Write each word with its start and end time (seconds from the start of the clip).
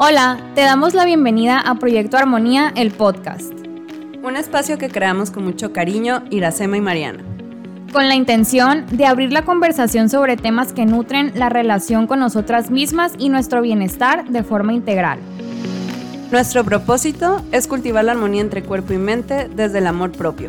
Hola, 0.00 0.38
te 0.54 0.60
damos 0.60 0.94
la 0.94 1.04
bienvenida 1.04 1.58
a 1.58 1.74
Proyecto 1.74 2.16
Armonía, 2.16 2.72
el 2.76 2.92
podcast. 2.92 3.52
Un 4.22 4.36
espacio 4.36 4.78
que 4.78 4.90
creamos 4.90 5.32
con 5.32 5.42
mucho 5.42 5.72
cariño, 5.72 6.22
Iracema 6.30 6.76
y 6.76 6.80
Mariana. 6.80 7.24
Con 7.92 8.06
la 8.06 8.14
intención 8.14 8.86
de 8.92 9.06
abrir 9.06 9.32
la 9.32 9.44
conversación 9.44 10.08
sobre 10.08 10.36
temas 10.36 10.72
que 10.72 10.86
nutren 10.86 11.32
la 11.34 11.48
relación 11.48 12.06
con 12.06 12.20
nosotras 12.20 12.70
mismas 12.70 13.14
y 13.18 13.28
nuestro 13.28 13.60
bienestar 13.60 14.28
de 14.28 14.44
forma 14.44 14.72
integral. 14.72 15.18
Nuestro 16.30 16.62
propósito 16.62 17.42
es 17.50 17.66
cultivar 17.66 18.04
la 18.04 18.12
armonía 18.12 18.42
entre 18.42 18.62
cuerpo 18.62 18.92
y 18.92 18.98
mente 18.98 19.48
desde 19.48 19.78
el 19.78 19.88
amor 19.88 20.12
propio. 20.12 20.48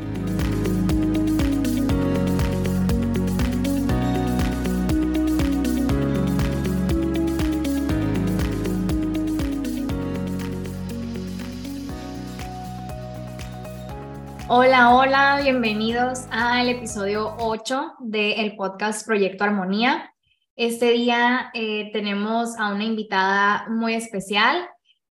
Hola, 14.52 14.96
hola, 14.96 15.40
bienvenidos 15.44 16.22
al 16.32 16.70
episodio 16.70 17.36
8 17.38 17.98
del 18.00 18.56
podcast 18.56 19.06
Proyecto 19.06 19.44
Armonía. 19.44 20.12
Este 20.56 20.90
día 20.90 21.52
eh, 21.54 21.92
tenemos 21.94 22.58
a 22.58 22.74
una 22.74 22.84
invitada 22.84 23.68
muy 23.70 23.94
especial 23.94 24.68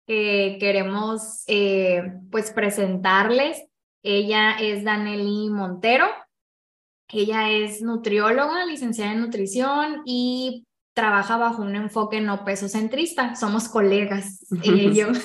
que 0.05 0.57
queremos 0.59 1.45
eh, 1.47 2.02
pues 2.33 2.51
presentarles. 2.51 3.62
Ella 4.02 4.57
es 4.59 4.83
Daneli 4.83 5.49
Montero. 5.49 6.07
Ella 7.07 7.51
es 7.51 7.83
nutrióloga, 7.83 8.65
licenciada 8.65 9.12
en 9.12 9.21
nutrición 9.21 10.02
y 10.07 10.66
trabaja 10.93 11.37
bajo 11.37 11.62
un 11.62 11.77
enfoque 11.77 12.21
no 12.21 12.45
peso 12.45 12.69
centrista. 12.69 13.35
Somos 13.37 13.69
colegas, 13.69 14.47
ella 14.62 14.83
y 14.83 14.95
yo. 14.95 15.09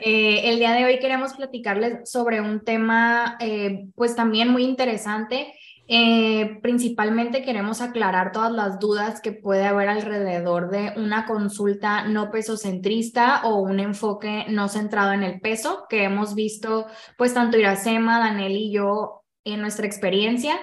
Eh, 0.00 0.50
el 0.50 0.60
día 0.60 0.74
de 0.74 0.84
hoy 0.84 1.00
queremos 1.00 1.34
platicarles 1.34 2.08
sobre 2.08 2.40
un 2.40 2.60
tema, 2.60 3.36
eh, 3.40 3.88
pues 3.96 4.14
también 4.14 4.48
muy 4.48 4.62
interesante. 4.62 5.52
Eh, 5.88 6.60
principalmente 6.62 7.42
queremos 7.42 7.80
aclarar 7.80 8.30
todas 8.30 8.52
las 8.52 8.78
dudas 8.78 9.20
que 9.22 9.32
puede 9.32 9.64
haber 9.64 9.88
alrededor 9.88 10.70
de 10.70 10.92
una 10.96 11.26
consulta 11.26 12.06
no 12.06 12.30
peso 12.30 12.58
centrista 12.58 13.40
o 13.44 13.56
un 13.56 13.80
enfoque 13.80 14.44
no 14.50 14.68
centrado 14.68 15.12
en 15.12 15.24
el 15.24 15.40
peso 15.40 15.86
que 15.88 16.04
hemos 16.04 16.34
visto, 16.34 16.86
pues 17.16 17.34
tanto 17.34 17.56
Iracema, 17.58 18.20
Daniel 18.20 18.52
y 18.52 18.70
yo 18.70 19.24
en 19.44 19.62
nuestra 19.62 19.86
experiencia. 19.86 20.56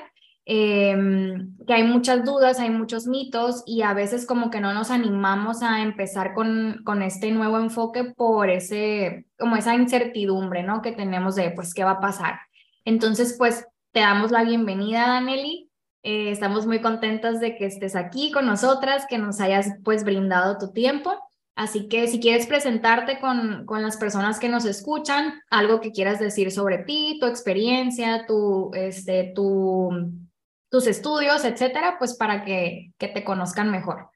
Em, 0.47 1.57
que 1.65 1.73
hay 1.73 1.83
muchas 1.83 2.23
dudas, 2.23 2.59
hay 2.59 2.69
muchos 2.69 3.07
mitos 3.07 3.63
y 3.65 3.81
a 3.81 3.95
veces 3.95 4.27
como 4.27 4.51
que 4.51 4.61
no 4.61 4.75
nos 4.75 4.91
animamos 4.91 5.63
a 5.63 5.81
empezar 5.81 6.35
con, 6.35 6.83
con 6.85 7.01
este 7.01 7.31
nuevo 7.31 7.57
enfoque 7.57 8.03
por 8.03 8.51
ese, 8.51 9.25
como 9.39 9.55
esa 9.55 9.73
incertidumbre, 9.73 10.61
¿no? 10.61 10.83
Que 10.83 10.91
tenemos 10.91 11.35
de, 11.35 11.49
pues, 11.49 11.73
¿qué 11.73 11.83
va 11.83 11.91
a 11.91 11.99
pasar? 11.99 12.35
Entonces, 12.85 13.35
pues, 13.39 13.65
te 13.91 14.01
damos 14.01 14.29
la 14.29 14.43
bienvenida, 14.43 15.07
Daneli. 15.07 15.71
Eh, 16.03 16.29
estamos 16.29 16.67
muy 16.67 16.79
contentas 16.79 17.39
de 17.39 17.55
que 17.57 17.65
estés 17.65 17.95
aquí 17.95 18.31
con 18.31 18.45
nosotras, 18.45 19.07
que 19.09 19.17
nos 19.17 19.41
hayas, 19.41 19.71
pues, 19.83 20.03
brindado 20.03 20.59
tu 20.59 20.71
tiempo. 20.71 21.11
Así 21.55 21.87
que 21.87 22.07
si 22.07 22.19
quieres 22.19 22.45
presentarte 22.45 23.19
con, 23.19 23.65
con 23.65 23.81
las 23.81 23.97
personas 23.97 24.39
que 24.39 24.49
nos 24.49 24.65
escuchan, 24.65 25.41
algo 25.49 25.79
que 25.81 25.91
quieras 25.91 26.19
decir 26.19 26.51
sobre 26.51 26.79
ti, 26.79 27.17
tu 27.19 27.25
experiencia, 27.25 28.27
tu, 28.27 28.69
este, 28.75 29.31
tu 29.33 29.89
tus 30.75 30.87
estudios, 30.87 31.45
etcétera, 31.45 31.95
pues 31.97 32.15
para 32.15 32.43
que, 32.43 32.91
que 32.97 33.07
te 33.07 33.23
conozcan 33.23 33.71
mejor. 33.71 34.09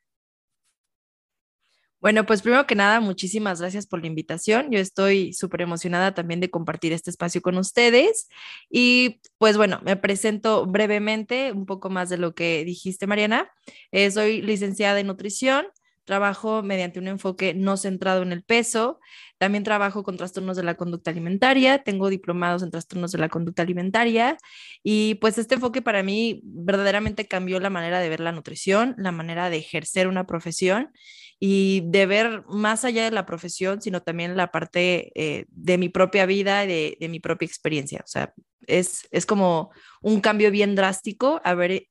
Bueno, 2.02 2.26
pues 2.26 2.42
primero 2.42 2.68
que 2.68 2.76
nada, 2.76 3.00
muchísimas 3.00 3.62
gracias 3.62 3.88
por 3.88 4.02
la 4.02 4.08
invitación. 4.08 4.70
Yo 4.70 4.78
estoy 4.78 5.32
súper 5.32 5.62
emocionada 5.62 6.14
también 6.14 6.42
de 6.42 6.50
compartir 6.50 6.92
este 6.92 7.12
espacio 7.12 7.42
con 7.42 7.58
ustedes. 7.58 8.28
Y 8.70 9.22
pues 9.38 9.56
bueno, 9.56 9.80
me 9.86 9.96
presento 9.96 10.66
brevemente 10.66 11.54
un 11.54 11.66
poco 11.66 11.90
más 11.90 12.10
de 12.10 12.18
lo 12.18 12.36
que 12.36 12.66
dijiste, 12.66 13.08
Mariana. 13.08 13.50
Eh, 13.94 14.12
soy 14.12 14.42
licenciada 14.42 15.00
en 15.00 15.08
nutrición, 15.08 15.66
trabajo 16.04 16.62
mediante 16.62 17.00
un 17.00 17.08
enfoque 17.08 17.54
no 17.54 17.78
centrado 17.78 18.22
en 18.22 18.34
el 18.34 18.44
peso. 18.44 19.00
También 19.40 19.64
trabajo 19.64 20.04
con 20.04 20.18
trastornos 20.18 20.58
de 20.58 20.64
la 20.64 20.76
conducta 20.76 21.12
alimentaria, 21.12 21.82
tengo 21.82 22.10
diplomados 22.10 22.62
en 22.62 22.72
trastornos 22.72 23.14
de 23.14 23.20
la 23.20 23.30
conducta 23.30 23.64
alimentaria 23.64 24.38
y 24.84 25.16
pues 25.16 25.38
este 25.38 25.56
enfoque 25.56 25.82
para 25.82 26.04
mí 26.04 26.42
verdaderamente 26.44 27.26
cambió 27.26 27.60
la 27.62 27.70
manera 27.70 28.02
de 28.02 28.10
ver 28.10 28.20
la 28.20 28.34
nutrición, 28.34 28.96
la 28.98 29.14
manera 29.14 29.50
de 29.50 29.58
ejercer 29.58 30.10
una 30.10 30.28
profesión 30.28 30.92
y 31.40 31.84
de 31.86 32.06
ver 32.06 32.44
más 32.50 32.84
allá 32.84 33.06
de 33.06 33.12
la 33.12 33.26
profesión, 33.26 33.82
sino 33.82 34.02
también 34.02 34.36
la 34.36 34.52
parte 34.52 35.14
eh, 35.16 35.46
de 35.48 35.78
mi 35.78 35.88
propia 35.88 36.26
vida, 36.26 36.66
de, 36.66 36.98
de 37.00 37.08
mi 37.08 37.22
propia 37.22 37.46
experiencia. 37.46 38.02
O 38.04 38.08
sea, 38.08 38.34
es, 38.68 39.08
es 39.10 39.26
como 39.26 39.72
un 40.02 40.20
cambio 40.20 40.52
bien 40.52 40.76
drástico 40.76 41.40
haber 41.46 41.88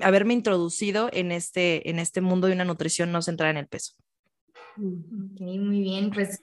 haberme 0.00 0.34
introducido 0.34 1.08
en 1.12 1.32
este, 1.32 1.88
en 1.88 1.98
este 1.98 2.20
mundo 2.20 2.46
de 2.46 2.52
una 2.52 2.64
nutrición 2.64 3.12
no 3.12 3.22
centrada 3.22 3.50
en 3.50 3.56
el 3.56 3.66
peso. 3.66 3.94
Ok, 4.76 5.40
muy 5.40 5.80
bien, 5.80 6.10
pues 6.10 6.42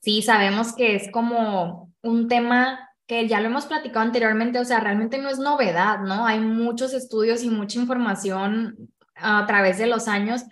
sí, 0.00 0.22
sabemos 0.22 0.74
que 0.74 0.94
es 0.94 1.10
como 1.10 1.92
un 2.02 2.28
tema 2.28 2.90
que 3.06 3.28
ya 3.28 3.40
lo 3.40 3.46
hemos 3.46 3.66
platicado 3.66 4.04
anteriormente, 4.04 4.58
o 4.58 4.64
sea, 4.64 4.80
realmente 4.80 5.18
no 5.18 5.28
es 5.28 5.38
novedad, 5.38 6.00
¿no? 6.00 6.26
Hay 6.26 6.40
muchos 6.40 6.94
estudios 6.94 7.42
y 7.42 7.50
mucha 7.50 7.78
información 7.78 8.90
a 9.16 9.46
través 9.46 9.78
de 9.78 9.86
los 9.86 10.08
años, 10.08 10.44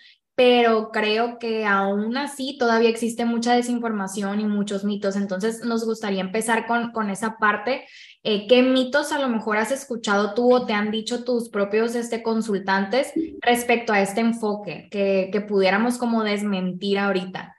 pero 0.45 0.91
creo 0.91 1.39
que 1.39 1.65
aún 1.65 2.17
así 2.17 2.59
todavía 2.59 2.89
existe 2.89 3.25
mucha 3.25 3.55
desinformación 3.55 4.41
y 4.41 4.45
muchos 4.45 4.83
mitos. 4.83 5.15
Entonces, 5.15 5.65
nos 5.65 5.85
gustaría 5.85 6.21
empezar 6.21 6.67
con, 6.67 6.91
con 6.91 7.11
esa 7.11 7.37
parte 7.39 7.85
eh, 8.25 8.49
¿Qué 8.49 8.63
mitos 8.63 9.13
a 9.13 9.21
lo 9.21 9.29
mejor 9.29 9.57
has 9.57 9.71
escuchado 9.71 10.35
tú 10.35 10.53
o 10.53 10.67
te 10.67 10.73
han 10.73 10.91
dicho 10.91 11.23
tus 11.23 11.49
propios 11.49 11.95
este, 11.95 12.25
consultantes 12.25 13.13
respecto 13.41 13.93
a 13.93 14.01
este 14.01 14.21
enfoque 14.21 14.89
que, 14.91 15.29
que 15.33 15.41
pudiéramos 15.41 15.97
como 15.97 16.25
desmentir 16.25 16.99
ahorita? 16.99 17.57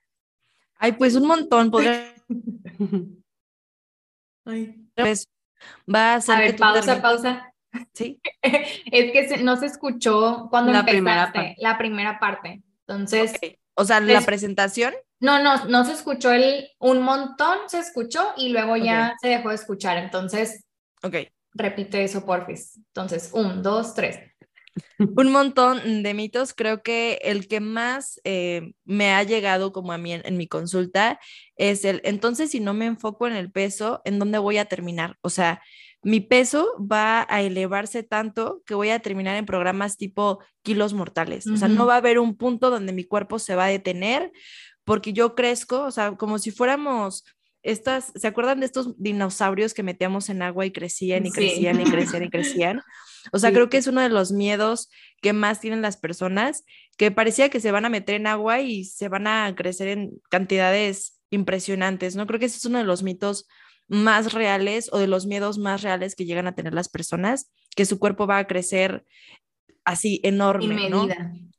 Ay, 0.76 0.92
pues 0.94 1.16
un 1.16 1.28
montón. 1.28 1.72
Ay. 4.46 4.76
Pues, 4.96 5.30
va 5.94 6.16
a 6.16 6.22
ser. 6.22 6.36
A 6.36 6.40
ver, 6.40 6.58
pausa, 6.58 7.02
pausa. 7.02 7.54
Sí. 7.94 8.20
es 8.42 9.12
que 9.12 9.44
no 9.44 9.56
se 9.58 9.68
escuchó 9.68 10.48
cuando 10.50 10.74
la 10.74 10.86
primera 10.86 11.32
parte. 11.32 11.56
la 11.60 11.78
primera 11.78 12.20
parte. 12.20 12.62
Entonces. 12.88 13.34
O 13.76 13.86
sea, 13.86 14.00
la 14.00 14.22
presentación. 14.22 14.94
No, 15.20 15.42
no, 15.42 15.66
no 15.66 15.86
se 15.86 15.94
escuchó 15.94 16.32
el, 16.32 16.70
un 16.80 17.02
montón 17.02 17.58
se 17.68 17.80
escuchó 17.80 18.34
y 18.38 18.50
luego 18.50 18.76
ya 18.76 19.16
se 19.22 19.30
dejó 19.30 19.50
de 19.50 19.56
escuchar. 19.56 19.98
Entonces, 19.98 20.66
ok. 21.02 21.16
Repite 21.54 22.04
eso, 22.04 22.26
porfis. 22.26 22.78
Entonces, 22.78 23.32
un, 23.34 23.62
dos, 23.64 23.94
tres. 23.94 24.20
un 25.00 25.32
montón 25.32 26.04
de 26.04 26.14
mitos. 26.14 26.54
Creo 26.54 26.82
que 26.82 27.20
el 27.24 27.48
que 27.48 27.60
más 27.60 28.20
eh, 28.24 28.74
me 28.86 29.14
ha 29.14 29.24
llegado 29.24 29.72
como 29.72 29.94
a 29.94 29.98
mí 29.98 30.14
en, 30.14 30.38
mi 30.38 30.48
consulta 30.48 31.20
es 31.56 31.86
el, 31.86 32.02
entonces 32.04 32.52
si 32.52 32.60
no 32.60 32.74
me 32.74 32.86
enfoco 32.86 33.28
en 33.28 33.34
el 33.34 33.52
peso, 33.52 34.02
¿en 34.06 34.20
dónde 34.20 34.40
voy 34.40 34.58
a 34.58 34.66
terminar? 34.66 35.18
O 35.22 35.30
sea, 35.30 35.62
mi 36.04 36.20
peso 36.20 36.68
va 36.80 37.26
a 37.30 37.42
elevarse 37.42 38.04
tanto 38.04 38.62
que 38.66 38.76
voy 38.76 38.90
a 38.90 39.00
terminar 39.00 39.38
en 39.38 39.46
programas 39.46 39.98
tipo 39.98 40.40
kilos 40.62 40.94
mortales. 40.94 41.48
O 41.48 41.58
sea, 41.58 41.68
no 41.68 41.86
va 41.86 41.96
a 41.96 41.98
haber 41.98 42.20
un 42.20 42.36
punto 42.36 42.70
donde 42.70 42.94
mi 42.94 43.06
cuerpo 43.06 43.40
se 43.40 43.56
va 43.56 43.66
a 43.66 43.70
detener 43.70 44.32
porque 44.84 45.14
yo 45.14 45.34
crezco, 45.34 45.84
o 45.84 45.92
sea, 45.92 46.16
como 46.16 46.40
si 46.40 46.52
fuéramos 46.52 47.24
estas, 47.62 48.12
¿se 48.16 48.28
acuerdan 48.28 48.60
de 48.60 48.66
estos 48.66 49.02
dinosaurios 49.02 49.74
que 49.74 49.84
metíamos 49.84 50.30
en 50.30 50.42
agua 50.42 50.66
y 50.66 50.72
crecían 50.72 51.26
y 51.26 51.32
crecían 51.32 51.80
y 51.80 51.86
crecían 51.86 52.24
y 52.24 52.30
crecían? 52.30 52.82
O 53.32 53.40
sea, 53.40 53.54
creo 53.54 53.70
que 53.70 53.78
es 53.78 53.88
uno 53.88 54.02
de 54.02 54.10
los 54.10 54.34
miedos 54.34 54.90
que 55.22 55.32
más 55.32 55.62
tienen 55.62 55.82
las 55.82 55.96
personas, 55.96 56.66
que 56.98 57.10
parecía 57.10 57.48
que 57.48 57.62
se 57.62 57.72
van 57.72 57.86
a 57.86 57.90
meter 57.90 58.16
en 58.16 58.28
agua 58.28 58.60
y 58.60 58.84
se 58.84 59.08
van 59.08 59.28
a 59.28 59.56
crecer 59.56 59.88
en 59.88 60.12
cantidades 60.30 61.22
impresionantes, 61.30 62.18
¿no? 62.18 62.28
Creo 62.28 62.38
que 62.38 62.48
ese 62.48 62.58
es 62.58 62.66
uno 62.66 62.80
de 62.80 62.84
los 62.84 63.02
mitos 63.02 63.48
más 63.88 64.34
reales 64.34 64.90
o 64.92 64.98
de 64.98 65.08
los 65.08 65.26
miedos 65.26 65.58
más 65.58 65.82
reales 65.82 66.16
que 66.16 66.26
llegan 66.26 66.48
a 66.48 66.56
tener 66.56 66.74
las 66.74 66.90
personas, 66.90 67.52
que 67.76 67.86
su 67.86 68.00
cuerpo 68.00 68.28
va 68.28 68.38
a 68.38 68.48
crecer 68.48 69.06
así 69.84 70.20
enorme, 70.24 70.90
¿no? 70.90 71.08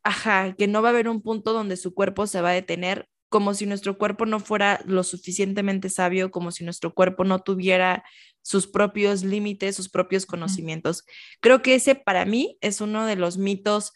Ajá, 0.02 0.54
que 0.54 0.66
no 0.66 0.82
va 0.82 0.88
a 0.88 0.92
haber 0.92 1.08
un 1.08 1.22
punto 1.22 1.52
donde 1.52 1.76
su 1.76 1.94
cuerpo 1.94 2.26
se 2.26 2.40
va 2.40 2.50
a 2.50 2.54
detener 2.54 3.08
como 3.34 3.52
si 3.52 3.66
nuestro 3.66 3.98
cuerpo 3.98 4.26
no 4.26 4.38
fuera 4.38 4.80
lo 4.86 5.02
suficientemente 5.02 5.88
sabio, 5.88 6.30
como 6.30 6.52
si 6.52 6.62
nuestro 6.62 6.94
cuerpo 6.94 7.24
no 7.24 7.40
tuviera 7.40 8.04
sus 8.42 8.68
propios 8.68 9.24
límites, 9.24 9.74
sus 9.74 9.88
propios 9.88 10.24
conocimientos. 10.24 11.04
Creo 11.40 11.60
que 11.60 11.74
ese 11.74 11.96
para 11.96 12.26
mí 12.26 12.58
es 12.60 12.80
uno 12.80 13.06
de 13.06 13.16
los 13.16 13.36
mitos 13.36 13.92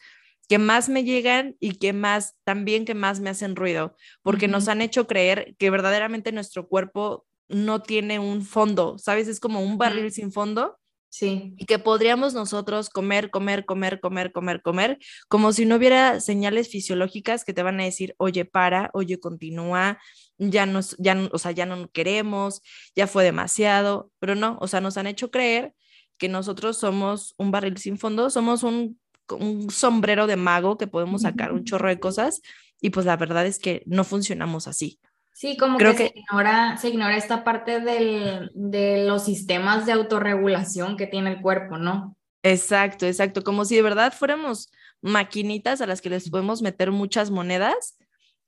que 0.49 0.59
más 0.59 0.89
me 0.89 1.05
llegan 1.05 1.57
y 1.61 1.77
que 1.77 1.93
más 1.93 2.35
también 2.43 2.85
que 2.85 2.95
más 2.95 3.21
me 3.21 3.31
hacen 3.31 3.55
ruido, 3.55 3.95
porque 4.23 4.49
nos 4.49 4.67
han 4.67 4.81
hecho 4.81 5.07
creer 5.07 5.55
que 5.57 5.71
verdaderamente 5.71 6.33
nuestro 6.33 6.67
cuerpo 6.67 7.28
no 7.49 7.83
tiene 7.83 8.19
un 8.19 8.43
fondo, 8.43 8.99
¿sabes? 8.99 9.29
Es 9.29 9.41
como 9.41 9.61
un 9.61 9.79
barril 9.79 10.13
sin 10.13 10.33
fondo 10.33 10.79
Sí. 11.11 11.55
Y 11.57 11.65
que 11.65 11.79
podríamos 11.79 12.35
nosotros 12.35 12.91
comer, 12.91 13.31
comer, 13.31 13.65
comer, 13.65 13.99
comer, 14.01 14.31
comer, 14.31 14.63
comer, 14.63 14.99
como 15.29 15.53
si 15.53 15.65
no 15.65 15.77
hubiera 15.77 16.21
señales 16.21 16.69
fisiológicas 16.69 17.45
que 17.45 17.55
te 17.55 17.63
van 17.63 17.81
a 17.81 17.85
decir, 17.85 18.15
oye, 18.19 18.45
para, 18.45 18.91
oye, 18.93 19.19
continúa, 19.19 19.99
ya 20.37 20.67
no, 20.67 20.81
ya, 20.99 21.17
o 21.33 21.39
sea, 21.39 21.53
ya 21.53 21.65
no 21.67 21.89
queremos, 21.91 22.61
ya 22.95 23.07
fue 23.07 23.25
demasiado, 23.25 24.11
pero 24.19 24.35
no, 24.35 24.59
o 24.61 24.69
sea, 24.69 24.81
nos 24.81 24.99
han 24.99 25.07
hecho 25.07 25.31
creer 25.31 25.75
que 26.19 26.29
nosotros 26.29 26.77
somos 26.77 27.35
un 27.39 27.51
barril 27.51 27.79
sin 27.79 27.99
fondo, 27.99 28.29
somos 28.29 28.63
un, 28.63 29.01
un 29.31 29.71
sombrero 29.71 30.27
de 30.27 30.37
mago 30.37 30.77
que 30.77 30.87
podemos 30.87 31.23
sacar 31.23 31.53
un 31.53 31.65
chorro 31.65 31.89
de 31.89 32.01
cosas 32.01 32.43
y 32.81 32.91
pues 32.91 33.07
la 33.07 33.17
verdad 33.17 33.47
es 33.47 33.59
que 33.59 33.83
no 33.87 34.05
funcionamos 34.05 34.69
así. 34.69 35.01
Sí, 35.39 35.57
como 35.57 35.79
Creo 35.79 35.95
que, 35.95 36.09
Se, 36.09 36.19
ignora, 36.19 36.77
se 36.79 36.89
ignora 36.89 37.17
esta 37.17 37.45
parte 37.45 37.79
del, 37.79 38.51
de 38.55 39.05
los 39.05 39.25
sistemas 39.25 39.87
de 39.87 39.93
autorregulación 39.93 40.97
que 40.97 41.07
tiene 41.07 41.31
el 41.31 41.41
cuerpo, 41.41 41.79
¿no? 41.79 42.17
Exacto, 42.43 43.07
exacto, 43.07 43.45
como 43.45 43.65
si 43.65 43.77
de 43.77 43.83
verdad 43.83 44.13
fuéramos 44.13 44.69
maquinitas 45.01 45.81
a 45.81 45.87
las 45.87 46.01
que 46.01 46.11
les 46.11 46.29
podemos 46.29 46.61
meter 46.61 46.91
muchas 46.91 47.31
monedas 47.31 47.97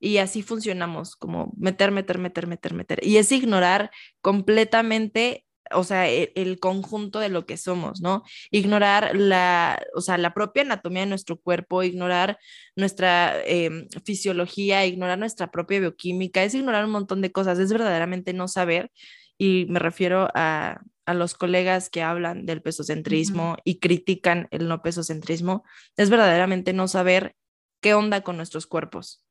y 0.01 0.17
así 0.17 0.43
funcionamos, 0.43 1.15
como 1.15 1.53
meter, 1.57 1.93
meter, 1.93 2.19
meter, 2.19 2.49
meter, 2.49 2.75
meter. 2.75 3.07
Y 3.07 3.19
es 3.19 3.31
ignorar 3.31 3.93
completamente 4.21 5.45
o 5.73 5.85
sea, 5.85 6.11
e, 6.11 6.33
el, 6.35 6.59
conjunto 6.59 7.19
de 7.19 7.29
lo 7.29 7.47
que 7.47 7.57
somos, 7.57 8.01
¿no? 8.01 8.23
Ignorar 8.51 9.17
la, 9.17 9.81
o 9.95 10.01
sea, 10.01 10.19
la 10.19 10.35
propia 10.35 10.63
anatomía 10.63 11.03
de 11.03 11.09
nuestro 11.09 11.39
cuerpo, 11.39 11.83
ignorar 11.83 12.39
nuestra 12.77 13.35
em, 13.45 13.89
fisiología, 14.05 14.87
ignorar 14.87 15.19
nuestra 15.19 15.51
propia 15.51 15.81
bioquímica, 15.81 16.43
es 16.45 16.55
ignorar 16.55 16.85
un 16.85 16.93
montón 16.93 17.21
de 17.21 17.33
cosas, 17.33 17.59
es 17.59 17.73
verdaderamente 17.73 18.33
no 18.33 18.49
saber, 18.49 18.91
y 19.39 19.67
me 19.69 19.79
refiero 19.79 20.29
a, 20.35 20.81
a 21.07 21.15
los 21.15 21.35
colegas 21.35 21.91
que 21.91 22.03
hablan 22.03 22.47
del 22.47 22.63
pesocentrismo 22.63 23.57
y 23.65 23.79
critican 23.79 24.49
el 24.51 24.69
no 24.69 24.83
pesocentrismo, 24.83 25.65
es 25.97 26.11
verdaderamente 26.11 26.73
no 26.73 26.89
saber 26.89 27.35
qué 27.81 27.95
onda 27.95 28.23
con 28.23 28.37
nuestros 28.37 28.67
cuerpos. 28.67 29.25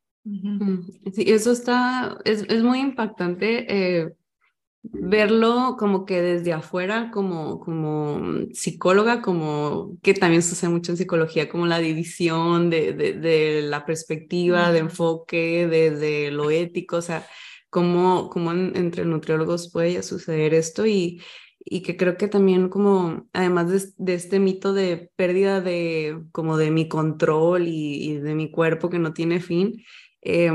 Sí, 1.14 1.24
eso 1.28 1.52
está, 1.52 2.18
es, 2.26 2.44
es 2.50 2.64
muy 2.64 2.80
impactante. 2.80 3.66
Eh, 3.70 4.14
verlo 4.84 5.76
como 5.78 6.06
que 6.06 6.22
desde 6.22 6.54
afuera, 6.54 7.12
como, 7.12 7.60
como 7.60 8.22
psicóloga, 8.54 9.22
como 9.22 9.98
que 10.02 10.14
también 10.14 10.42
sucede 10.42 10.70
mucho 10.70 10.92
en 10.92 10.98
psicología, 10.98 11.50
como 11.50 11.66
la 11.68 11.80
división 11.80 12.70
de, 12.70 12.94
de, 12.94 13.62
la 13.64 13.86
perspectiva, 13.86 14.72
de 14.72 14.80
enfoque, 14.80 15.68
desde 15.68 16.32
lo 16.32 16.50
ético, 16.52 16.98
o 16.98 17.02
sea, 17.02 17.28
cómo, 17.70 18.30
cómo 18.30 18.52
entre 18.52 19.06
nutriólogos 19.06 19.72
puede 19.72 20.02
suceder 20.02 20.54
esto 20.54 20.86
y, 20.86 21.22
y 21.60 21.82
que 21.82 21.98
creo 21.98 22.18
que 22.18 22.28
también 22.28 22.70
como, 22.70 23.28
además 23.34 23.94
de, 23.98 24.14
este 24.14 24.40
mito 24.40 24.74
de 24.74 25.12
pérdida 25.16 25.62
de 25.62 26.24
como 26.32 26.58
de 26.58 26.72
mi 26.72 26.88
control 26.88 27.68
y, 27.68 28.18
de 28.18 28.34
mi 28.34 28.50
cuerpo 28.50 28.90
que 28.90 29.00
no 29.00 29.14
tiene 29.14 29.40
fin, 29.42 29.84
eh, 30.22 30.52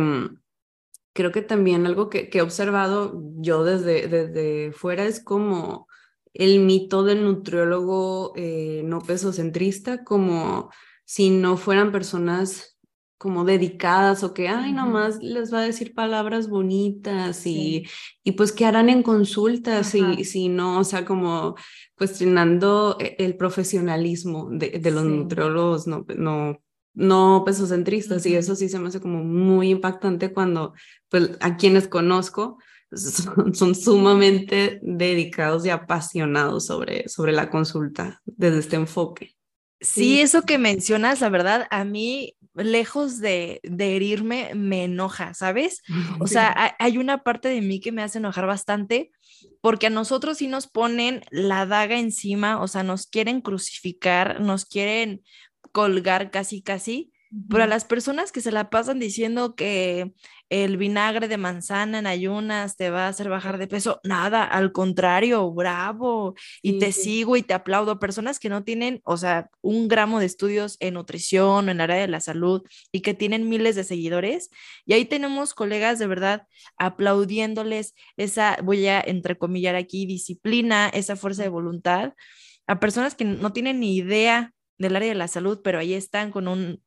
creo 1.14 1.32
que 1.32 1.40
también 1.40 1.86
algo 1.86 2.10
que, 2.10 2.28
he 2.30 2.42
observado 2.42 3.22
yo 3.36 3.64
desde, 3.64 4.08
desde 4.08 4.72
fuera 4.72 5.06
es 5.06 5.22
como 5.22 5.86
el 6.34 6.60
mito 6.60 7.04
del 7.04 7.24
nutriólogo 7.24 8.32
eh, 8.36 8.82
no 8.84 9.00
pesocentrista, 9.00 10.04
como 10.04 10.70
si 11.04 11.30
no 11.30 11.56
fueran 11.56 11.92
personas 11.92 12.76
como 13.16 13.44
dedicadas 13.44 14.24
o 14.24 14.34
que, 14.34 14.48
ay, 14.48 14.72
nomás 14.72 15.18
les 15.22 15.54
va 15.54 15.60
a 15.60 15.64
decir 15.64 15.94
palabras 15.94 16.48
bonitas 16.48 17.46
y, 17.46 17.86
y 18.22 18.32
pues 18.32 18.52
qué 18.52 18.66
harán 18.66 18.90
en 18.90 19.02
consultas 19.02 19.86
si, 19.86 20.24
si 20.24 20.48
no, 20.48 20.80
o 20.80 20.84
sea, 20.84 21.06
como 21.06 21.54
cuestionando 21.96 22.98
e, 23.00 23.16
el 23.20 23.36
profesionalismo 23.36 24.50
de, 24.50 24.78
de 24.80 24.90
los 24.90 25.04
nutriólogos 25.04 25.86
no, 25.86 26.04
no 26.16 26.58
no 26.94 27.42
pesocentristas 27.44 28.24
y 28.26 28.36
eso 28.36 28.54
sí 28.56 28.68
se 28.68 28.78
me 28.78 28.88
hace 28.88 29.00
como 29.00 29.22
muy 29.22 29.70
impactante 29.70 30.32
cuando 30.32 30.74
pues 31.08 31.30
a 31.40 31.56
quienes 31.56 31.88
conozco 31.88 32.58
son, 33.52 33.74
sumamente 33.74 34.78
dedicados 34.82 35.66
y 35.66 35.70
apasionados 35.70 36.66
sobre, 36.66 37.08
sobre 37.08 37.32
la 37.32 37.50
consulta 37.50 38.20
desde 38.24 38.58
este 38.58 38.76
enfoque. 38.76 39.34
Sí, 39.80 40.20
eso 40.20 40.42
que 40.42 40.56
mencionas, 40.58 41.20
la 41.20 41.28
verdad, 41.28 41.66
a 41.70 41.84
mí, 41.84 42.36
lejos 42.54 43.20
de, 43.20 43.60
de 43.64 43.96
herirme, 43.96 44.52
me 44.54 44.84
enoja, 44.84 45.34
¿sabes? 45.34 45.82
O 46.20 46.26
sea, 46.26 46.74
hay 46.78 46.98
una 46.98 47.22
parte 47.22 47.48
de 47.48 47.60
mí 47.60 47.80
que 47.80 47.92
me 47.92 48.02
hace 48.02 48.18
enojar 48.18 48.46
bastante 48.46 49.10
porque 49.60 49.88
a 49.88 49.90
nosotros 49.90 50.38
sí 50.38 50.46
nos 50.46 50.66
ponen 50.66 51.22
la 51.30 51.66
daga 51.66 51.98
encima, 51.98 52.60
o 52.60 52.68
sea, 52.68 52.82
nos 52.82 53.06
quieren 53.06 53.40
crucificar, 53.40 54.40
nos 54.40 54.64
quieren 54.64 55.22
colgar 55.74 56.30
casi, 56.30 56.62
casi, 56.62 57.12
pero 57.50 57.64
a 57.64 57.66
las 57.66 57.84
personas 57.84 58.30
que 58.30 58.40
se 58.40 58.52
la 58.52 58.70
pasan 58.70 59.00
diciendo 59.00 59.56
que 59.56 60.14
el 60.50 60.76
vinagre 60.76 61.26
de 61.26 61.36
manzana 61.36 61.98
en 61.98 62.06
ayunas 62.06 62.76
te 62.76 62.90
va 62.90 63.06
a 63.06 63.08
hacer 63.08 63.28
bajar 63.28 63.58
de 63.58 63.66
peso, 63.66 64.00
nada, 64.04 64.44
al 64.44 64.70
contrario, 64.70 65.50
bravo, 65.52 66.36
y 66.62 66.78
te 66.78 66.92
sigo 66.92 67.36
y 67.36 67.42
te 67.42 67.52
aplaudo. 67.52 67.98
Personas 67.98 68.38
que 68.38 68.48
no 68.48 68.62
tienen, 68.62 69.00
o 69.02 69.16
sea, 69.16 69.50
un 69.62 69.88
gramo 69.88 70.20
de 70.20 70.26
estudios 70.26 70.76
en 70.78 70.94
nutrición, 70.94 71.68
en 71.68 71.80
el 71.80 71.90
área 71.90 72.02
de 72.02 72.08
la 72.08 72.20
salud 72.20 72.62
y 72.92 73.00
que 73.00 73.14
tienen 73.14 73.48
miles 73.48 73.74
de 73.74 73.82
seguidores. 73.82 74.50
Y 74.86 74.92
ahí 74.92 75.04
tenemos 75.04 75.54
colegas 75.54 75.98
de 75.98 76.06
verdad 76.06 76.46
aplaudiéndoles 76.76 77.94
esa, 78.16 78.58
voy 78.62 78.86
a 78.86 79.00
entrecomillar 79.00 79.74
aquí, 79.74 80.06
disciplina, 80.06 80.88
esa 80.88 81.16
fuerza 81.16 81.42
de 81.42 81.48
voluntad 81.48 82.12
a 82.68 82.78
personas 82.78 83.16
que 83.16 83.24
no 83.24 83.52
tienen 83.52 83.80
ni 83.80 83.96
idea 83.96 84.54
del 84.78 84.96
área 84.96 85.08
de 85.08 85.14
la 85.14 85.28
salud, 85.28 85.60
pero 85.62 85.78
ahí 85.78 85.94
están 85.94 86.30
con 86.30 86.48
un, 86.48 86.82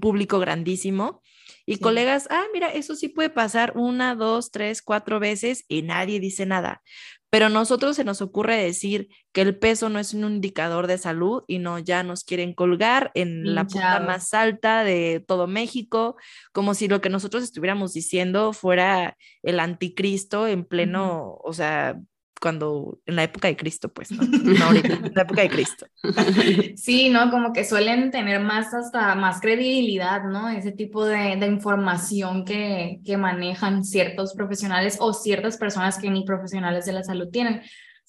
público 0.00 0.40
grandísimo. 0.40 1.22
Y 1.64 1.78
colegas, 1.78 2.26
ah, 2.30 2.44
mira, 2.52 2.68
eso 2.68 2.96
sí 2.96 3.08
puede 3.08 3.30
pasar 3.30 3.74
una, 3.76 4.16
dos, 4.16 4.50
tres, 4.50 4.82
cuatro 4.82 5.20
veces 5.20 5.64
y 5.68 5.82
nadie 5.82 6.18
dice 6.18 6.46
nada. 6.46 6.82
Pero 7.30 7.50
nosotros 7.50 7.94
se 7.94 8.04
nos 8.04 8.22
ocurre 8.22 8.56
decir 8.56 9.08
que 9.32 9.42
el 9.42 9.58
peso 9.58 9.90
no 9.90 9.98
es 9.98 10.14
un 10.14 10.24
indicador 10.24 10.86
de 10.86 10.96
salud 10.96 11.44
y 11.46 11.58
no, 11.58 11.78
ya 11.78 12.02
nos 12.02 12.24
quieren 12.24 12.54
colgar 12.54 13.10
en 13.14 13.54
la 13.54 13.66
punta 13.66 14.00
más 14.00 14.32
alta 14.32 14.82
de 14.82 15.22
todo 15.26 15.46
México, 15.46 16.16
como 16.52 16.72
si 16.72 16.88
lo 16.88 17.02
que 17.02 17.10
nosotros 17.10 17.42
estuviéramos 17.42 17.92
diciendo 17.92 18.54
fuera 18.54 19.16
el 19.42 19.60
anticristo 19.60 20.46
en 20.46 20.64
pleno, 20.64 21.38
o 21.44 21.52
sea, 21.52 22.00
cuando 22.40 22.98
en 23.06 23.16
la 23.16 23.24
época 23.24 23.48
de 23.48 23.56
Cristo, 23.56 23.88
pues, 23.88 24.10
¿no? 24.10 24.22
no 24.26 24.64
ahorita, 24.64 24.94
en 24.94 25.12
la 25.14 25.22
época 25.22 25.42
de 25.42 25.50
Cristo. 25.50 25.86
Sí, 26.76 27.08
¿no? 27.10 27.30
Como 27.30 27.52
que 27.52 27.64
suelen 27.64 28.10
tener 28.10 28.40
más 28.40 28.72
hasta 28.72 29.14
más 29.14 29.40
credibilidad, 29.40 30.24
¿no? 30.24 30.48
Ese 30.48 30.72
tipo 30.72 31.04
de, 31.04 31.36
de 31.36 31.46
información 31.46 32.44
que, 32.44 33.00
que 33.04 33.16
manejan 33.16 33.84
ciertos 33.84 34.34
profesionales 34.34 34.96
o 35.00 35.12
ciertas 35.12 35.56
personas 35.56 35.98
que 35.98 36.10
ni 36.10 36.24
profesionales 36.24 36.86
de 36.86 36.92
la 36.92 37.02
salud 37.02 37.28
tienen. 37.30 37.62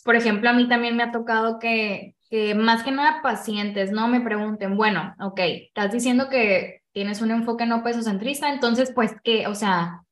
Por 0.04 0.16
ejemplo, 0.16 0.50
a 0.50 0.54
mí 0.54 0.68
también 0.68 0.96
me 0.96 1.04
ha 1.04 1.12
tocado 1.12 1.60
que, 1.60 2.16
que 2.30 2.56
más 2.56 2.84
que 2.84 2.92
nada 2.92 3.22
pacientes, 3.22 3.92
¿no? 3.92 4.08
Me 4.08 4.22
pregunten, 4.22 4.78
bueno, 4.78 5.16
ok, 5.20 5.40
estás 5.40 5.92
diciendo 5.92 6.30
que 6.30 6.82
tienes 6.92 7.22
un 7.22 7.32
enfoque 7.32 7.66
no 7.66 7.84
pesocentrista, 7.84 8.52
entonces, 8.54 8.92
pues, 8.94 9.16
¿qué? 9.24 9.48
O 9.48 9.56
sea, 9.56 10.04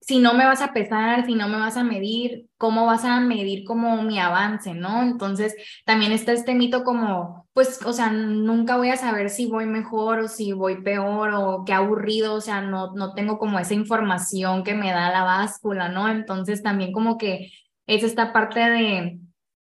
si 0.00 0.18
no 0.20 0.34
me 0.34 0.44
vas 0.44 0.62
a 0.62 0.72
pesar, 0.72 1.26
si 1.26 1.34
no 1.34 1.48
me 1.48 1.58
vas 1.58 1.76
a 1.76 1.84
medir, 1.84 2.46
¿cómo 2.58 2.86
vas 2.86 3.04
a 3.04 3.20
medir 3.20 3.64
como 3.64 4.02
mi 4.02 4.18
avance, 4.18 4.74
no? 4.74 5.02
Entonces, 5.02 5.54
también 5.84 6.12
está 6.12 6.32
este 6.32 6.54
mito 6.54 6.84
como, 6.84 7.48
pues, 7.52 7.80
o 7.84 7.92
sea, 7.92 8.10
nunca 8.10 8.76
voy 8.76 8.90
a 8.90 8.96
saber 8.96 9.30
si 9.30 9.46
voy 9.46 9.66
mejor 9.66 10.20
o 10.20 10.28
si 10.28 10.52
voy 10.52 10.82
peor 10.82 11.32
o 11.34 11.64
qué 11.64 11.72
aburrido, 11.72 12.34
o 12.34 12.40
sea, 12.40 12.60
no, 12.60 12.92
no 12.94 13.14
tengo 13.14 13.38
como 13.38 13.58
esa 13.58 13.74
información 13.74 14.62
que 14.62 14.74
me 14.74 14.92
da 14.92 15.10
la 15.10 15.24
báscula, 15.24 15.88
¿no? 15.88 16.08
Entonces, 16.08 16.62
también 16.62 16.92
como 16.92 17.18
que 17.18 17.50
es 17.86 18.04
esta 18.04 18.32
parte 18.32 18.60
de, 18.60 19.18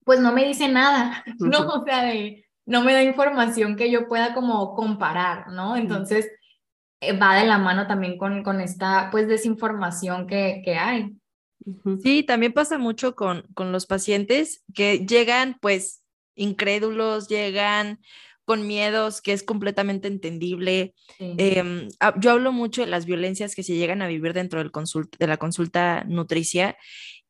pues, 0.04 0.20
no 0.20 0.32
me 0.32 0.44
dice 0.44 0.68
nada, 0.68 1.24
¿no? 1.38 1.66
O 1.68 1.84
sea, 1.84 2.04
de, 2.04 2.46
no 2.66 2.82
me 2.82 2.92
da 2.92 3.02
información 3.02 3.76
que 3.76 3.90
yo 3.90 4.08
pueda 4.08 4.34
como 4.34 4.74
comparar, 4.74 5.48
¿no? 5.48 5.76
Entonces, 5.76 6.28
va 7.20 7.36
de 7.36 7.46
la 7.46 7.58
mano 7.58 7.86
también 7.86 8.18
con, 8.18 8.42
con 8.42 8.60
esta 8.60 9.08
pues 9.10 9.28
desinformación 9.28 10.26
que, 10.26 10.62
que 10.64 10.74
hay. 10.74 11.12
Sí, 12.02 12.22
también 12.22 12.52
pasa 12.52 12.78
mucho 12.78 13.14
con, 13.14 13.42
con 13.54 13.72
los 13.72 13.86
pacientes 13.86 14.64
que 14.74 15.04
llegan 15.06 15.58
pues 15.60 16.02
incrédulos, 16.34 17.28
llegan 17.28 17.98
con 18.44 18.66
miedos, 18.66 19.20
que 19.20 19.34
es 19.34 19.42
completamente 19.42 20.08
entendible. 20.08 20.94
Em, 21.18 21.88
yo 22.18 22.30
hablo 22.30 22.50
mucho 22.50 22.80
de 22.80 22.86
las 22.86 23.04
violencias 23.04 23.54
que 23.54 23.62
se 23.62 23.74
llegan 23.74 24.00
a 24.00 24.06
vivir 24.06 24.32
dentro 24.32 24.60
del 24.60 24.70
consult 24.70 25.14
de 25.18 25.26
la 25.26 25.36
consulta 25.36 26.04
nutricia 26.04 26.74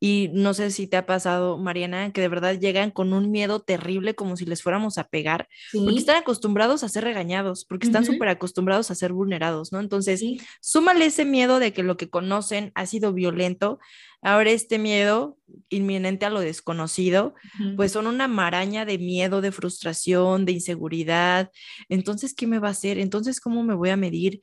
y 0.01 0.31
no 0.33 0.55
sé 0.55 0.71
si 0.71 0.87
te 0.87 0.97
ha 0.97 1.07
pasado, 1.07 1.59
Mariana, 1.59 2.13
que 2.13 2.21
de 2.21 2.29
verdad 2.29 2.59
llegan 2.59 2.91
con 2.91 3.13
un 3.13 3.31
miedo 3.31 3.61
terrible 3.61 4.15
como 4.15 4.37
si 4.37 4.45
les 4.45 4.63
fuéramos 4.63 4.97
a 4.99 5.09
pegar, 5.09 5.49
porque 5.73 5.99
están 5.99 6.17
acostumbrados 6.17 6.85
a 6.85 6.89
ser 6.89 7.05
regañados, 7.05 7.65
porque 7.65 7.87
están 7.87 8.05
súper 8.05 8.29
acostumbrados 8.29 8.91
a 8.91 8.95
ser 8.95 9.13
vulnerados, 9.13 9.73
¿no? 9.73 9.81
Entonces, 9.81 10.23
súmale 10.61 11.07
ese 11.07 11.25
miedo 11.25 11.59
de 11.59 11.73
que 11.73 11.83
lo 11.83 11.97
que 11.97 12.11
conocen 12.11 12.71
ha 12.75 12.87
sido 12.87 13.13
violento, 13.13 13.81
ahora 14.23 14.51
este 14.51 14.79
miedo 14.79 15.37
inminente 15.69 16.27
a 16.27 16.31
lo 16.31 16.41
desconocido, 16.41 17.35
pues 17.77 17.93
son 17.93 18.07
una 18.07 18.29
maraña 18.29 18.85
de 18.85 18.99
miedo, 18.99 19.41
de 19.41 19.53
frustración, 19.53 20.45
de 20.45 20.53
inseguridad. 20.53 21.51
Entonces, 21.89 22.35
¿qué 22.35 22.47
me 22.47 22.59
va 22.59 22.69
a 22.69 22.73
hacer? 22.73 22.99
Entonces, 22.99 23.41
¿cómo 23.41 23.63
me 23.65 23.75
voy 23.75 23.91
a 23.91 23.97
medir? 23.97 24.41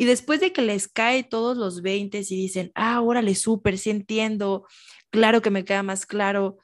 Y 0.00 0.04
después 0.04 0.38
de 0.40 0.52
que 0.52 0.62
les 0.62 0.86
cae 0.86 1.24
todos 1.24 1.56
los 1.56 1.82
20 1.82 2.18
y 2.18 2.36
dicen, 2.36 2.70
ah, 2.76 3.00
órale, 3.00 3.34
súper, 3.34 3.78
sí 3.78 3.90
entiendo, 3.90 4.64
claro 5.10 5.42
que 5.42 5.50
me 5.50 5.64
queda 5.64 5.82
más 5.82 6.06
claro, 6.06 6.58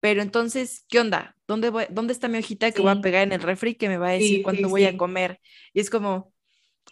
pero 0.00 0.22
entonces, 0.22 0.84
¿qué 0.88 1.00
onda? 1.00 1.36
¿Dónde, 1.46 1.70
dónde 1.90 2.12
está 2.12 2.28
mi 2.28 2.38
hojita 2.38 2.70
que 2.72 2.82
voy 2.82 2.90
a 2.90 3.00
pegar 3.00 3.22
en 3.22 3.32
el 3.32 3.42
refri 3.42 3.74
que 3.74 3.88
me 3.88 3.98
va 3.98 4.08
a 4.08 4.12
decir 4.12 4.42
cuánto 4.42 4.68
voy 4.68 4.84
a 4.84 4.96
comer? 4.96 5.40
Y 5.74 5.80
es 5.80 5.90
como, 5.90 6.32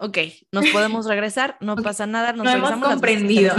ok, 0.01 0.19
nos 0.53 0.69
podemos 0.69 1.07
regresar, 1.07 1.57
no 1.61 1.77
pasa 1.77 2.07
nada, 2.07 2.33
nos 2.33 2.45
no 2.45 2.53
regresamos. 2.53 2.79
Hemos 2.79 2.89
comprendido. 2.91 3.55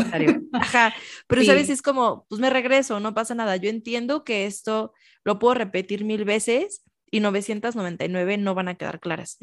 Ajá, 0.53 0.93
pero 1.27 1.43
sabes, 1.43 1.69
es 1.69 1.81
como, 1.81 2.25
pues 2.29 2.39
me 2.39 2.49
regreso, 2.49 2.99
no 2.99 3.13
pasa 3.13 3.33
nada. 3.33 3.55
Yo 3.55 3.69
entiendo 3.69 4.23
que 4.23 4.45
esto 4.45 4.93
lo 5.23 5.39
puedo 5.39 5.55
repetir 5.55 6.05
mil 6.05 6.25
veces 6.25 6.83
y 7.09 7.19
999 7.21 8.37
no 8.37 8.53
van 8.53 8.67
a 8.67 8.75
quedar 8.75 8.99
claras 8.99 9.39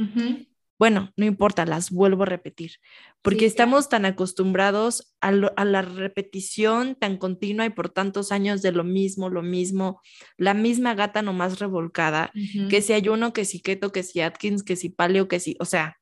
bueno, 0.78 1.12
no 1.16 1.24
importa, 1.24 1.64
las 1.64 1.90
vuelvo 1.90 2.24
a 2.24 2.26
repetir, 2.26 2.72
porque 3.22 3.46
estamos 3.46 3.88
tan 3.88 4.04
acostumbrados 4.04 5.14
a, 5.20 5.32
la 5.32 5.82
repetición 5.82 6.94
tan 6.96 7.16
continua 7.16 7.64
y 7.64 7.70
por 7.70 7.88
tantos 7.88 8.30
años 8.30 8.62
de 8.62 8.72
lo 8.72 8.84
mismo, 8.84 9.30
lo 9.30 9.42
mismo, 9.42 10.00
la 10.36 10.54
misma 10.54 10.94
gata 10.94 11.22
nomás 11.22 11.58
revolcada, 11.58 12.30
que 12.68 12.82
si 12.82 12.92
ayuno, 12.92 13.32
que 13.32 13.44
si 13.44 13.60
keto, 13.60 13.90
que 13.90 14.02
si 14.02 14.20
Atkins, 14.20 14.62
que 14.62 14.76
si 14.76 14.90
paleo, 14.90 15.28
que 15.28 15.40
si, 15.40 15.56
o 15.60 15.64
sea, 15.64 15.98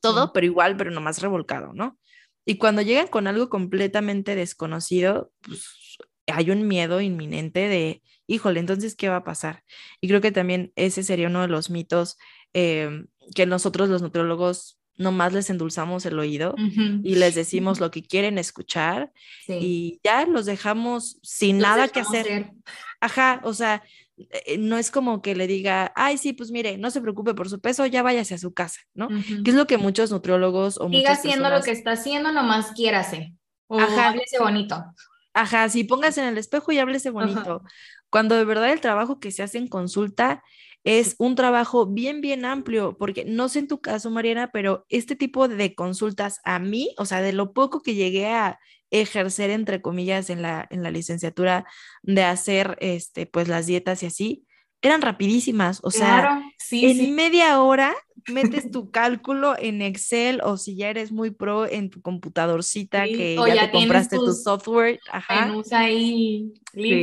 todo, 0.00 0.32
pero 0.32 0.46
igual, 0.46 0.76
pero 0.76 0.90
nomás 0.90 1.20
revolcado, 1.20 1.72
¿no? 1.74 1.98
Y 2.46 2.56
cuando 2.56 2.80
llegan 2.82 3.08
con 3.08 3.26
algo 3.26 3.50
completamente 3.50 4.34
desconocido, 4.34 5.30
pues 5.42 5.98
hay 6.26 6.50
un 6.50 6.66
miedo 6.66 7.00
inminente 7.00 7.68
de, 7.68 8.02
híjole, 8.30 8.60
entonces, 8.60 8.94
¿qué 8.94 9.08
va 9.08 9.16
a 9.16 9.24
pasar? 9.24 9.64
Y 10.00 10.08
creo 10.08 10.20
que 10.20 10.32
también 10.32 10.72
ese 10.76 11.02
sería 11.02 11.28
uno 11.28 11.42
de 11.42 11.48
los 11.48 11.68
mitos 11.68 12.16
eh, 12.54 13.06
que 13.34 13.46
nosotros 13.46 13.88
los 13.88 14.02
nutriólogos 14.02 14.78
nomás 14.96 15.32
les 15.32 15.48
endulzamos 15.50 16.04
el 16.04 16.18
oído 16.18 16.54
y 17.02 17.14
les 17.14 17.34
decimos 17.34 17.80
lo 17.80 17.90
que 17.90 18.02
quieren 18.02 18.36
escuchar 18.36 19.12
y 19.48 19.98
ya 20.04 20.26
los 20.26 20.44
dejamos 20.44 21.18
sin 21.22 21.58
nada 21.58 21.88
que 21.88 22.00
hacer. 22.00 22.52
Ajá, 23.00 23.40
o 23.44 23.54
sea, 23.54 23.82
eh, 24.18 24.58
no 24.58 24.76
es 24.76 24.90
como 24.90 25.22
que 25.22 25.34
le 25.34 25.46
diga, 25.46 25.92
ay, 25.96 26.18
sí, 26.18 26.34
pues 26.34 26.50
mire, 26.50 26.76
no 26.76 26.90
se 26.90 27.00
preocupe 27.00 27.32
por 27.32 27.48
su 27.48 27.60
peso, 27.60 27.86
ya 27.86 28.02
váyase 28.02 28.34
a 28.34 28.38
su 28.38 28.52
casa, 28.52 28.80
¿no? 28.92 29.08
Que 29.08 29.50
es 29.50 29.54
lo 29.54 29.66
que 29.66 29.78
muchos 29.78 30.10
nutriólogos 30.10 30.78
o 30.78 30.90
Siga 30.90 31.12
haciendo 31.12 31.48
lo 31.48 31.62
que 31.62 31.70
está 31.70 31.92
haciendo, 31.92 32.30
nomás 32.30 32.72
quiérase. 32.72 33.34
O 33.68 33.80
Ajá. 33.80 34.10
háblese 34.10 34.38
bonito. 34.38 34.84
Ajá, 35.32 35.68
sí, 35.68 35.84
póngase 35.84 36.20
en 36.20 36.28
el 36.28 36.38
espejo 36.38 36.72
y 36.72 36.78
háblese 36.78 37.10
bonito. 37.10 37.62
Cuando 38.10 38.36
de 38.36 38.44
verdad 38.44 38.72
el 38.72 38.80
trabajo 38.80 39.20
que 39.20 39.30
se 39.30 39.42
hace 39.42 39.58
en 39.58 39.68
consulta 39.68 40.42
es 40.84 41.14
un 41.18 41.34
trabajo 41.34 41.86
bien, 41.86 42.20
bien 42.20 42.44
amplio, 42.44 42.96
porque 42.98 43.24
no 43.24 43.48
sé 43.48 43.60
en 43.60 43.68
tu 43.68 43.80
caso, 43.80 44.10
Mariana, 44.10 44.50
pero 44.52 44.86
este 44.88 45.14
tipo 45.14 45.46
de 45.46 45.74
consultas 45.74 46.40
a 46.44 46.58
mí, 46.58 46.94
o 46.96 47.04
sea, 47.04 47.20
de 47.20 47.32
lo 47.32 47.52
poco 47.52 47.82
que 47.82 47.94
llegué 47.94 48.28
a 48.28 48.58
ejercer, 48.90 49.50
entre 49.50 49.82
comillas, 49.82 50.30
en 50.30 50.42
la, 50.42 50.66
en 50.70 50.82
la 50.82 50.90
licenciatura 50.90 51.66
de 52.02 52.24
hacer, 52.24 52.76
este, 52.80 53.26
pues 53.26 53.46
las 53.48 53.66
dietas 53.66 54.02
y 54.02 54.06
así, 54.06 54.46
eran 54.82 55.02
rapidísimas, 55.02 55.80
o 55.82 55.90
sea, 55.90 56.42
en 56.70 57.14
media 57.14 57.60
hora 57.60 57.94
metes 58.28 58.70
tu 58.70 58.90
cálculo 58.90 59.54
en 59.58 59.82
Excel 59.82 60.40
o 60.42 60.56
si 60.56 60.76
ya 60.76 60.90
eres 60.90 61.12
muy 61.12 61.30
pro 61.30 61.66
en 61.66 61.90
tu 61.90 62.00
computadorcita 62.00 63.04
que 63.04 63.36
ya, 63.36 63.66
te 63.66 63.70
compraste 63.72 64.16
tu 64.16 64.32
software, 64.32 65.00
ajá. 65.10 65.52
ahí 65.72 66.52
Sí, 66.72 67.02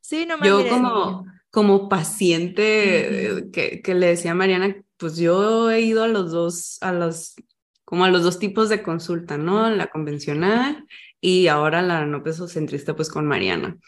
sí. 0.00 0.26
no 0.26 0.42
Yo 0.44 0.68
como 0.68 1.24
como 1.56 1.88
paciente 1.88 3.46
que, 3.50 3.80
que, 3.82 3.94
le 3.94 4.08
decía 4.08 4.32
a 4.32 4.34
Mariana, 4.34 4.76
pues 4.98 5.16
yo 5.16 5.70
he 5.70 5.80
ido 5.80 6.02
a 6.04 6.06
los 6.06 6.30
dos, 6.30 6.76
a 6.82 6.92
los, 6.92 7.34
como 7.82 8.04
a 8.04 8.10
los 8.10 8.22
dos 8.22 8.38
tipos 8.38 8.68
de 8.68 8.82
consulta, 8.82 9.38
¿no? 9.38 9.70
La 9.70 9.86
convencional 9.86 10.84
y 11.18 11.46
ahora 11.46 11.80
la 11.80 12.04
no 12.04 12.22
peso 12.22 12.46
centrista, 12.46 12.94
pues 12.94 13.08
con 13.08 13.26
Mariana. 13.26 13.78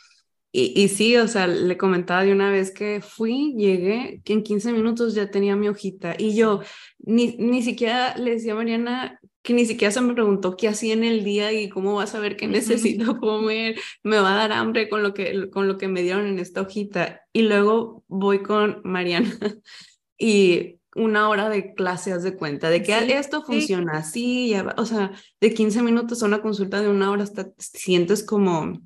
Y, 0.50 0.72
y, 0.80 0.88
sí, 0.88 1.16
o 1.16 1.28
sea, 1.28 1.46
le 1.46 1.76
comentaba 1.76 2.24
de 2.24 2.32
una 2.32 2.50
vez 2.50 2.70
que 2.70 3.00
fui, 3.02 3.54
llegué, 3.56 4.22
que 4.24 4.32
en 4.32 4.42
15 4.42 4.72
minutos 4.72 5.14
ya 5.14 5.30
tenía 5.30 5.56
mi 5.56 5.68
hojita. 5.68 6.14
Y 6.18 6.34
yo 6.34 6.60
ni, 6.98 7.36
ni 7.36 7.62
siquiera 7.62 8.16
le 8.16 8.32
decía 8.32 8.52
a 8.52 8.56
Mariana, 8.56 9.20
que 9.42 9.54
ni 9.54 9.66
siquiera 9.66 9.92
se 9.92 10.00
me 10.00 10.14
preguntó 10.14 10.56
qué 10.56 10.68
hacía 10.68 10.94
en 10.94 11.04
el 11.04 11.24
día 11.24 11.52
y 11.52 11.68
cómo 11.68 11.94
va 11.94 12.04
a 12.04 12.06
saber 12.06 12.36
qué 12.36 12.46
necesito 12.48 13.18
comer, 13.18 13.76
me 14.02 14.18
va 14.18 14.32
a 14.32 14.36
dar 14.36 14.52
hambre 14.52 14.88
con 14.88 15.02
lo 15.02 15.14
que, 15.14 15.48
con 15.50 15.68
lo 15.68 15.78
que 15.78 15.88
me 15.88 16.02
dieron 16.02 16.26
en 16.26 16.38
esta 16.38 16.62
hojita. 16.62 17.22
Y 17.32 17.42
luego 17.42 18.04
voy 18.08 18.42
con 18.42 18.80
Mariana 18.84 19.30
y 20.18 20.78
una 20.94 21.28
hora 21.28 21.48
de 21.48 21.74
clase, 21.74 22.12
haz 22.12 22.24
de 22.24 22.36
cuenta, 22.36 22.70
de 22.70 22.82
que 22.82 22.92
esto 23.16 23.42
funciona 23.42 23.98
así, 23.98 24.48
ya 24.48 24.74
o 24.76 24.84
sea, 24.84 25.12
de 25.40 25.54
15 25.54 25.82
minutos 25.82 26.22
a 26.22 26.26
una 26.26 26.42
consulta 26.42 26.80
de 26.80 26.88
una 26.88 27.10
hora, 27.10 27.22
hasta 27.22 27.50
sientes 27.58 28.24
como, 28.24 28.80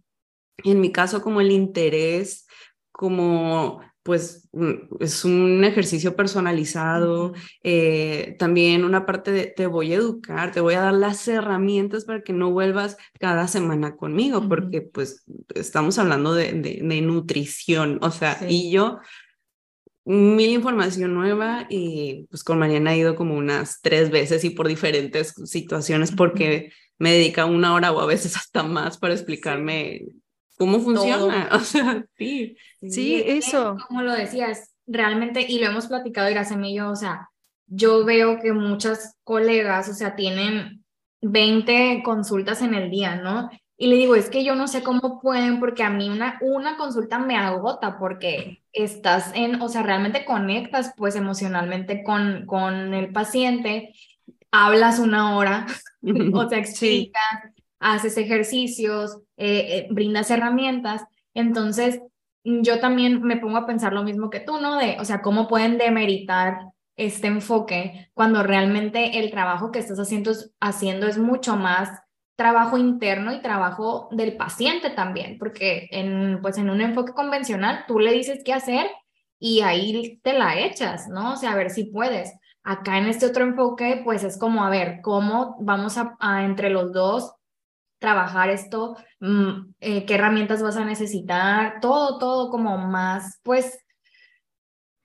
en 0.71 0.81
mi 0.81 0.93
caso, 0.93 1.23
como 1.23 1.41
el 1.41 1.51
interés, 1.51 2.47
como 2.91 3.81
pues 4.03 4.49
mm, 4.53 4.73
es 5.01 5.25
un 5.25 5.65
ejercicio 5.65 6.17
personalizado, 6.17 7.33
eh, 7.63 8.37
también 8.39 8.85
una 8.85 9.07
parte 9.07 9.31
de 9.33 9.47
te 9.47 9.67
voy 9.67 9.93
a 9.93 9.97
educar, 9.97 10.53
te 10.53 10.61
voy 10.61 10.75
a 10.75 10.81
dar 10.81 10.95
las 10.95 11.27
herramientas 11.29 12.05
para 12.05 12.23
que 12.23 12.33
no 12.33 12.51
vuelvas 12.51 12.97
cada 13.21 13.47
semana 13.49 13.97
conmigo, 13.97 14.49
porque 14.49 14.83
pues 14.83 15.25
estamos 15.55 15.99
hablando 15.99 16.35
de, 16.35 16.53
de, 16.53 17.01
nutrición, 17.01 17.99
o 18.03 18.11
sea, 18.11 18.39
y 18.49 18.71
yo 18.73 18.99
mil 20.05 20.51
información 20.51 21.15
nueva 21.15 21.67
y 21.71 22.27
pues 22.29 22.43
con 22.43 22.59
Mariana 22.59 22.95
he 22.95 22.99
ido 22.99 23.15
como 23.15 23.37
unas 23.37 23.81
tres 23.83 24.11
veces 24.11 24.43
y 24.45 24.51
por 24.51 24.67
diferentes 24.67 25.33
situaciones 25.45 26.11
porque 26.11 26.73
me 26.99 27.13
dedica 27.13 27.47
una 27.47 27.73
hora 27.75 27.93
o 27.93 28.01
a 28.01 28.07
veces 28.07 28.37
hasta 28.37 28.65
más 28.65 28.99
para 28.99 29.15
explicarme 29.15 30.07
cómo 30.63 30.81
funciona. 30.81 31.49
O 31.53 31.61
sea, 31.61 32.05
sí. 32.17 32.57
Sí, 32.81 33.23
eso. 33.27 33.77
Como 33.89 34.03
lo 34.03 34.13
decías, 34.13 34.75
realmente, 34.87 35.45
y 35.49 35.59
lo 35.59 35.67
hemos 35.67 35.87
platicado 35.87 36.31
Iracema 36.31 36.69
y 36.69 36.77
yo, 36.77 36.91
o 36.91 36.97
sea, 36.97 37.31
yo 37.67 38.05
veo 38.05 38.39
que 38.41 38.53
muchas 38.53 39.17
colegas, 39.25 39.89
o 39.89 39.95
sea, 39.95 40.15
tienen 40.15 40.85
20 41.23 42.03
consultas 42.05 42.63
en 42.63 42.75
el 42.75 42.91
día, 42.91 43.17
¿no? 43.17 43.51
Y 43.77 43.89
le 43.89 43.97
digo, 43.97 44.15
es 44.15 44.31
que 44.31 44.45
yo 44.45 44.55
no 44.55 44.69
sé 44.69 44.83
cómo 44.83 45.21
pueden, 45.21 45.59
porque 45.59 45.83
a 45.83 45.91
mí 45.91 46.09
una, 46.09 46.39
una 46.41 46.77
consulta 46.77 47.19
me 47.19 47.37
agota, 47.37 47.99
porque 47.99 48.63
estás 48.73 49.33
en, 49.35 49.61
o 49.61 49.69
sea, 49.69 49.83
realmente 49.83 50.25
conectas 50.25 50.93
pues 50.97 51.17
emocionalmente 51.17 52.05
con, 52.05 52.47
con 52.47 52.95
el 52.95 53.13
paciente, 53.13 53.93
hablas 54.53 54.99
una 55.01 55.37
hora, 55.37 55.67
o 56.35 56.49
sea, 56.49 56.59
explicas, 56.59 57.23
haces 57.83 58.17
ejercicios, 58.17 59.19
eh, 59.37 59.67
eh, 59.69 59.87
brindas 59.91 60.31
herramientas. 60.31 61.05
Entonces, 61.35 62.01
yo 62.45 62.81
también 62.81 63.23
me 63.23 63.37
pongo 63.37 63.59
a 63.59 63.67
pensar 63.67 63.93
lo 63.93 64.03
mismo 64.03 64.31
que 64.31 64.41
tú, 64.41 64.59
¿no? 64.61 64.79
De, 64.79 64.97
o 64.99 65.05
sea, 65.05 65.21
cómo 65.21 65.49
pueden 65.49 65.79
demeritar 65.79 66.59
este 66.97 67.27
enfoque 67.27 68.11
cuando 68.15 68.43
realmente 68.43 69.19
el 69.19 69.31
trabajo 69.31 69.71
que 69.71 69.79
estás 69.79 69.99
haciendo, 69.99 70.33
haciendo 70.61 71.07
es 71.07 71.19
mucho 71.19 71.57
más 71.57 71.91
trabajo 72.37 72.79
interno 72.79 73.33
y 73.33 73.43
trabajo 73.43 74.09
del 74.13 74.37
paciente 74.37 74.91
también, 74.91 75.39
porque 75.39 75.89
en, 75.91 76.41
pues 76.41 76.59
en 76.59 76.71
un 76.71 76.81
enfoque 76.81 77.13
convencional 77.13 77.85
tú 77.87 77.99
le 77.99 78.13
dices 78.13 78.43
qué 78.45 78.53
hacer 78.53 78.87
y 79.39 79.61
ahí 79.61 80.21
te 80.23 80.33
la 80.33 80.59
echas, 80.61 81.09
¿no? 81.09 81.33
O 81.33 81.37
sea, 81.37 81.53
a 81.53 81.57
ver 81.57 81.71
si 81.71 81.85
puedes. 81.85 82.33
Acá 82.65 82.99
en 82.99 83.07
este 83.07 83.27
otro 83.27 83.45
enfoque, 83.45 84.03
pues 84.05 84.23
es 84.25 84.39
como, 84.39 84.65
a 84.65 84.71
ver, 84.71 85.01
¿cómo 85.03 85.57
vamos 85.61 85.97
a 85.99 86.45
entre 86.45 86.71
los 86.71 86.93
dos 86.93 87.35
trabajar 88.03 88.51
esto, 88.51 88.97
mm, 89.21 89.73
eh, 89.81 90.05
qué 90.05 90.15
herramientas 90.17 90.63
vas 90.63 90.77
a 90.77 90.85
necesitar, 90.85 91.81
todo, 91.81 92.19
todo 92.19 92.51
como 92.51 92.77
más, 92.77 93.41
pues, 93.43 93.79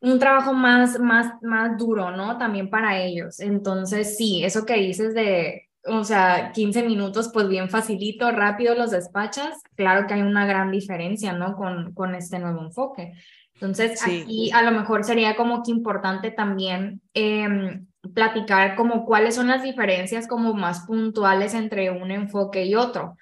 un 0.02 0.20
trabajo 0.20 0.54
más, 0.54 1.00
más, 1.00 1.34
más 1.42 1.78
duro, 1.78 2.12
¿no? 2.12 2.38
También 2.38 2.70
para 2.70 3.02
ellos. 3.02 3.40
Entonces, 3.40 4.18
sí, 4.18 4.44
eso 4.44 4.66
que 4.66 4.76
dices 4.76 5.14
de, 5.14 5.70
o 5.86 6.04
sea, 6.04 6.52
15 6.52 6.84
minutos, 6.84 7.30
pues 7.34 7.48
bien 7.48 7.70
facilito, 7.70 8.32
rápido 8.32 8.76
los 8.76 8.92
despachas, 8.92 9.62
claro 9.76 10.06
que 10.08 10.16
hay 10.16 10.22
una 10.22 10.46
gran 10.46 10.72
diferencia, 10.72 11.34
¿no? 11.34 11.56
Con, 11.56 11.94
con 11.94 12.16
este 12.16 12.40
nuevo 12.40 12.62
enfoque. 12.62 13.14
Entonces, 13.54 14.04
aquí 14.04 14.52
a 14.52 14.62
lo 14.62 14.72
mejor 14.72 15.04
sería 15.04 15.36
como 15.36 15.64
que 15.64 15.72
importante 15.72 16.30
también 16.30 17.02
eh, 17.16 17.82
platicar 18.14 18.76
como 18.76 19.06
cuáles 19.06 19.36
son 19.36 19.48
las 19.48 19.64
diferencias 19.64 20.28
como 20.28 20.54
más 20.54 20.86
puntuales 20.86 21.54
entre 21.54 21.92
un 21.92 22.12
enfoque 22.12 22.66
y 22.66 22.76
otro. 22.76 23.18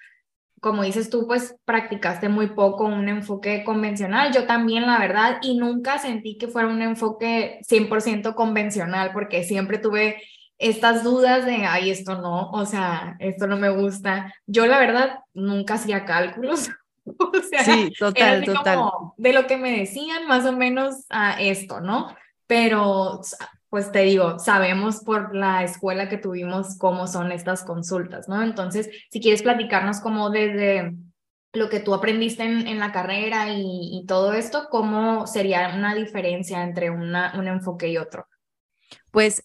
como 0.60 0.82
dices 0.82 1.10
tú, 1.10 1.26
pues 1.28 1.54
practicaste 1.64 2.28
muy 2.28 2.48
poco 2.48 2.86
un 2.86 3.08
enfoque 3.08 3.62
convencional. 3.64 4.32
Yo 4.32 4.46
también, 4.46 4.86
la 4.86 4.98
verdad, 4.98 5.38
y 5.42 5.56
nunca 5.56 5.98
sentí 5.98 6.38
que 6.38 6.48
fuera 6.48 6.68
un 6.68 6.82
enfoque 6.82 7.60
100% 7.68 8.34
convencional, 8.34 9.12
porque 9.12 9.44
siempre 9.44 9.78
tuve 9.78 10.16
estas 10.58 11.04
dudas 11.04 11.44
de, 11.44 11.66
ay, 11.66 11.90
esto 11.90 12.20
no, 12.20 12.50
o 12.50 12.64
sea, 12.64 13.16
esto 13.20 13.46
no 13.46 13.56
me 13.56 13.68
gusta. 13.68 14.34
Yo, 14.46 14.66
la 14.66 14.78
verdad, 14.78 15.20
nunca 15.34 15.74
hacía 15.74 16.04
cálculos. 16.04 16.70
o 17.04 17.42
sea, 17.48 17.64
sí, 17.64 17.92
total, 17.98 18.44
total. 18.44 18.90
de 19.16 19.32
lo 19.32 19.46
que 19.46 19.56
me 19.56 19.78
decían, 19.78 20.26
más 20.26 20.44
o 20.46 20.52
menos 20.52 21.06
a 21.10 21.40
esto, 21.40 21.80
¿no? 21.80 22.14
Pero 22.46 23.20
pues 23.76 23.92
te 23.92 24.04
digo, 24.04 24.38
sabemos 24.38 25.02
por 25.04 25.34
la 25.34 25.62
escuela 25.62 26.08
que 26.08 26.16
tuvimos 26.16 26.78
cómo 26.78 27.06
son 27.06 27.30
estas 27.30 27.62
consultas, 27.62 28.26
¿no? 28.26 28.42
Entonces, 28.42 28.88
si 29.10 29.20
quieres 29.20 29.42
platicarnos 29.42 30.00
como 30.00 30.30
desde 30.30 30.94
lo 31.52 31.68
que 31.68 31.80
tú 31.80 31.92
aprendiste 31.92 32.42
en, 32.42 32.78
la 32.78 32.90
carrera 32.90 33.48
y, 33.52 34.02
todo 34.08 34.32
esto, 34.32 34.68
¿cómo 34.70 35.26
sería 35.26 35.74
una 35.76 35.94
diferencia 35.94 36.62
entre 36.62 36.88
una, 36.88 37.38
un 37.38 37.48
enfoque 37.48 37.88
y 37.90 37.98
otro? 37.98 38.26
Pues 39.10 39.44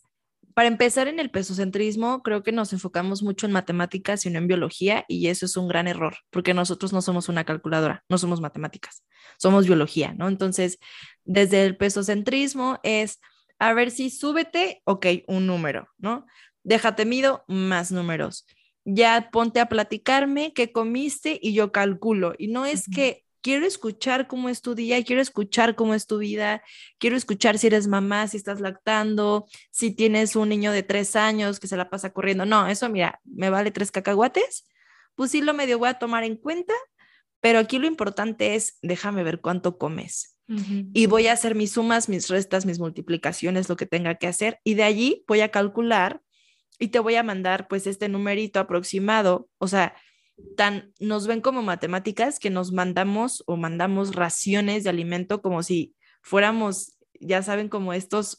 para 0.53 0.69
empezar 0.69 1.09
en 1.09 1.19
el 1.19 1.29
pesocentrismo, 1.29 2.23
creo 2.23 2.41
que 2.41 2.53
nos 2.53 2.71
enfocamos 2.71 3.23
mucho 3.23 3.47
en 3.47 3.51
matemáticas 3.51 4.25
y 4.25 4.29
no 4.29 4.37
en 4.37 4.47
biología, 4.47 5.03
y 5.09 5.27
eso 5.27 5.45
es 5.45 5.57
un 5.57 5.67
gran 5.67 5.89
error, 5.89 6.15
porque 6.29 6.53
nosotros 6.53 6.93
no 6.93 7.01
somos 7.01 7.27
una 7.27 7.43
calculadora, 7.43 8.05
no 8.07 8.17
somos 8.17 8.39
matemáticas, 8.39 9.03
somos 9.37 9.65
biología, 9.65 10.13
¿no? 10.13 10.29
Entonces, 10.29 10.79
desde 11.25 11.65
el 11.65 11.75
pesocentrismo 11.75 12.79
es 12.83 13.19
a 13.61 13.75
ver 13.75 13.91
si 13.91 14.09
súbete, 14.09 14.81
ok, 14.85 15.05
un 15.27 15.45
número, 15.45 15.87
¿no? 15.99 16.25
Déjate 16.63 17.05
mido 17.05 17.45
más 17.47 17.91
números. 17.91 18.47
Ya 18.85 19.29
ponte 19.31 19.59
a 19.59 19.69
platicarme 19.69 20.51
qué 20.53 20.71
comiste 20.71 21.37
y 21.39 21.53
yo 21.53 21.71
calculo. 21.71 22.33
Y 22.39 22.47
no 22.47 22.65
es 22.65 22.87
que 22.89 23.23
quiero 23.41 23.67
escuchar 23.67 24.25
cómo 24.25 24.49
es 24.49 24.63
tu 24.63 24.73
día, 24.73 25.03
quiero 25.03 25.21
escuchar 25.21 25.75
cómo 25.75 25.93
es 25.93 26.07
tu 26.07 26.17
vida, 26.17 26.63
quiero 26.97 27.15
escuchar 27.15 27.59
si 27.59 27.67
eres 27.67 27.85
mamá, 27.85 28.27
si 28.27 28.37
estás 28.37 28.61
lactando, 28.61 29.45
si 29.69 29.91
tienes 29.91 30.35
un 30.35 30.49
niño 30.49 30.71
de 30.71 30.81
tres 30.81 31.15
años 31.15 31.59
que 31.59 31.67
se 31.67 31.77
la 31.77 31.91
pasa 31.91 32.11
corriendo. 32.13 32.47
No, 32.47 32.67
eso 32.67 32.89
mira, 32.89 33.21
me 33.25 33.51
vale 33.51 33.69
tres 33.69 33.91
cacahuates, 33.91 34.67
pues 35.13 35.29
sí 35.29 35.41
lo 35.41 35.53
medio 35.53 35.77
voy 35.77 35.89
a 35.89 35.99
tomar 35.99 36.23
en 36.23 36.35
cuenta, 36.35 36.73
pero 37.39 37.59
aquí 37.59 37.77
lo 37.77 37.85
importante 37.85 38.55
es 38.55 38.79
déjame 38.81 39.21
ver 39.21 39.39
cuánto 39.39 39.77
comes 39.77 40.39
y 40.93 41.05
voy 41.05 41.27
a 41.27 41.33
hacer 41.33 41.55
mis 41.55 41.71
sumas, 41.71 42.09
mis 42.09 42.27
restas, 42.27 42.65
mis 42.65 42.79
multiplicaciones, 42.79 43.69
lo 43.69 43.75
que 43.75 43.85
tenga 43.85 44.15
que 44.15 44.27
hacer 44.27 44.59
y 44.63 44.73
de 44.73 44.83
allí 44.83 45.23
voy 45.27 45.41
a 45.41 45.49
calcular 45.49 46.21
y 46.79 46.89
te 46.89 46.99
voy 46.99 47.15
a 47.15 47.23
mandar 47.23 47.67
pues 47.67 47.87
este 47.87 48.09
numerito 48.09 48.59
aproximado, 48.59 49.47
o 49.59 49.67
sea, 49.67 49.95
tan 50.57 50.93
nos 50.99 51.27
ven 51.27 51.41
como 51.41 51.61
matemáticas 51.61 52.39
que 52.39 52.49
nos 52.49 52.71
mandamos 52.71 53.43
o 53.45 53.57
mandamos 53.57 54.15
raciones 54.15 54.83
de 54.83 54.89
alimento 54.89 55.41
como 55.41 55.63
si 55.63 55.95
fuéramos, 56.21 56.97
ya 57.21 57.41
saben, 57.43 57.69
como 57.69 57.93
estos 57.93 58.37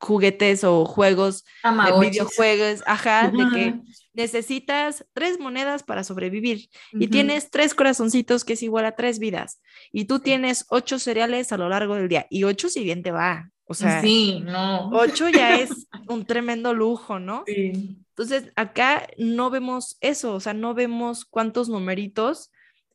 juguetes 0.00 0.64
o 0.64 0.84
juegos, 0.84 1.44
de 1.64 2.00
videojuegos, 2.00 2.82
ajá, 2.86 3.30
de 3.30 3.48
que 3.54 3.80
necesitas 4.12 5.06
tres 5.12 5.40
monedas 5.40 5.82
para 5.82 6.04
sobrevivir 6.04 6.68
y 6.92 7.08
tienes 7.08 7.50
tres 7.50 7.74
corazoncitos 7.74 8.44
que 8.44 8.52
es 8.52 8.62
igual 8.62 8.84
a 8.84 8.96
tres 8.96 9.18
vidas 9.18 9.60
y 9.92 10.04
tú 10.04 10.18
tienes 10.18 10.66
ocho 10.68 10.98
cereales 10.98 11.52
a 11.52 11.56
lo 11.56 11.68
largo 11.68 11.94
del 11.94 12.08
día 12.08 12.26
y 12.28 12.44
ocho 12.44 12.68
si 12.68 12.84
bien 12.84 13.02
te 13.02 13.12
va, 13.12 13.50
o 13.64 13.74
sea, 13.74 14.00
sí, 14.00 14.40
no. 14.44 14.88
ocho 14.90 15.28
ya 15.28 15.56
es 15.56 15.88
un 16.08 16.24
tremendo 16.24 16.74
lujo, 16.74 17.18
¿no? 17.18 17.44
Sí. 17.46 17.98
Entonces, 18.10 18.50
acá 18.56 19.06
no 19.18 19.50
vemos 19.50 19.96
eso, 20.00 20.34
o 20.34 20.40
sea, 20.40 20.54
no 20.54 20.74
vemos 20.74 21.24
cuántos 21.24 21.68
numeritos 21.68 22.50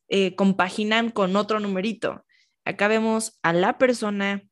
eh, 0.08 0.34
compaginan 0.34 1.10
con 1.10 1.34
otro 1.36 1.60
numerito. 1.60 2.24
Acá 2.64 2.88
vemos 2.88 3.38
a 3.42 3.52
la 3.52 3.78
persona, 3.78 4.42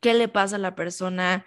qué 0.00 0.14
le 0.14 0.28
pasa 0.28 0.56
a 0.56 0.58
la 0.60 0.74
persona, 0.74 1.46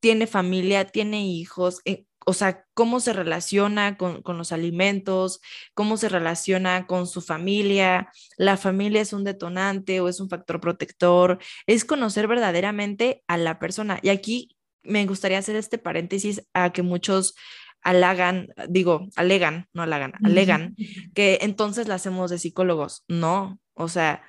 tiene 0.00 0.26
familia, 0.26 0.84
tiene 0.86 1.26
hijos, 1.26 1.80
eh, 1.84 2.06
o 2.28 2.32
sea, 2.32 2.64
cómo 2.74 2.98
se 2.98 3.12
relaciona 3.12 3.96
con, 3.96 4.22
los 4.26 4.50
alimentos, 4.50 5.40
cómo 5.74 5.96
se 5.96 6.08
relaciona 6.08 6.88
con 6.88 7.06
su 7.06 7.20
familia, 7.20 8.10
la 8.36 8.56
familia 8.56 9.00
es 9.00 9.12
un 9.12 9.22
detonante 9.22 10.00
o 10.00 10.08
es 10.08 10.18
un 10.18 10.28
factor 10.28 10.60
protector, 10.60 11.38
es 11.68 11.84
conocer 11.84 12.26
verdaderamente 12.26 13.22
a 13.28 13.36
la 13.36 13.60
persona. 13.60 14.00
Y 14.02 14.08
aquí 14.08 14.56
me 14.82 15.06
gustaría 15.06 15.38
hacer 15.38 15.54
este 15.54 15.78
paréntesis 15.78 16.42
a 16.52 16.72
que 16.72 16.82
muchos 16.82 17.36
halagan, 17.82 18.48
digo, 18.68 19.06
alegan, 19.14 19.68
no 19.72 19.82
halagan, 19.82 20.14
alegan, 20.24 20.74
que 21.14 21.38
entonces 21.42 21.86
la 21.86 21.94
hacemos 21.94 22.30
de 22.30 22.38
psicólogos. 22.38 23.04
No, 23.06 23.60
o 23.74 23.86
sea, 23.86 24.24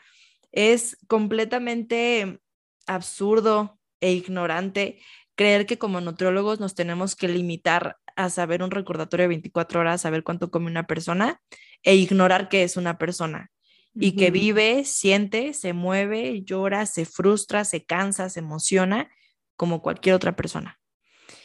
es 0.51 0.98
completamente 1.07 2.42
absurdo 2.87 3.79
e 4.01 4.13
ignorante 4.13 5.00
creer 5.35 5.65
que 5.65 5.77
como 5.77 6.01
nutriólogos 6.01 6.59
nos 6.59 6.75
tenemos 6.75 7.15
que 7.15 7.27
limitar 7.27 7.97
a 8.15 8.29
saber 8.29 8.63
un 8.63 8.71
recordatorio 8.71 9.25
de 9.25 9.29
24 9.29 9.79
horas, 9.79 10.01
saber 10.01 10.23
cuánto 10.23 10.50
come 10.50 10.71
una 10.71 10.87
persona 10.87 11.39
e 11.83 11.95
ignorar 11.95 12.50
que 12.50 12.63
es 12.63 12.75
una 12.75 12.97
persona 12.97 13.51
y 14.00 14.15
que 14.15 14.31
vive, 14.31 14.85
siente, 14.85 15.53
se 15.53 15.73
mueve, 15.73 16.43
llora, 16.43 16.85
se 16.85 17.05
frustra, 17.05 17.65
se 17.65 17.83
cansa, 17.83 18.29
se 18.29 18.41
emociona 18.41 19.09
como 19.55 19.81
cualquier 19.81 20.15
otra 20.15 20.35
persona. 20.35 20.79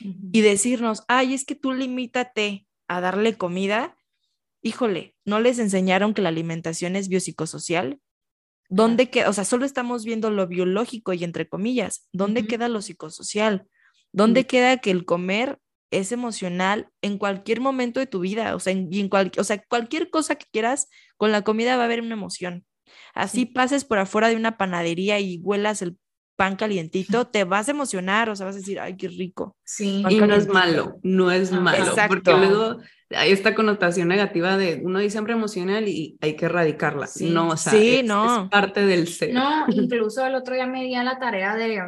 Y 0.01 0.41
decirnos, 0.43 1.05
ay, 1.09 1.35
es 1.35 1.45
que 1.45 1.55
tú 1.55 1.73
limítate 1.73 2.67
a 2.89 3.01
darle 3.01 3.37
comida, 3.39 3.97
híjole, 4.61 5.17
no 5.25 5.41
les 5.41 5.59
enseñaron 5.59 6.13
que 6.13 6.23
la 6.23 6.29
alimentación 6.29 6.95
es 6.95 7.09
biopsicosocial. 7.09 8.01
¿Dónde 8.73 9.11
queda? 9.11 9.29
O 9.29 9.35
sea, 9.35 9.45
solo 9.45 9.67
estamos 9.67 10.03
viendo 10.03 10.31
lo 10.31 10.47
biológico 10.47 11.13
y 11.13 11.25
entre 11.25 11.47
comillas, 11.47 12.09
¿dónde 12.11 12.47
queda 12.47 12.69
lo 12.69 12.81
psicosocial? 12.81 13.67
¿Dónde 14.13 14.47
queda 14.47 14.79
que 14.79 14.91
el 14.91 15.05
comer 15.05 15.59
es 15.91 16.11
emocional 16.11 16.89
en 17.03 17.19
cualquier 17.19 17.61
momento 17.61 18.01
de 18.01 18.07
tu 18.07 18.21
vida? 18.21 18.57
O 18.57 18.61
sea, 18.61 18.73
en, 18.73 18.89
o 19.13 19.45
sea, 19.45 19.63
cualquier 19.69 20.09
cosa 20.09 20.37
que 20.37 20.47
quieras, 20.51 20.89
con 21.19 21.33
la 21.33 21.43
comida 21.43 21.77
va 21.77 21.83
a 21.83 21.85
haber 21.85 22.01
una 22.01 22.15
emoción. 22.15 22.65
Así 23.13 23.45
pases 23.45 23.85
por 23.85 23.99
afuera 23.99 24.29
de 24.29 24.37
una 24.37 24.57
panadería 24.57 25.21
y 25.21 25.37
huelas 25.43 25.83
el 25.83 25.99
pan 26.37 26.57
calientito, 26.57 27.27
te 27.31 27.45
vas 27.45 27.69
a 27.69 27.73
emocionar, 27.73 28.31
o 28.31 28.37
sea, 28.37 28.47
vas 28.47 28.55
a 28.55 28.61
decir, 28.61 28.81
ay, 28.81 28.97
qué 28.97 29.09
rico. 29.09 29.55
Sí. 29.65 30.03
Y 30.09 30.17
no 30.17 30.35
es 30.35 30.49
malo, 30.49 30.99
no 31.03 31.31
es 31.31 31.53
malo, 31.53 31.85
Exacto. 31.85 32.15
porque 32.15 32.33
luego 32.33 32.79
esta 33.13 33.55
connotación 33.55 34.09
negativa 34.09 34.57
de 34.57 34.81
uno 34.83 34.99
dice 34.99 35.19
hambre 35.19 35.35
emocional 35.35 35.89
y 35.89 36.19
hay 36.21 36.37
que 36.37 36.47
erradicarla. 36.47 37.07
Sí. 37.07 37.31
No, 37.31 37.49
o 37.49 37.57
sea, 37.57 37.75
es, 37.75 38.05
no. 38.05 38.49
parte 38.51 38.85
del 38.85 39.09
ser. 39.09 39.33
No, 39.33 39.67
incluso 39.69 40.25
el 40.27 40.35
otro 40.35 40.55
día 40.55 40.67
me 40.67 40.85
di 40.85 40.95
a 40.95 41.05
la 41.05 41.19
tarea 41.19 41.55
de 41.57 41.81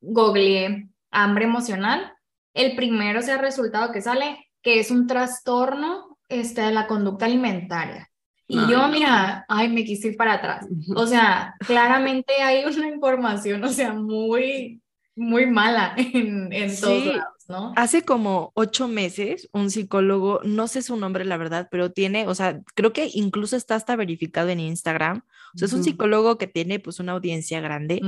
googlear 0.00 0.84
hambre 1.10 1.44
emocional, 1.44 2.12
el 2.54 2.74
primero 2.74 3.22
sea 3.22 3.34
el 3.34 3.40
resultado 3.40 3.92
que 3.92 4.02
sale, 4.02 4.50
que 4.62 4.80
es 4.80 4.90
un 4.90 5.06
trastorno 5.06 6.18
este, 6.28 6.62
de 6.62 6.72
la 6.72 6.86
conducta 6.86 7.26
alimentaria. 7.26 8.08
Y 8.48 8.58
yo, 8.68 8.86
mira, 8.88 9.46
ay, 9.48 9.70
me 9.70 9.82
quise 9.82 10.08
ir 10.08 10.16
para 10.16 10.34
atrás. 10.34 10.66
O 10.94 11.06
sea, 11.06 11.54
claramente 11.66 12.34
hay 12.42 12.64
una 12.64 12.88
información, 12.88 13.64
o 13.64 13.68
sea, 13.68 13.94
muy, 13.94 14.82
muy 15.16 15.46
mala 15.46 15.94
en, 15.96 16.52
en 16.52 16.80
todos 16.80 17.06
lados, 17.06 17.41
¿no? 17.52 17.72
Hace 17.76 18.02
como 18.02 18.50
ocho 18.54 18.88
meses, 18.88 19.48
un 19.52 19.70
psicólogo, 19.70 20.40
no 20.42 20.66
sé 20.66 20.82
su 20.82 20.96
nombre, 20.96 21.24
la 21.24 21.36
verdad, 21.36 21.68
pero 21.70 21.92
tiene, 21.92 22.26
o 22.26 22.34
sea, 22.34 22.60
creo 22.74 22.92
que 22.92 23.08
incluso 23.12 23.54
está 23.54 23.76
hasta 23.76 23.94
verificado 23.94 24.48
en 24.48 24.58
Instagram. 24.58 25.22
O 25.54 25.58
sea, 25.58 25.66
es 25.66 25.72
un 25.72 25.84
psicólogo 25.84 26.38
que 26.38 26.48
tiene 26.48 26.80
pues 26.80 26.98
una 26.98 27.12
audiencia 27.12 27.60
grande 27.60 28.00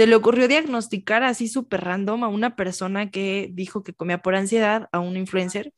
se 0.00 0.06
le 0.06 0.14
ocurrió 0.14 0.48
diagnosticar 0.48 1.22
así 1.24 1.46
súper 1.46 1.82
random 1.82 2.24
a 2.24 2.28
una 2.28 2.56
persona 2.56 3.10
que 3.10 3.50
dijo 3.52 3.82
que 3.82 3.92
comía 3.92 4.22
por 4.22 4.34
ansiedad, 4.34 4.88
a 4.92 4.98
un 4.98 5.14
influencer. 5.18 5.74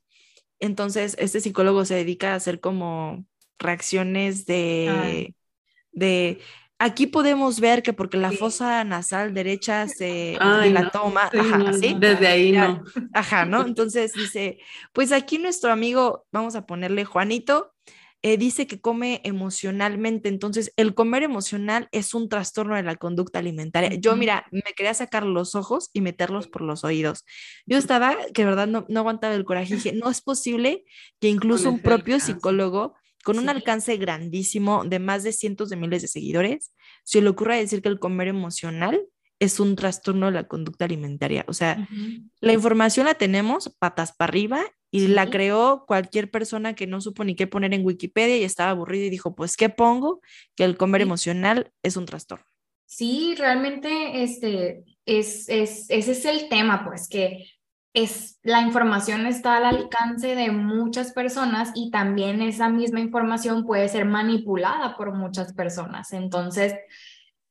Entonces, 0.61 1.16
este 1.18 1.40
psicólogo 1.40 1.85
se 1.85 1.96
dedica 1.96 2.33
a 2.33 2.37
hacer 2.37 2.61
como 2.61 3.26
reacciones 3.59 4.46
de, 4.46 5.35
de 5.90 6.38
aquí 6.83 7.07
podemos 7.07 7.61
ver 7.61 7.83
que 7.83 7.92
porque 7.92 8.16
la 8.16 8.33
fosa 8.33 8.83
nasal 8.83 9.33
derecha 9.35 9.87
se 9.87 10.37
la 10.40 10.90
toma, 10.90 11.31
ajá, 11.33 11.71
Desde 11.97 12.27
ahí 12.27 12.53
no. 12.53 12.83
Ajá, 13.14 13.45
¿no? 13.45 13.64
Entonces 13.64 14.12
dice, 14.14 14.59
pues 14.92 15.12
aquí 15.12 15.38
nuestro 15.38 15.71
amigo, 15.71 16.27
vamos 16.33 16.57
a 16.57 16.66
ponerle 16.66 17.05
Juanito, 17.05 17.73
eh, 18.23 18.37
dice 18.37 18.66
que 18.66 18.81
come 18.81 19.21
emocionalmente. 19.25 20.29
Entonces, 20.29 20.73
el 20.77 20.95
comer 20.95 21.23
emocional 21.23 21.88
es 21.92 22.14
un 22.14 22.29
trastorno 22.29 22.75
de 22.75 22.83
la 22.83 22.97
conducta 22.97 23.38
alimentaria. 23.38 23.95
Yo, 23.95 24.16
mira, 24.16 24.47
me 24.51 24.62
quería 24.77 24.95
sacar 24.95 25.25
los 25.25 25.55
ojos 25.55 25.90
y 25.92 26.01
meterlos 26.01 26.49
por 26.49 26.62
los 26.62 26.85
oídos. 26.85 27.25
Yo 27.66 27.79
estaba, 27.79 28.16
que 28.35 28.42
de 28.42 28.49
verdad 28.49 28.66
no, 28.66 28.87
no 28.88 29.01
aguantaba 29.01 29.35
el 29.35 29.45
coraje. 29.45 29.75
Dije, 29.75 29.92
no 29.92 30.11
es 30.11 30.21
posible 30.21 30.85
que 31.21 31.29
incluso 31.29 31.71
un 31.71 31.81
propio 31.81 32.18
psicólogo 32.21 32.95
con 33.23 33.39
un 33.39 33.49
alcance 33.49 33.97
grandísimo 33.97 34.85
de 34.85 34.99
más 34.99 35.23
de 35.23 35.33
cientos 35.33 35.71
de 35.71 35.77
miles 35.77 36.03
de 36.03 36.09
seguidores, 36.09 36.73
se 37.05 37.21
le 37.21 37.29
ocurra 37.29 37.57
decir 37.57 37.83
que 37.83 37.89
el 37.89 37.99
comer 37.99 38.29
emocional 38.29 39.07
es 39.39 39.59
un 39.59 39.75
trastorno 39.75 40.27
de 40.27 40.33
la 40.33 40.47
conducta 40.47 40.85
alimentaria. 40.85 41.45
O 41.49 41.53
sea, 41.53 41.89
la 42.41 42.53
información 42.53 43.07
la 43.07 43.15
tenemos 43.15 43.75
patas 43.79 44.13
para 44.13 44.31
arriba 44.31 44.65
y 44.93 45.09
la 45.09 45.31
creó 45.31 45.85
cualquier 45.87 46.31
persona 46.31 46.75
que 46.75 46.87
no 46.87 47.01
supo 47.01 47.25
ni 47.25 47.35
qué 47.35 47.49
poner 47.49 47.75
en 47.75 47.85
Wikipedia 47.85 48.37
y 48.37 48.45
estaba 48.45 48.71
aburrido 48.71 49.07
y 49.07 49.11
dijo, 49.11 49.35
pues, 49.35 49.57
¿qué 49.57 49.69
pongo? 49.69 50.21
Que 50.55 50.65
el 50.65 50.77
comer 50.77 51.01
emocional 51.01 51.73
es 51.83 51.97
un 51.97 52.07
trastorno. 52.07 52.45
Sí, 52.87 53.35
realmente 53.37 54.23
este, 54.23 54.85
es, 55.07 55.49
es, 55.49 55.87
ese 55.89 56.13
es 56.13 56.25
el 56.25 56.49
tema, 56.49 56.85
pues 56.85 57.09
que 57.09 57.47
es, 57.94 58.38
la 58.42 58.62
información 58.62 59.26
está 59.26 59.57
al 59.57 59.64
alcance 59.64 60.35
de 60.35 60.50
muchas 60.50 61.12
personas 61.12 61.72
y 61.74 61.90
también 61.90 62.40
esa 62.40 62.68
misma 62.68 63.00
información 63.00 63.64
puede 63.66 63.88
ser 63.88 64.07
manipulada 64.07 64.96
por 64.96 65.14
muchas 65.14 65.52
personas. 65.52 66.12
Entonces, 66.12 66.74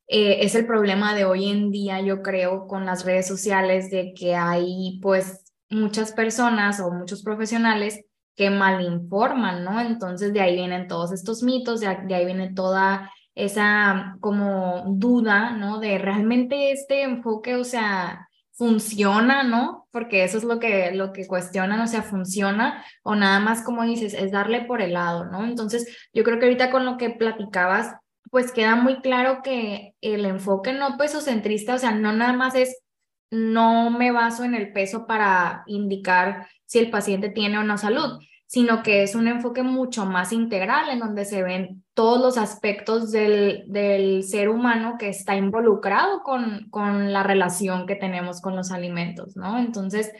eh, 0.08 0.40
es 0.46 0.56
el 0.56 0.66
problema 0.66 1.14
de 1.16 1.26
hoy 1.26 1.50
en 1.50 1.72
día, 1.72 2.02
yo 2.02 2.22
creo, 2.22 2.68
con 2.68 2.86
las 2.86 3.06
redes 3.06 3.28
sociales, 3.28 3.92
de 3.92 4.14
que 4.14 4.36
hay 4.36 5.00
pues 5.02 5.46
muchas 5.70 6.12
personas 6.12 6.80
o 6.80 6.92
muchos 6.92 7.24
profesionales 7.24 8.04
que 8.36 8.50
malinforman, 8.50 9.64
¿no? 9.64 9.80
Entonces 9.80 10.34
de 10.34 10.42
ahí 10.42 10.56
vienen 10.56 10.88
todos 10.88 11.12
estos 11.12 11.44
mitos, 11.44 11.80
de, 11.80 11.88
ahí 11.88 12.26
viene 12.26 12.54
toda 12.54 13.10
esa 13.36 14.18
como 14.20 14.84
duda, 14.88 15.52
¿no? 15.52 15.80
De 15.80 15.98
realmente 15.98 16.72
este 16.72 17.04
enfoque, 17.04 17.56
o 17.56 17.64
sea, 17.64 18.28
funciona, 18.62 19.42
¿no? 19.42 19.88
Porque 19.90 20.24
eso 20.24 20.38
es 20.38 20.44
lo 20.44 20.60
que, 20.60 20.92
lo 20.92 21.14
que 21.14 21.26
cuestionan, 21.26 21.80
o 21.80 21.88
sea, 21.88 22.04
funciona 22.04 22.86
o 23.02 23.16
nada 23.16 23.40
más, 23.40 23.64
como 23.64 23.82
dices, 23.82 24.14
es 24.14 24.32
darle 24.32 24.66
por 24.66 24.84
el 24.84 24.94
lado, 24.94 25.26
¿no? 25.26 25.44
Entonces, 25.46 25.98
yo 26.14 26.24
creo 26.24 26.38
que 26.38 26.46
ahorita 26.46 26.70
con 26.70 26.86
lo 26.86 26.96
que 26.98 27.10
platicabas, 27.10 27.96
pues 28.30 28.52
queda 28.52 28.76
muy 28.76 29.02
claro 29.02 29.42
que 29.44 29.96
el 30.02 30.26
enfoque 30.26 30.74
no 30.74 30.96
pesocentrista, 30.96 31.74
o 31.74 31.80
sea, 31.80 31.92
no 31.94 32.14
nada 32.14 32.34
más 32.34 32.54
es 32.54 32.84
no 33.32 33.90
me 33.90 34.12
baso 34.12 34.44
en 34.44 34.54
el 34.54 34.72
peso 34.72 35.08
para 35.08 35.64
indicar 35.66 36.48
si 36.66 36.78
el 36.78 36.92
paciente 36.92 37.30
tiene 37.30 37.58
o 37.58 37.64
no 37.64 37.80
salud, 37.80 38.20
sino 38.46 38.84
que 38.84 39.02
es 39.02 39.16
un 39.16 39.28
enfoque 39.28 39.64
mucho 39.64 40.06
más 40.06 40.32
integral 40.32 40.88
en 40.92 41.00
donde 41.00 41.26
se 41.26 41.42
ven 41.42 41.81
todos 42.02 42.20
los 42.20 42.40
aspectos 42.40 43.12
del, 43.12 43.66
del 43.68 44.24
ser 44.24 44.50
humano 44.50 44.96
que 44.98 45.08
está 45.08 45.36
involucrado 45.36 46.24
con, 46.24 46.68
con 46.72 47.14
la 47.14 47.22
relación 47.22 47.86
que 47.86 47.96
tenemos 47.96 48.42
con 48.42 48.56
los 48.56 48.72
alimentos, 48.72 49.38
¿no? 49.38 49.60
Entonces, 49.60 50.12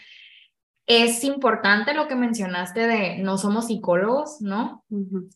es 0.86 1.24
importante 1.24 1.96
lo 1.96 2.08
que 2.08 2.14
mencionaste 2.14 2.86
de 2.86 3.18
no 3.18 3.40
somos 3.40 3.66
psicólogos, 3.66 4.42
¿no? 4.42 4.86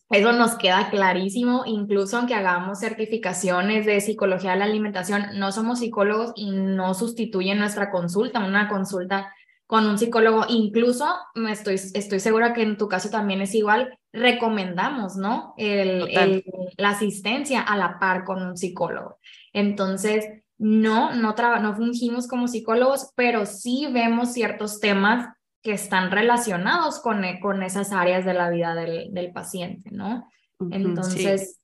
Eso 0.08 0.32
nos 0.34 0.54
queda 0.54 0.88
clarísimo, 0.88 1.64
incluso 1.66 2.16
aunque 2.16 2.34
hagamos 2.36 2.78
certificaciones 2.78 3.84
de 3.84 4.00
psicología 4.00 4.52
de 4.52 4.58
la 4.58 4.66
alimentación, 4.66 5.24
no 5.34 5.50
somos 5.50 5.80
psicólogos 5.80 6.32
y 6.36 6.52
no 6.52 6.94
sustituyen 6.94 7.58
nuestra 7.58 7.90
consulta, 7.90 8.46
una 8.46 8.68
consulta 8.68 9.32
con 9.66 9.84
un 9.84 9.98
psicólogo. 9.98 10.44
Incluso 10.48 11.06
me 11.34 11.50
estoy, 11.50 11.74
estoy 11.74 12.20
segura 12.20 12.52
que 12.52 12.62
en 12.62 12.76
tu 12.76 12.86
caso 12.86 13.10
también 13.10 13.40
es 13.40 13.52
igual, 13.52 13.98
recomendamos, 14.16 15.16
¿no? 15.16 15.54
El, 15.56 16.44
la 16.76 16.90
asistencia 16.90 17.60
a 17.60 17.76
la 17.76 17.98
par 17.98 18.24
con 18.24 18.42
un 18.42 18.56
psicólogo. 18.56 19.18
Entonces, 19.52 20.26
no, 20.58 21.14
no, 21.14 21.34
no 21.34 21.76
fungimos 21.76 22.26
como 22.26 22.48
psicólogos, 22.48 23.12
pero 23.14 23.46
sí 23.46 23.88
vemos 23.92 24.32
ciertos 24.32 24.80
temas 24.80 25.28
que 25.62 25.72
están 25.72 26.10
relacionados 26.10 27.00
con, 27.00 27.24
eh, 27.24 27.38
con 27.40 27.62
esas 27.62 27.92
áreas 27.92 28.24
de 28.24 28.34
la 28.34 28.50
vida 28.50 28.74
del, 28.74 29.12
del 29.12 29.32
paciente, 29.32 29.90
¿no? 29.90 30.28
Entonces... 30.70 31.60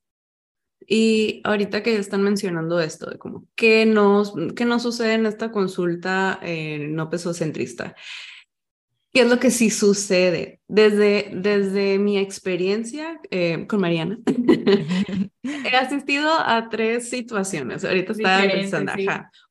Y 0.85 1.41
ahorita 1.45 1.81
que 1.81 1.95
están 1.95 2.23
mencionando 2.23 2.81
esto 2.81 3.09
de 3.09 3.17
como, 3.17 3.45
¿qué 3.55 3.85
nos, 3.85 4.33
qué 4.53 4.65
nos 4.65 4.81
sucede 4.83 5.13
en 5.13 5.25
esta 5.25 5.49
consulta 5.49 6.39
eh, 6.41 6.87
no 6.89 7.09
pesocentrista? 7.09 7.95
¿Qué 9.13 9.21
es 9.21 9.29
lo 9.29 9.39
que 9.39 9.51
sí 9.51 9.69
sucede? 9.69 10.59
Desde, 10.67 11.29
desde 11.35 11.99
mi 11.99 12.17
experiencia 12.17 13.19
eh, 13.29 13.67
con 13.67 13.79
Mariana, 13.79 14.17
he 15.43 15.75
asistido 15.75 16.31
a 16.33 16.67
tres 16.69 17.09
situaciones. 17.09 17.85
Ahorita 17.85 18.13
estaba 18.13 18.41
pensando, 18.41 18.91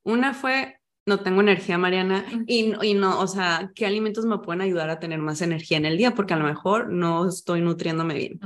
Una 0.03 0.35
fue 0.35 0.79
no 1.07 1.21
tengo 1.21 1.41
energía, 1.41 1.79
Mariana, 1.79 2.25
y, 2.47 2.75
y 2.81 2.95
no, 2.95 3.19
o 3.19 3.27
sea, 3.27 3.73
¿qué 3.75 3.87
alimentos 3.87 4.25
me 4.25 4.39
pueden 4.39 4.61
ayudar 4.61 4.89
a 4.89 5.01
tener 5.01 5.19
más 5.19 5.43
energía 5.43 5.77
en 5.77 5.85
el 5.85 5.99
día? 5.99 6.15
Porque 6.15 6.35
a 6.35 6.37
lo 6.37 6.45
mejor 6.45 6.91
no 6.91 7.29
estoy 7.29 7.61
nutriéndome 7.61 8.15
bien. 8.15 8.41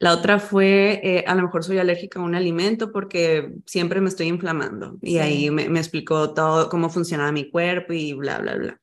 La 0.00 0.12
otra 0.12 0.40
fue, 0.40 1.00
eh, 1.04 1.24
a 1.26 1.34
lo 1.36 1.42
mejor 1.42 1.62
soy 1.62 1.78
alérgica 1.78 2.18
a 2.18 2.24
un 2.24 2.34
alimento 2.34 2.90
porque 2.90 3.52
siempre 3.64 4.00
me 4.00 4.08
estoy 4.08 4.26
inflamando. 4.26 4.98
Y 5.00 5.18
ahí 5.18 5.50
me, 5.50 5.68
me, 5.68 5.78
explicó 5.78 6.34
todo 6.34 6.68
cómo 6.68 6.90
funcionaba 6.90 7.30
mi 7.30 7.48
cuerpo 7.48 7.92
y 7.92 8.12
bla, 8.12 8.38
bla, 8.38 8.56
bla. 8.56 8.80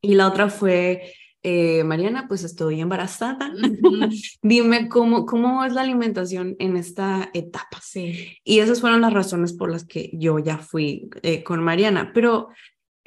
Y 0.00 0.14
la 0.14 0.28
otra 0.28 0.48
fue, 0.48 1.14
eh, 1.42 1.84
Mariana, 1.84 2.26
pues 2.28 2.44
estoy 2.44 2.80
embarazada. 2.80 3.52
Dime 4.42 4.88
cómo, 4.88 5.26
cómo 5.26 5.64
es 5.64 5.72
la 5.72 5.82
alimentación 5.82 6.56
en 6.58 6.76
esta 6.76 7.30
etapa. 7.34 7.80
Sí. 7.82 8.36
Y 8.44 8.60
esas 8.60 8.80
fueron 8.80 9.02
las 9.02 9.12
razones 9.12 9.52
por 9.52 9.70
las 9.70 9.84
que 9.84 10.10
yo 10.14 10.38
ya 10.38 10.58
fui 10.58 11.10
eh, 11.22 11.42
con 11.42 11.62
Mariana. 11.62 12.12
Pero, 12.14 12.48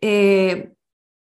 eh, 0.02 0.74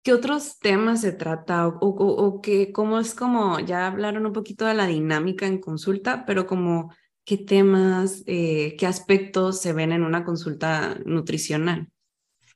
¿qué 0.03 0.13
otros 0.13 0.59
temas 0.59 1.01
se 1.01 1.11
trata? 1.11 1.67
O, 1.67 1.87
o, 1.87 2.41
que, 2.41 2.71
cómo 2.71 2.99
es 2.99 3.13
como, 3.13 3.59
ya 3.59 3.87
hablaron 3.87 4.25
un 4.25 4.33
poquito 4.33 4.65
de 4.65 4.73
la 4.73 4.87
dinámica 4.87 5.45
en 5.45 5.59
consulta, 5.59 6.25
pero 6.25 6.47
como, 6.47 6.93
¿qué 7.25 7.37
temas, 7.37 8.23
qué 8.25 8.85
aspectos 8.87 9.61
se 9.61 9.73
ven 9.73 9.91
en 9.91 10.03
una 10.03 10.23
consulta 10.23 10.97
nutricional? 11.05 11.89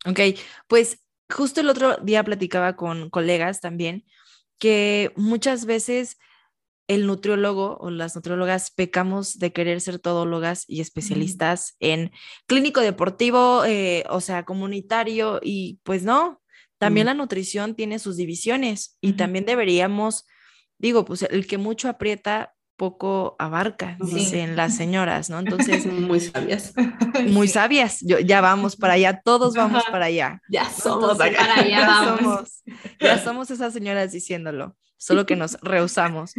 Ok, 0.05 0.19
pues 0.67 1.02
justo 1.33 1.61
el 1.61 1.69
otro 1.69 1.97
día 1.97 2.23
platicaba 2.23 2.75
con 2.75 3.09
colegas 3.09 3.59
también 3.59 4.05
que 4.59 5.11
muchas 5.15 5.65
veces 5.65 6.17
el 6.87 7.07
nutriólogo 7.07 7.77
o 7.79 7.89
las 7.89 8.15
nutriólogas 8.15 8.71
pecamos 8.71 9.39
de 9.39 9.53
querer 9.53 9.81
ser 9.81 9.99
todólogas 9.99 10.65
y 10.67 10.81
especialistas 10.81 11.75
en 11.79 12.11
clínico 12.45 12.81
deportivo, 12.81 13.63
eh, 13.65 14.03
o 14.09 14.21
sea, 14.21 14.43
comunitario, 14.43 15.39
y 15.41 15.79
pues 15.83 16.03
no, 16.03 16.41
también 16.77 17.05
la 17.05 17.13
nutrición 17.13 17.75
tiene 17.75 17.99
sus 17.99 18.17
divisiones 18.17 18.97
y 18.99 19.13
también 19.13 19.45
deberíamos, 19.45 20.25
digo, 20.77 21.05
pues 21.05 21.23
el 21.23 21.47
que 21.47 21.57
mucho 21.57 21.87
aprieta, 21.87 22.52
poco 22.75 23.35
abarca, 23.39 23.97
dicen 23.99 24.55
las 24.55 24.75
señoras, 24.75 25.29
¿no? 25.29 25.39
Entonces, 25.39 25.85
muy 25.91 26.19
sabias. 26.19 26.73
Muy 27.27 27.47
sabias. 27.47 27.99
Yo, 28.01 28.19
ya 28.19 28.41
vamos 28.41 28.75
para 28.75 28.93
allá, 28.93 29.21
todos 29.23 29.53
vamos 29.53 29.83
para 29.91 30.05
allá. 30.05 30.41
Ya 30.49 30.69
somos 30.69 31.17
para 31.17 31.55
allá. 31.55 31.63
Ya 31.69 32.17
somos, 32.17 32.63
ya 32.99 33.23
somos 33.23 33.51
esas 33.51 33.73
señoras 33.73 34.11
diciéndolo, 34.11 34.75
solo 34.97 35.25
que 35.25 35.35
nos 35.35 35.59
rehusamos. 35.61 36.33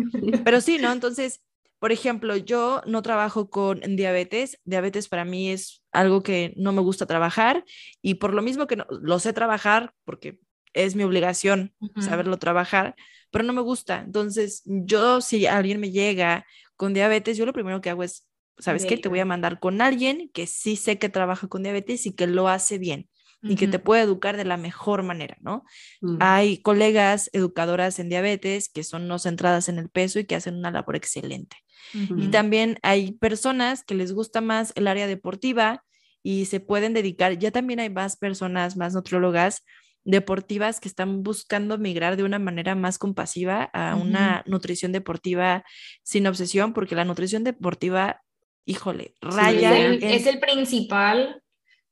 Pero 0.44 0.60
sí, 0.60 0.78
¿no? 0.78 0.92
Entonces, 0.92 1.40
por 1.78 1.92
ejemplo, 1.92 2.36
yo 2.36 2.82
no 2.86 3.02
trabajo 3.02 3.50
con 3.50 3.80
diabetes. 3.96 4.58
Diabetes 4.64 5.08
para 5.08 5.24
mí 5.24 5.50
es 5.50 5.82
algo 5.92 6.22
que 6.22 6.54
no 6.56 6.72
me 6.72 6.80
gusta 6.80 7.06
trabajar 7.06 7.64
y 8.02 8.14
por 8.14 8.34
lo 8.34 8.42
mismo 8.42 8.66
que 8.66 8.76
no, 8.76 8.86
lo 8.88 9.18
sé 9.18 9.32
trabajar, 9.32 9.92
porque 10.04 10.38
es 10.72 10.96
mi 10.96 11.04
obligación 11.04 11.74
saberlo 12.00 12.38
trabajar, 12.38 12.96
pero 13.34 13.44
no 13.44 13.52
me 13.52 13.62
gusta. 13.62 13.98
Entonces, 14.06 14.62
yo 14.64 15.20
si 15.20 15.44
alguien 15.46 15.80
me 15.80 15.90
llega 15.90 16.46
con 16.76 16.94
diabetes, 16.94 17.36
yo 17.36 17.44
lo 17.44 17.52
primero 17.52 17.80
que 17.80 17.90
hago 17.90 18.04
es, 18.04 18.28
¿sabes 18.58 18.86
qué? 18.86 18.96
Te 18.96 19.08
voy 19.08 19.18
a 19.18 19.24
mandar 19.24 19.58
con 19.58 19.80
alguien 19.80 20.30
que 20.32 20.46
sí 20.46 20.76
sé 20.76 21.00
que 21.00 21.08
trabaja 21.08 21.48
con 21.48 21.64
diabetes 21.64 22.06
y 22.06 22.12
que 22.12 22.28
lo 22.28 22.46
hace 22.48 22.78
bien 22.78 23.08
y 23.42 23.56
que 23.56 23.66
te 23.66 23.80
puede 23.80 24.02
educar 24.02 24.36
de 24.36 24.44
la 24.44 24.56
mejor 24.56 25.02
manera, 25.02 25.36
¿no? 25.40 25.64
Mm. 26.00 26.18
Hay 26.20 26.58
colegas 26.58 27.28
educadoras 27.32 27.98
en 27.98 28.08
diabetes 28.08 28.68
que 28.68 28.84
son 28.84 29.08
no 29.08 29.18
centradas 29.18 29.68
en 29.68 29.78
el 29.78 29.88
peso 29.88 30.20
y 30.20 30.26
que 30.26 30.36
hacen 30.36 30.54
una 30.54 30.70
labor 30.70 30.94
excelente. 30.94 31.56
Y 31.92 32.28
también 32.28 32.78
hay 32.82 33.12
personas 33.12 33.82
que 33.82 33.96
les 33.96 34.12
gusta 34.12 34.40
más 34.40 34.72
el 34.76 34.86
área 34.86 35.08
deportiva 35.08 35.84
y 36.22 36.44
se 36.44 36.60
pueden 36.60 36.94
dedicar, 36.94 37.36
ya 37.36 37.50
también 37.50 37.80
hay 37.80 37.90
más 37.90 38.16
personas, 38.16 38.76
más 38.76 38.94
nutriólogas 38.94 39.64
deportivas 40.04 40.80
que 40.80 40.88
están 40.88 41.22
buscando 41.22 41.78
migrar 41.78 42.16
de 42.16 42.24
una 42.24 42.38
manera 42.38 42.74
más 42.74 42.98
compasiva 42.98 43.64
a 43.72 43.96
una 43.96 44.42
nutrición 44.46 44.92
deportiva 44.92 45.64
sin 46.02 46.26
obsesión, 46.26 46.72
porque 46.74 46.94
la 46.94 47.04
nutrición 47.04 47.42
deportiva, 47.42 48.22
híjole, 48.66 49.14
raya. 49.20 49.76
es, 49.94 50.26
el, 50.26 50.38
principal 50.40 51.42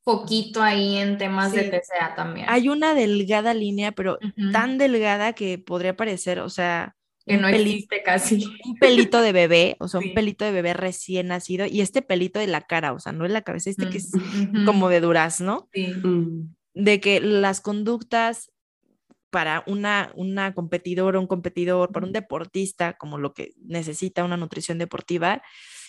poquito 0.05 0.63
ahí 0.63 0.99
en 0.99 1.17
temas 1.17 1.53
de 1.53 1.65
TCA 1.65 2.15
también. 2.15 2.47
Hay 2.49 2.69
una 2.69 2.95
delgada 2.95 3.55
línea, 3.55 3.93
pero 3.93 4.19
tan 4.53 4.77
delgada 4.77 5.33
que 5.33 5.59
podría 5.59 5.97
parecer, 5.97 6.41
o 6.41 6.51
sea, 6.51 6.97
que 7.25 7.39
no 7.39 7.49
existe 7.49 8.03
casi. 8.03 8.45
Un 8.65 8.77
pelito 8.77 9.23
de 9.23 9.33
bebé, 9.33 9.77
o 9.79 9.89
sea, 9.89 10.01
un 10.01 10.13
pelito 10.13 10.45
de 10.45 10.53
bebé 10.53 10.75
recién 10.75 11.29
nacido, 11.29 11.67
y 11.67 11.81
este 11.81 12.03
pelito 12.03 12.41
de 12.41 12.49
la 12.49 12.63
cara, 12.63 12.93
o 12.93 12.99
sea, 12.99 13.13
no 13.13 13.25
es 13.25 13.31
la 13.31 13.43
cabeza, 13.43 13.71
este 13.71 13.89
que 13.89 13.99
es 13.99 14.11
como 14.67 14.91
de 14.91 15.01
durazno. 15.01 15.69
Sí. 15.73 15.87
Mm 15.87 16.53
de 16.75 17.01
que 17.01 17.21
las 17.21 17.61
conductas 17.61 18.51
para 19.31 19.65
una, 19.67 20.13
una 20.15 20.55
competidora, 20.55 21.19
un 21.19 21.27
competidor, 21.27 21.91
para 21.91 22.07
un 22.07 22.13
deportista, 22.13 22.95
como 22.95 23.19
lo 23.19 23.33
que 23.33 23.53
necesita 23.59 24.25
una 24.25 24.37
nutrición 24.37 24.79
deportiva, 24.79 25.43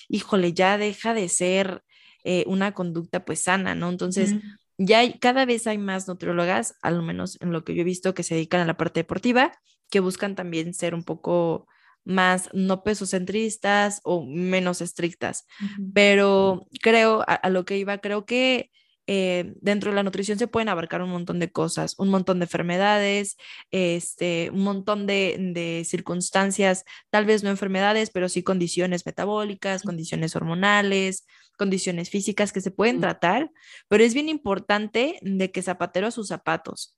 híjole, 0.08 0.54
ya 0.54 0.78
deja 0.78 1.14
de 1.14 1.28
ser 1.28 1.84
eh, 2.24 2.46
una 2.48 2.74
conducta 2.74 3.26
pues 3.26 3.44
sana, 3.44 3.76
¿no? 3.76 3.90
Entonces, 3.90 4.36
ya 4.78 5.00
hay, 5.00 5.20
cada 5.20 5.46
vez 5.46 5.68
hay 5.68 5.78
más 5.78 6.08
nutriólogas, 6.08 6.76
al 6.82 7.02
menos 7.04 7.38
en 7.42 7.52
lo 7.52 7.64
que 7.64 7.76
yo 7.76 7.82
he 7.82 7.86
visto, 7.86 8.14
que 8.14 8.24
se 8.24 8.36
dedican 8.36 8.62
a 8.62 8.66
la 8.66 8.78
parte 8.78 9.02
deportiva, 9.02 9.52
que 9.90 10.00
buscan 10.00 10.36
también 10.36 10.74
ser 10.74 10.96
un 10.96 11.04
poco 11.04 11.68
más 12.06 12.50
no 12.54 12.84
pesocentristas 12.84 14.02
o 14.04 14.26
menos 14.26 14.82
estrictas. 14.82 15.46
Pero 15.94 16.68
creo, 16.82 17.24
a, 17.28 17.50
lo 17.50 17.66
que 17.66 17.78
iba, 17.78 17.98
creo 18.00 18.26
que 18.26 18.72
eh, 19.06 19.54
dentro 19.60 19.92
de 19.92 19.96
la 19.96 20.04
nutrición 20.04 20.40
se 20.40 20.48
pueden 20.48 20.70
abarcar 20.70 21.02
un 21.02 21.10
montón 21.10 21.40
de 21.40 21.52
cosas, 21.52 21.96
un 21.98 22.10
montón 22.10 22.40
de 22.40 22.46
enfermedades, 22.46 23.36
este, 23.72 24.50
un 24.54 24.62
montón 24.62 25.06
de, 25.08 25.84
circunstancias, 25.86 26.86
tal 27.10 27.26
vez 27.26 27.44
no 27.44 27.50
enfermedades, 27.50 28.10
pero 28.12 28.30
sí 28.30 28.44
condiciones 28.44 29.06
metabólicas, 29.06 29.84
condiciones 29.84 30.36
hormonales, 30.36 31.26
condiciones 31.58 32.10
físicas 32.10 32.54
que 32.54 32.62
se 32.62 32.72
pueden 32.72 33.02
tratar, 33.02 33.52
pero 33.90 34.04
es 34.04 34.14
bien 34.14 34.30
importante 34.30 35.20
de 35.22 35.52
que 35.52 35.62
zapatero 35.62 36.08
a 36.08 36.12
sus 36.12 36.28
zapatos. 36.28 36.96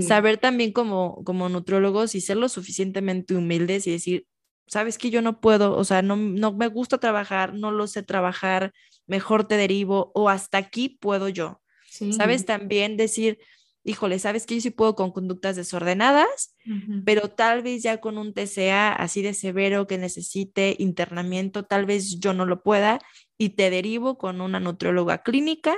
Saber 0.00 0.38
también 0.38 0.72
como, 0.72 1.22
como 1.24 1.50
nutriólogos 1.50 2.14
y 2.14 2.22
ser 2.22 2.38
lo 2.38 2.48
suficientemente 2.48 3.34
humildes 3.34 3.86
y 3.86 3.90
decir, 3.90 4.26
sabes 4.66 4.96
que 4.98 5.10
yo 5.10 5.22
no 5.22 5.40
puedo, 5.40 5.76
o 5.76 5.84
sea, 5.84 6.02
no, 6.02 6.16
no 6.16 6.52
me 6.52 6.68
gusta 6.68 6.98
trabajar, 6.98 7.54
no 7.54 7.70
lo 7.70 7.86
sé 7.86 8.02
trabajar, 8.02 8.72
mejor 9.06 9.46
te 9.46 9.56
derivo 9.56 10.12
o 10.14 10.28
hasta 10.28 10.58
aquí 10.58 10.88
puedo 10.88 11.28
yo. 11.28 11.60
Sabes 12.12 12.44
también 12.44 12.96
decir, 12.96 13.38
híjole, 13.84 14.18
sabes 14.18 14.44
que 14.44 14.56
yo 14.56 14.60
sí 14.60 14.70
puedo 14.70 14.94
con 14.94 15.12
conductas 15.12 15.56
desordenadas, 15.56 16.54
pero 17.04 17.30
tal 17.30 17.62
vez 17.62 17.82
ya 17.82 17.98
con 17.98 18.18
un 18.18 18.34
TCA 18.34 18.92
así 18.92 19.22
de 19.22 19.32
severo 19.32 19.86
que 19.86 19.96
necesite 19.96 20.76
internamiento, 20.78 21.64
tal 21.64 21.86
vez 21.86 22.18
yo 22.18 22.34
no 22.34 22.44
lo 22.44 22.62
pueda 22.62 22.98
y 23.38 23.50
te 23.50 23.70
derivo 23.70 24.18
con 24.18 24.40
una 24.40 24.60
nutrióloga 24.60 25.22
clínica 25.22 25.74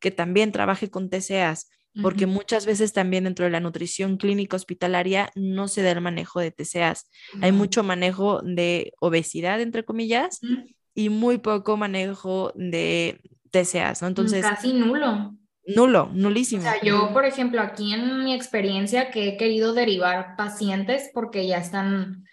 que 0.00 0.10
también 0.10 0.50
trabaje 0.50 0.90
con 0.90 1.10
TCAs 1.10 1.68
porque 2.02 2.26
muchas 2.26 2.66
veces 2.66 2.92
también 2.92 3.24
dentro 3.24 3.44
de 3.44 3.50
la 3.50 3.60
nutrición 3.60 4.16
clínica 4.16 4.56
hospitalaria 4.56 5.30
no 5.34 5.66
se 5.66 5.82
da 5.82 5.90
el 5.90 6.00
manejo 6.00 6.40
de 6.40 6.52
TCAs. 6.52 7.10
Hay 7.40 7.52
mucho 7.52 7.82
manejo 7.82 8.40
de 8.42 8.92
obesidad, 9.00 9.60
entre 9.60 9.84
comillas, 9.84 10.40
y 11.00 11.08
muy 11.08 11.38
poco 11.38 11.76
manejo 11.76 12.52
de 12.54 13.20
TCAs, 13.50 14.02
¿no? 14.02 14.08
Entonces... 14.08 14.44
Casi 14.44 14.72
nulo. 14.74 15.34
Nulo, 15.66 16.10
nulísimo. 16.12 16.62
O 16.62 16.64
sea, 16.64 16.80
yo, 16.82 17.12
por 17.12 17.24
ejemplo, 17.24 17.60
aquí 17.62 17.94
en 17.94 18.24
mi 18.24 18.34
experiencia 18.34 19.10
que 19.10 19.28
he 19.28 19.36
querido 19.36 19.72
derivar 19.72 20.34
pacientes 20.36 21.10
porque 21.14 21.46
ya 21.46 21.58
están 21.58 22.24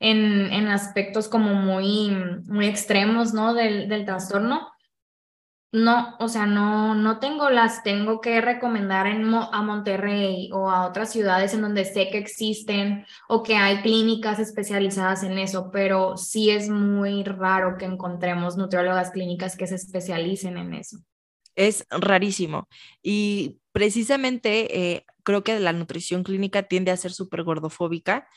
en, 0.00 0.52
en 0.52 0.68
aspectos 0.68 1.28
como 1.28 1.54
muy, 1.54 2.10
muy 2.46 2.66
extremos, 2.66 3.32
¿no? 3.32 3.54
Del, 3.54 3.88
del 3.88 4.04
trastorno 4.04 4.73
no, 5.74 6.14
o 6.20 6.28
sea, 6.28 6.46
no, 6.46 6.94
no 6.94 7.18
tengo 7.18 7.50
las, 7.50 7.82
tengo 7.82 8.20
que 8.20 8.40
recomendar 8.40 9.08
en, 9.08 9.34
a 9.34 9.60
Monterrey 9.60 10.48
o 10.52 10.70
a 10.70 10.86
otras 10.86 11.10
ciudades 11.10 11.52
en 11.52 11.62
donde 11.62 11.84
sé 11.84 12.10
que 12.10 12.18
existen 12.18 13.04
o 13.28 13.42
que 13.42 13.56
hay 13.56 13.82
clínicas 13.82 14.38
especializadas 14.38 15.24
en 15.24 15.36
eso, 15.36 15.70
pero 15.72 16.16
sí 16.16 16.48
es 16.50 16.68
muy 16.68 17.24
raro 17.24 17.76
que 17.76 17.86
encontremos 17.86 18.56
nutriólogas 18.56 19.10
clínicas 19.10 19.56
que 19.56 19.66
se 19.66 19.74
especialicen 19.74 20.58
en 20.58 20.74
eso. 20.74 20.98
Es 21.56 21.84
rarísimo. 21.90 22.68
Y 23.02 23.58
precisamente 23.72 24.92
eh, 24.92 25.06
creo 25.24 25.42
que 25.42 25.58
la 25.58 25.72
nutrición 25.72 26.22
clínica 26.22 26.64
tiende 26.64 26.90
a 26.90 26.96
ser 26.96 27.12
súper 27.12 27.42
gordofóbica 27.42 28.28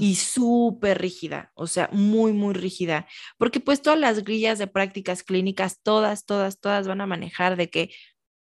y 0.00 0.14
súper 0.14 1.00
rígida, 1.00 1.52
o 1.54 1.66
sea, 1.66 1.90
muy, 1.92 2.32
muy 2.32 2.54
rígida, 2.54 3.06
porque 3.36 3.60
pues 3.60 3.82
todas 3.82 3.98
las 3.98 4.24
grillas 4.24 4.58
de 4.58 4.66
prácticas 4.66 5.22
clínicas, 5.22 5.80
todas, 5.82 6.24
todas, 6.24 6.60
todas 6.60 6.88
van 6.88 7.00
a 7.00 7.06
manejar 7.06 7.56
de 7.56 7.68
que 7.68 7.90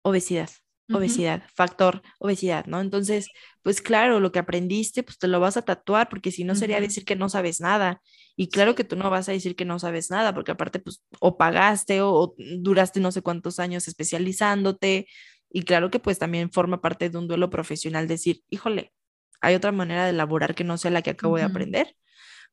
obesidad, 0.03 0.49
obesidad, 0.93 1.43
factor 1.53 2.03
obesidad, 2.19 2.65
¿no? 2.67 2.79
Entonces, 2.79 3.27
pues 3.63 3.81
claro, 3.81 4.19
lo 4.19 4.31
que 4.31 4.39
aprendiste, 4.39 5.01
pues 5.01 5.17
te 5.17 5.27
lo 5.27 5.39
vas 5.39 5.57
a 5.57 5.63
tatuar, 5.63 6.09
porque 6.09 6.31
si 6.31 6.43
no 6.43 6.53
sería 6.53 6.79
decir 6.79 7.05
que 7.05 7.15
no 7.15 7.29
sabes 7.29 7.59
nada. 7.59 8.01
Y 8.35 8.49
claro 8.49 8.75
que 8.75 8.83
tú 8.83 8.95
no 8.95 9.09
vas 9.09 9.27
a 9.27 9.31
decir 9.31 9.55
que 9.55 9.65
no 9.65 9.79
sabes 9.79 10.11
nada, 10.11 10.33
porque 10.35 10.51
aparte, 10.51 10.79
pues, 10.79 11.03
o 11.19 11.37
pagaste 11.37 12.01
o 12.01 12.35
duraste 12.59 12.99
no 12.99 13.11
sé 13.11 13.21
cuántos 13.21 13.59
años 13.59 13.87
especializándote, 13.87 15.07
y 15.55 15.63
claro 15.63 15.89
que 15.89 15.99
pues 15.99 16.19
también 16.19 16.51
forma 16.51 16.81
parte 16.81 17.09
de 17.09 17.17
un 17.17 17.29
duelo 17.29 17.49
profesional 17.49 18.09
decir, 18.09 18.43
híjole, 18.49 18.91
hay 19.39 19.55
otra 19.55 19.71
manera 19.71 20.03
de 20.03 20.09
elaborar 20.09 20.53
que 20.53 20.65
no 20.65 20.77
sea 20.77 20.91
la 20.91 21.01
que 21.01 21.11
acabo 21.11 21.37
de 21.37 21.43
aprender. 21.43 21.95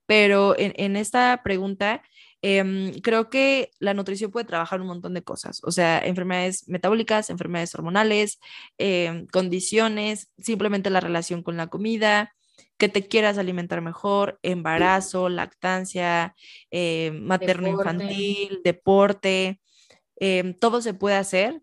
Pero 0.07 0.55
en, 0.57 0.95
esta 0.95 1.43
pregunta, 1.43 2.01
em, 2.43 2.93
creo 3.01 3.29
que 3.29 3.73
la 3.81 3.93
nutrición 3.93 4.31
puede 4.31 4.47
trabajar 4.47 4.81
un 4.81 4.87
montón 4.87 5.15
de 5.15 5.25
cosas, 5.25 5.61
o 5.65 5.73
sea, 5.73 5.99
enfermedades 5.99 6.69
metabólicas, 6.69 7.29
enfermedades 7.29 7.75
hormonales, 7.75 8.39
em, 8.79 9.27
condiciones, 9.27 10.31
simplemente 10.39 10.89
la 10.89 11.01
relación 11.01 11.43
con 11.43 11.57
la 11.57 11.67
comida, 11.67 12.33
que 12.77 12.89
te 12.89 13.09
quieras 13.09 13.37
alimentar 13.37 13.81
mejor, 13.81 14.39
embarazo, 14.45 15.29
lactancia, 15.29 16.37
eh, 16.71 17.11
materno-infantil, 17.21 18.61
deporte, 18.63 19.61
em, 20.21 20.55
todo 20.55 20.81
se 20.81 20.95
puede 20.95 21.17
hacer 21.17 21.63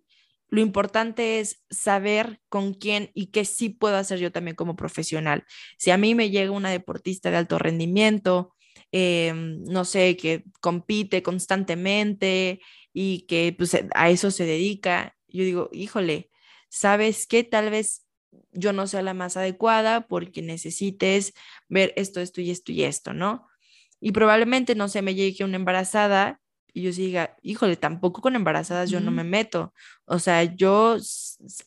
lo 0.49 0.61
importante 0.61 1.39
es 1.39 1.63
saber 1.69 2.41
con 2.49 2.73
quién 2.73 3.11
y 3.13 3.27
qué 3.27 3.45
sí 3.45 3.69
puedo 3.69 3.97
hacer 3.97 4.19
yo 4.19 4.31
también 4.31 4.55
como 4.55 4.75
profesional. 4.75 5.45
Si 5.77 5.91
a 5.91 5.97
mí 5.97 6.15
me 6.15 6.29
llega 6.29 6.51
una 6.51 6.71
deportista 6.71 7.31
de 7.31 7.37
alto 7.37 7.59
rendimiento, 7.59 8.55
em, 8.91 9.63
no 9.65 9.85
sé, 9.85 10.17
que 10.17 10.43
compite 10.61 11.21
constantemente 11.23 12.59
y 12.93 13.25
que 13.27 13.53
pues, 13.57 13.77
a 13.93 14.09
eso 14.09 14.31
se 14.31 14.45
dedica, 14.45 15.15
yo 15.27 15.43
digo, 15.43 15.69
híjole, 15.71 16.29
¿sabes 16.69 17.27
qué? 17.27 17.43
Tal 17.43 17.69
vez 17.69 18.05
yo 18.51 18.73
no 18.73 18.87
sea 18.87 19.01
la 19.01 19.13
más 19.13 19.37
adecuada 19.37 20.07
porque 20.07 20.41
necesites 20.41 21.33
ver 21.67 21.93
esto, 21.95 22.21
esto 22.21 22.41
y 22.41 22.51
esto 22.51 22.71
y 22.71 22.83
esto, 22.83 23.13
¿no? 23.13 23.47
Y 24.01 24.11
probablemente, 24.11 24.75
no 24.75 24.87
sé, 24.87 25.01
me 25.01 25.15
llegue 25.15 25.43
una 25.43 25.57
embarazada 25.57 26.39
y 26.79 26.83
yo 26.83 26.91
diga, 26.91 27.35
híjole, 27.41 27.75
tampoco 27.75 28.21
con 28.21 28.35
embarazadas 28.35 28.89
yo 28.89 28.99
no 28.99 29.11
me 29.11 29.23
meto. 29.23 29.73
O 30.05 30.19
sea, 30.19 30.43
yo 30.43 30.97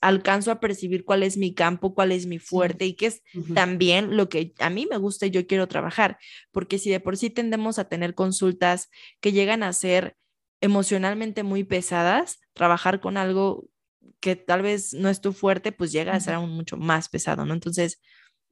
alcanzo 0.00 0.50
a 0.50 0.60
percibir 0.60 1.04
cuál 1.04 1.22
es 1.22 1.36
mi 1.36 1.54
campo, 1.54 1.94
cuál 1.94 2.12
es 2.12 2.26
mi 2.26 2.38
fuerte 2.38 2.86
y 2.86 2.94
qué 2.94 3.06
es 3.06 3.22
también 3.54 4.16
lo 4.16 4.28
que 4.28 4.54
a 4.58 4.70
mí 4.70 4.86
me 4.90 4.96
gusta 4.96 5.26
y 5.26 5.30
yo 5.30 5.46
quiero 5.46 5.68
trabajar. 5.68 6.18
Porque 6.50 6.78
si 6.78 6.90
de 6.90 7.00
por 7.00 7.16
sí 7.16 7.30
tendemos 7.30 7.78
a 7.78 7.84
tener 7.88 8.14
consultas 8.14 8.88
que 9.20 9.32
llegan 9.32 9.62
a 9.62 9.72
ser 9.72 10.16
emocionalmente 10.60 11.42
muy 11.42 11.64
pesadas, 11.64 12.40
trabajar 12.54 13.00
con 13.00 13.16
algo 13.16 13.68
que 14.20 14.36
tal 14.36 14.62
vez 14.62 14.94
no 14.94 15.08
es 15.08 15.20
tu 15.20 15.32
fuerte, 15.32 15.72
pues 15.72 15.92
llega 15.92 16.14
a 16.14 16.20
ser 16.20 16.34
aún 16.34 16.50
mucho 16.50 16.76
más 16.76 17.08
pesado, 17.08 17.44
¿no? 17.44 17.52
Entonces, 17.54 18.00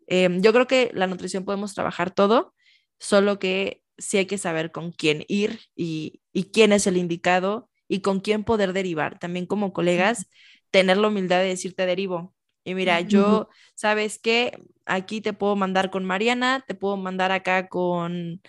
em, 0.09 0.43
yo 0.43 0.53
creo 0.53 0.67
que 0.67 0.91
la 0.93 1.07
nutrición 1.07 1.45
podemos 1.45 1.75
trabajar 1.75 2.11
todo, 2.11 2.55
solo 2.99 3.39
que 3.39 3.80
sí 4.01 4.19
hay 4.19 4.27
que 4.27 4.39
saber 4.39 4.73
con 4.73 4.93
quién 4.93 5.25
ir 5.29 5.61
y, 5.77 6.21
quién 6.53 6.73
es 6.73 6.87
el 6.87 6.97
indicado 6.97 7.71
y 7.87 8.01
con 8.01 8.21
quién 8.21 8.45
poder 8.45 8.73
derivar. 8.73 9.19
También 9.19 9.47
como 9.47 9.73
colegas, 9.73 10.27
tener 10.71 10.97
la 10.97 11.09
humildad 11.09 11.41
de 11.41 11.49
decirte 11.49 11.87
derivo. 11.87 12.35
Y 12.65 12.75
mira, 12.75 13.01
yo, 13.01 13.49
¿sabes 13.75 14.19
qué? 14.19 14.59
Aquí 14.87 15.21
te 15.21 15.33
puedo 15.33 15.57
mandar 15.57 15.91
con 15.91 16.05
Mariana, 16.05 16.65
te 16.67 16.75
puedo 16.75 16.97
mandar 16.97 17.33
acá 17.33 17.69
con 17.69 18.43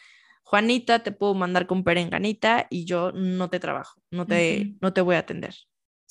Juanita, 0.44 1.04
te 1.04 1.12
puedo 1.12 1.34
mandar 1.34 1.66
con 1.66 1.84
Perenganita 1.84 2.68
y 2.70 2.86
yo 2.86 3.12
no 3.14 3.50
te 3.50 3.60
trabajo, 3.60 4.02
no 4.12 4.26
te, 4.26 4.76
no 4.82 4.92
te 4.94 5.02
voy 5.02 5.16
a 5.16 5.20
atender. 5.20 5.56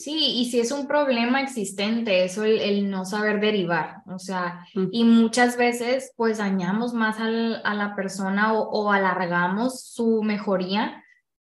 Sí, 0.00 0.32
y 0.38 0.50
si 0.50 0.60
es 0.60 0.72
un 0.72 0.86
problema 0.86 1.42
existente, 1.42 2.24
eso 2.24 2.42
el, 2.44 2.88
no 2.88 3.04
saber 3.04 3.38
derivar, 3.38 3.96
o 4.06 4.18
sea, 4.18 4.64
y 4.90 5.04
muchas 5.04 5.58
veces 5.58 6.14
pues 6.16 6.38
dañamos 6.38 6.94
más 6.94 7.20
al, 7.20 7.60
a 7.64 7.74
la 7.74 7.94
persona 7.94 8.54
o, 8.54 8.92
alargamos 8.92 9.84
su 9.92 10.22
mejoría 10.22 11.04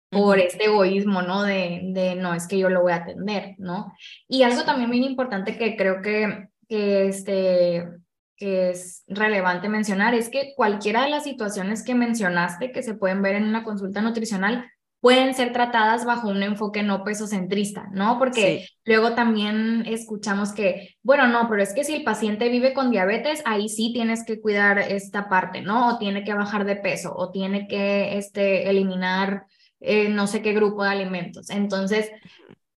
por 0.09 0.39
este 0.39 0.67
egoísmo, 0.67 1.21
¿no? 1.21 1.43
De, 1.43 1.81
de, 1.91 2.15
no, 2.15 2.33
es 2.33 2.47
que 2.47 2.57
yo 2.57 2.69
lo 2.69 2.81
voy 2.81 2.93
a 2.93 3.03
atender, 3.03 3.55
¿no? 3.57 3.91
Y 4.29 4.43
algo 4.43 4.63
también 4.63 4.87
muy 4.87 5.05
importante 5.05 5.57
que 5.57 5.75
creo 5.75 6.01
que, 6.01 6.47
que, 6.69 7.09
este, 7.09 7.89
que 8.37 8.69
es 8.69 9.03
relevante 9.09 9.67
mencionar 9.67 10.13
es 10.13 10.29
que 10.29 10.53
cualquiera 10.55 11.03
de 11.03 11.09
las 11.09 11.25
situaciones 11.25 11.83
que 11.83 11.93
mencionaste 11.93 12.71
que 12.71 12.83
se 12.83 12.93
pueden 12.93 13.21
ver 13.21 13.35
en 13.35 13.43
una 13.43 13.65
consulta 13.65 14.01
nutricional 14.01 14.71
pueden 14.99 15.35
ser 15.35 15.53
tratadas 15.53 16.03
bajo 16.05 16.29
un 16.29 16.41
enfoque 16.41 16.81
no 16.81 17.03
pesocentrista, 17.03 17.89
¿no? 17.91 18.17
Porque 18.17 18.67
luego 18.85 19.13
también 19.13 19.83
escuchamos 19.85 20.51
que, 20.51 20.95
bueno, 21.03 21.27
no, 21.27 21.47
pero 21.47 21.61
es 21.61 21.73
que 21.73 21.83
si 21.83 21.93
el 21.93 22.03
paciente 22.03 22.49
vive 22.49 22.73
con 22.73 22.89
diabetes, 22.89 23.43
ahí 23.45 23.69
sí 23.69 23.91
tienes 23.93 24.25
que 24.25 24.41
cuidar 24.41 24.79
esta 24.79 25.29
parte, 25.29 25.61
¿no? 25.61 25.89
O 25.89 25.97
tiene 25.99 26.23
que 26.23 26.33
bajar 26.33 26.65
de 26.65 26.75
peso, 26.75 27.13
o 27.15 27.31
tiene 27.31 27.67
que 27.67 28.17
este, 28.17 28.69
eliminar 28.69 29.45
eh, 29.79 30.09
no 30.09 30.25
sé 30.25 30.41
qué 30.41 30.53
grupo 30.53 30.83
de 30.83 30.89
alimentos. 30.89 31.49
Entonces, 31.51 32.09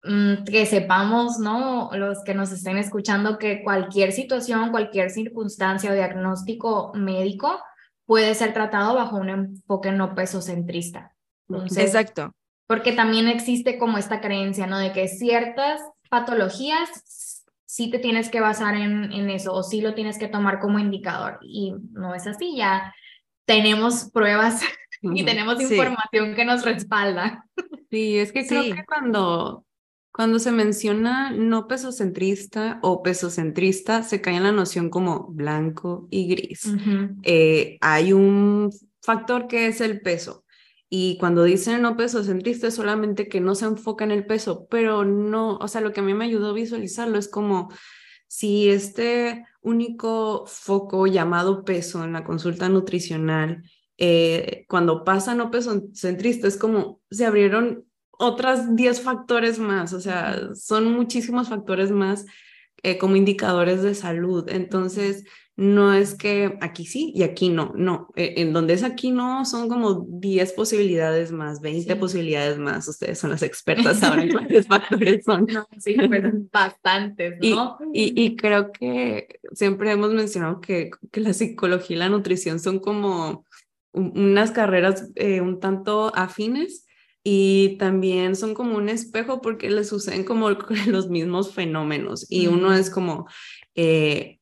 mm, 0.03 0.43
que 0.43 0.65
sepamos, 0.65 1.39
¿no? 1.39 1.89
Los 1.93 2.23
que 2.23 2.35
nos 2.35 2.51
estén 2.51 2.77
escuchando, 2.77 3.39
que 3.39 3.63
cualquier 3.63 4.11
situación, 4.11 4.71
cualquier 4.71 5.09
circunstancia 5.09 5.91
o 5.91 5.95
diagnóstico 5.95 6.91
médico 6.93 7.59
puede 8.05 8.35
ser 8.35 8.53
tratado 8.53 8.95
bajo 8.95 9.17
un 9.17 9.29
enfoque 9.29 9.91
no 9.91 10.15
pesocentrista. 10.15 11.15
Exacto. 11.77 12.31
Porque 12.67 12.91
también 12.91 13.27
existe 13.27 13.77
como 13.77 13.97
esta 13.97 14.21
creencia, 14.21 14.67
¿no? 14.67 14.77
De 14.77 14.91
que 14.91 15.07
ciertas 15.07 15.81
patologías 16.09 16.89
sí 17.65 17.89
te 17.89 17.99
tienes 17.99 18.29
que 18.29 18.41
basar 18.41 18.75
en, 18.75 19.11
en 19.11 19.29
eso 19.29 19.53
o 19.53 19.63
sí 19.63 19.81
lo 19.81 19.93
tienes 19.93 20.17
que 20.17 20.27
tomar 20.27 20.59
como 20.59 20.79
indicador. 20.79 21.39
Y 21.41 21.73
no 21.91 22.15
es 22.15 22.27
así, 22.27 22.55
ya 22.55 22.93
tenemos 23.45 24.11
pruebas 24.11 24.61
y 25.01 25.25
tenemos 25.25 25.59
información 25.59 26.35
que 26.35 26.45
nos 26.45 26.63
respalda. 26.63 27.45
Sí, 27.89 28.19
es 28.19 28.31
que 28.31 28.45
creo 28.45 28.63
que 28.75 28.85
cuando, 28.85 29.65
cuando 30.11 30.37
se 30.37 30.51
menciona 30.51 31.31
no 31.31 31.67
pesocentrista 31.67 32.79
o 32.83 33.01
pesocentrista, 33.01 34.03
se 34.03 34.21
cae 34.21 34.35
en 34.35 34.43
la 34.43 34.51
noción 34.51 34.91
como 34.91 35.27
blanco 35.29 36.07
y 36.11 36.27
gris. 36.27 36.71
Eh, 37.23 37.79
hay 37.81 38.13
un 38.13 38.71
factor 39.01 39.47
que 39.47 39.67
es 39.67 39.81
el 39.81 40.01
peso. 40.01 40.43
Y 40.89 41.17
cuando 41.19 41.43
dicen 41.43 41.83
no 41.83 41.95
pesocentrista 41.95 42.67
es 42.67 42.75
solamente 42.75 43.27
que 43.27 43.41
no 43.41 43.53
se 43.53 43.65
enfoca 43.65 44.03
en 44.03 44.11
el 44.11 44.25
peso, 44.25 44.67
pero 44.69 45.05
no, 45.05 45.57
o 45.57 45.67
sea, 45.67 45.81
lo 45.81 45.93
que 45.93 45.99
a 45.99 46.03
mí 46.03 46.13
me 46.15 46.25
ayudó 46.25 46.49
a 46.49 46.53
visualizarlo 46.53 47.19
es 47.19 47.27
como 47.27 47.69
si 48.27 48.69
este 48.69 49.45
único 49.61 50.45
foco 50.47 51.05
llamado 51.07 51.63
peso 51.63 52.03
en 52.03 52.13
la 52.13 52.23
consulta 52.23 52.69
nutricional, 52.69 53.63
eh, 53.97 54.65
cuando 54.67 55.03
pasa 55.03 55.35
no 55.35 55.51
pesocentrista, 55.51 56.47
es 56.47 56.57
como 56.57 57.01
se 57.11 57.25
abrieron 57.25 57.85
otras 58.11 58.75
10 58.75 59.01
factores 59.01 59.59
más, 59.59 59.93
o 59.93 59.99
sea, 59.99 60.55
son 60.55 60.91
muchísimos 60.91 61.49
factores 61.49 61.91
más 61.91 62.25
eh, 62.83 62.97
como 62.97 63.15
indicadores 63.15 63.81
de 63.81 63.95
salud. 63.95 64.45
Entonces, 64.49 65.25
no 65.59 65.93
es 65.93 66.15
que 66.15 66.57
aquí 66.61 66.85
sí 66.85 67.11
y 67.13 67.23
aquí 67.23 67.49
no, 67.49 67.73
no, 67.75 68.07
e, 68.15 68.35
en 68.37 68.53
donde 68.53 68.73
es 68.73 68.81
aquí 68.81 69.11
no, 69.11 69.43
son 69.43 69.67
como 69.67 70.05
10 70.07 70.53
posibilidades 70.53 71.33
más, 71.33 71.59
20 71.59 71.97
posibilidades 71.97 72.57
más, 72.57 72.87
ustedes 72.87 73.19
son 73.19 73.31
las 73.31 73.43
expertas, 73.43 73.99
saben 73.99 74.31
cuántos 74.31 74.67
factores 74.67 75.25
son. 75.25 75.47
sí, 75.77 75.97
pues 76.07 76.23
bastantes, 76.53 77.35
¿no? 77.41 77.77
Y, 77.93 78.23
y, 78.23 78.37
creo 78.37 78.71
que 78.71 79.27
siempre 79.51 79.91
hemos 79.91 80.13
mencionado 80.13 80.61
que, 80.61 80.91
que 81.11 81.19
la 81.19 81.33
psicología 81.33 81.97
y 81.97 81.99
la 81.99 82.09
nutrición 82.09 82.61
son 82.61 82.79
como 82.79 83.43
unas 83.91 84.51
carreras 84.51 85.11
eh, 85.15 85.41
un 85.41 85.59
tanto 85.59 86.15
afines 86.15 86.85
y 87.21 87.75
también 87.79 88.37
son 88.37 88.53
como 88.53 88.77
un 88.77 88.87
espejo 88.87 89.41
porque 89.41 89.69
les 89.69 89.89
suceden 89.89 90.23
como 90.23 90.49
los 90.87 91.09
mismos 91.09 91.53
fenómenos 91.53 92.25
y 92.29 92.47
uno 92.47 92.73
es 92.73 92.89
como... 92.89 93.27
Eh, 93.75 94.38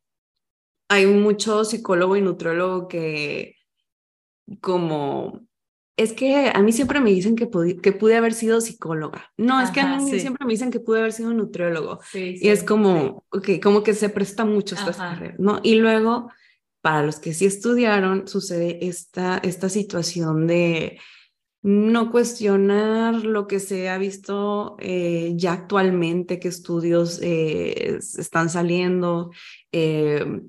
hay 0.89 1.05
mucho 1.07 1.65
psicólogo 1.65 2.15
y 2.15 2.21
nutriólogo 2.21 2.87
que 2.87 3.55
como 4.61 5.47
es 5.97 6.13
que 6.13 6.51
a 6.53 6.61
mí 6.61 6.71
siempre 6.71 6.99
me 7.01 7.09
dicen 7.09 7.35
que, 7.35 7.49
que 7.81 7.91
pude 7.91 8.15
haber 8.15 8.33
sido 8.33 8.61
psicóloga. 8.61 9.31
No, 9.35 9.59
es 9.59 9.71
que 9.71 9.81
a 9.81 9.97
mí 9.97 10.19
siempre 10.19 10.45
me 10.45 10.53
dicen 10.53 10.69
que 10.69 10.79
pude 10.79 10.99
haber 10.99 11.11
sido 11.11 11.33
nutriólogo. 11.33 11.99
y 12.13 12.49
es 12.49 12.63
como, 12.63 13.25
okay, 13.29 13.59
como 13.59 13.81
que 13.81 13.95
se 13.95 14.09
presta 14.09 14.45
mucho 14.45 14.75
esta 14.75 14.93
carrera, 14.93 15.35
¿no? 15.39 15.59
Y 15.63 15.75
luego, 15.75 16.31
para 16.81 17.01
los 17.01 17.19
que 17.19 17.33
sí 17.33 17.47
estudiaron, 17.47 18.27
sucede 18.27 18.85
esta, 18.87 19.39
esta 19.39 19.69
situación 19.69 20.45
de 20.45 20.99
no 21.63 22.11
cuestionar 22.11 23.15
lo 23.15 23.47
que 23.47 23.59
se 23.59 23.89
ha 23.89 23.97
visto 23.97 24.77
eh, 24.79 25.33
ya 25.35 25.53
actualmente, 25.53 26.39
que 26.39 26.47
estudios 26.47 27.19
eh, 27.23 27.97
están 27.97 28.51
saliendo. 28.51 29.31
Eh, 29.71 30.43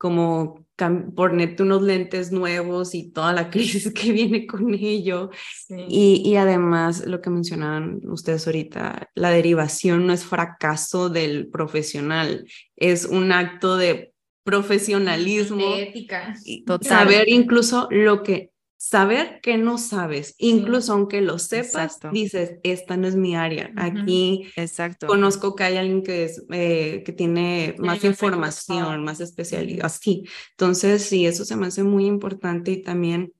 como 0.00 0.66
ponerte 1.14 1.62
unos 1.62 1.82
lentes 1.82 2.32
nuevos 2.32 2.94
y 2.94 3.10
toda 3.10 3.34
la 3.34 3.50
crisis 3.50 3.92
que 3.92 4.12
viene 4.12 4.46
con 4.46 4.72
ello. 4.72 5.28
Y, 5.68 6.22
y, 6.24 6.36
además, 6.36 7.04
lo 7.06 7.20
que 7.20 7.28
mencionaban 7.28 8.00
ustedes 8.04 8.46
ahorita, 8.46 9.10
la 9.14 9.28
derivación 9.28 10.06
no 10.06 10.14
es 10.14 10.24
fracaso 10.24 11.10
del 11.10 11.48
profesional, 11.48 12.46
es 12.76 13.04
un 13.04 13.30
acto 13.30 13.76
de 13.76 14.14
profesionalismo. 14.42 15.76
De 15.76 15.82
ética. 15.82 16.34
Y 16.46 16.64
saber 16.80 17.28
incluso 17.28 17.86
lo 17.90 18.22
que 18.22 18.49
saber 18.80 19.40
que 19.42 19.58
no 19.58 19.76
sabes, 19.76 20.34
incluso 20.38 20.94
aunque 20.94 21.20
lo 21.20 21.38
sepas, 21.38 21.98
dices, 22.12 22.54
esta 22.62 22.96
no 22.96 23.06
es 23.06 23.14
mi 23.14 23.36
área. 23.36 23.70
Aquí 23.76 24.50
Exacto. 24.56 25.06
conozco 25.06 25.54
que 25.54 25.64
hay 25.64 25.76
alguien 25.76 26.02
que, 26.02 26.24
es, 26.24 26.42
eh, 26.50 27.02
que 27.04 27.12
tiene 27.12 27.74
más 27.78 28.02
información, 28.04 29.04
más 29.04 29.20
especialidad, 29.20 29.84
así. 29.84 30.24
Entonces, 30.52 31.02
sí, 31.02 31.26
eso 31.26 31.44
se 31.44 31.56
me 31.56 31.66
hace 31.66 31.82
muy 31.82 32.06
importante 32.06 32.70
y 32.70 32.82
también 32.82 33.34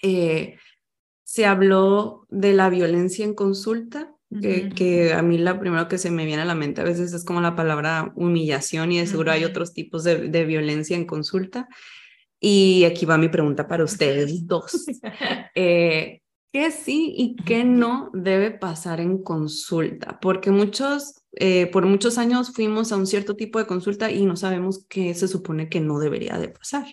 eh, 0.00 0.56
se 1.22 1.44
habló 1.44 2.26
de 2.30 2.54
la 2.54 2.70
violencia 2.70 3.26
en 3.26 3.34
consulta. 3.34 4.14
Que, 4.40 4.70
que, 4.70 5.12
a 5.12 5.20
mí 5.20 5.36
la 5.36 5.60
primero 5.60 5.88
que 5.88 5.98
se 5.98 6.10
me 6.10 6.24
viene 6.24 6.40
a 6.40 6.46
la 6.46 6.54
mente 6.54 6.80
a 6.80 6.84
veces 6.84 7.12
es 7.12 7.22
como 7.22 7.42
la 7.42 7.54
palabra 7.54 8.14
humillación 8.16 8.90
y 8.90 8.98
de 8.98 9.06
seguro 9.06 9.30
hay 9.30 9.44
otros 9.44 9.74
tipos 9.74 10.04
de, 10.04 10.30
de 10.30 10.44
violencia 10.46 10.96
en 10.96 11.04
consulta. 11.04 11.68
Y 12.44 12.84
aquí 12.84 13.06
va 13.06 13.16
mi 13.16 13.28
pregunta 13.28 13.68
para 13.68 13.84
ustedes 13.84 14.46
dos. 14.46 14.84
Eh, 15.54 16.22
¿Qué 16.52 16.70
sí 16.70 17.14
y 17.16 17.36
qué 17.36 17.64
no 17.64 18.10
debe 18.12 18.50
pasar 18.50 19.00
en 19.00 19.22
consulta? 19.22 20.18
Porque 20.20 20.50
muchos, 20.50 21.22
eh, 21.32 21.66
por 21.66 21.86
muchos 21.86 22.18
años 22.18 22.52
fuimos 22.52 22.92
a 22.92 22.96
un 22.96 23.06
cierto 23.06 23.36
tipo 23.36 23.58
de 23.58 23.66
consulta 23.66 24.10
y 24.10 24.26
no 24.26 24.36
sabemos 24.36 24.84
qué 24.88 25.14
se 25.14 25.28
supone 25.28 25.70
que 25.70 25.80
no 25.80 25.98
debería 25.98 26.38
de 26.38 26.48
pasar. 26.48 26.86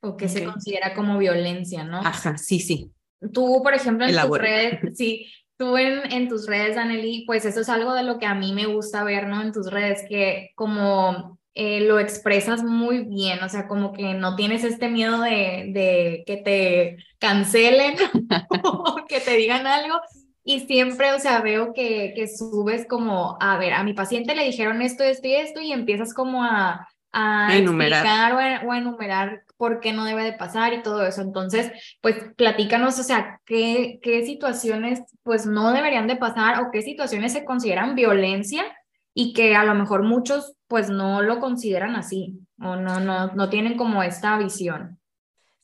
O 0.00 0.16
que 0.16 0.28
se 0.28 0.44
considera 0.44 0.94
como 0.94 1.18
violencia, 1.18 1.84
¿no? 1.84 1.98
Ajá, 1.98 2.38
sí, 2.38 2.60
sí. 2.60 2.90
Tú, 3.32 3.62
por 3.62 3.74
ejemplo, 3.74 4.06
en 4.06 4.16
tus 4.16 4.38
redes, 4.38 4.80
sí, 4.96 5.26
tú 5.58 5.76
en, 5.76 6.10
en 6.10 6.28
tus 6.28 6.46
redes, 6.46 6.76
Anneli, 6.76 7.24
pues 7.26 7.44
eso 7.44 7.60
es 7.60 7.68
algo 7.68 7.92
de 7.92 8.02
lo 8.02 8.18
que 8.18 8.26
a 8.26 8.34
mí 8.34 8.52
me 8.52 8.66
gusta 8.66 9.04
ver, 9.04 9.26
¿no? 9.26 9.42
En 9.42 9.52
tus 9.52 9.70
redes, 9.70 10.04
que 10.08 10.52
como 10.54 11.38
eh, 11.54 11.80
lo 11.80 11.98
expresas 11.98 12.62
muy 12.62 13.04
bien, 13.04 13.42
o 13.42 13.48
sea, 13.48 13.68
como 13.68 13.92
que 13.92 14.14
no 14.14 14.36
tienes 14.36 14.64
este 14.64 14.88
miedo 14.88 15.20
de, 15.20 15.70
de 15.72 16.22
que 16.26 16.38
te 16.38 16.96
cancelen 17.18 17.96
o 18.64 19.04
que 19.08 19.20
te 19.20 19.36
digan 19.36 19.66
algo. 19.66 20.00
Y 20.44 20.60
siempre, 20.60 21.12
o 21.12 21.20
sea, 21.20 21.40
veo 21.40 21.72
que, 21.72 22.14
que 22.16 22.26
subes 22.26 22.86
como, 22.88 23.36
a 23.40 23.58
ver, 23.58 23.74
a 23.74 23.84
mi 23.84 23.92
paciente 23.92 24.34
le 24.34 24.44
dijeron 24.44 24.82
esto, 24.82 25.04
esto 25.04 25.28
y 25.28 25.34
esto, 25.34 25.60
y 25.60 25.72
empiezas 25.72 26.14
como 26.14 26.42
a, 26.42 26.88
a 27.12 27.56
enumerar. 27.56 28.32
o 28.64 28.70
a, 28.70 28.78
enumerar 28.78 29.44
por 29.56 29.80
qué 29.80 29.92
no 29.92 30.04
debe 30.04 30.24
de 30.24 30.32
pasar 30.32 30.72
y 30.72 30.82
todo 30.82 31.06
eso. 31.06 31.20
Entonces, 31.20 31.70
pues 32.00 32.16
platícanos, 32.36 32.98
o 32.98 33.02
sea, 33.02 33.40
qué, 33.44 34.00
qué 34.02 34.24
situaciones 34.24 35.00
pues 35.22 35.46
no 35.46 35.72
deberían 35.72 36.08
de 36.08 36.16
pasar 36.16 36.60
o 36.60 36.70
qué 36.72 36.82
situaciones 36.82 37.32
se 37.32 37.44
consideran 37.44 37.94
violencia 37.94 38.64
y 39.14 39.32
que 39.32 39.54
a 39.54 39.64
lo 39.64 39.74
mejor 39.74 40.02
muchos 40.02 40.54
pues 40.66 40.88
no 40.88 41.22
lo 41.22 41.38
consideran 41.38 41.96
así 41.96 42.40
o 42.58 42.76
no, 42.76 43.00
no, 43.00 43.28
no 43.34 43.50
tienen 43.50 43.76
como 43.76 44.02
esta 44.02 44.38
visión. 44.38 44.98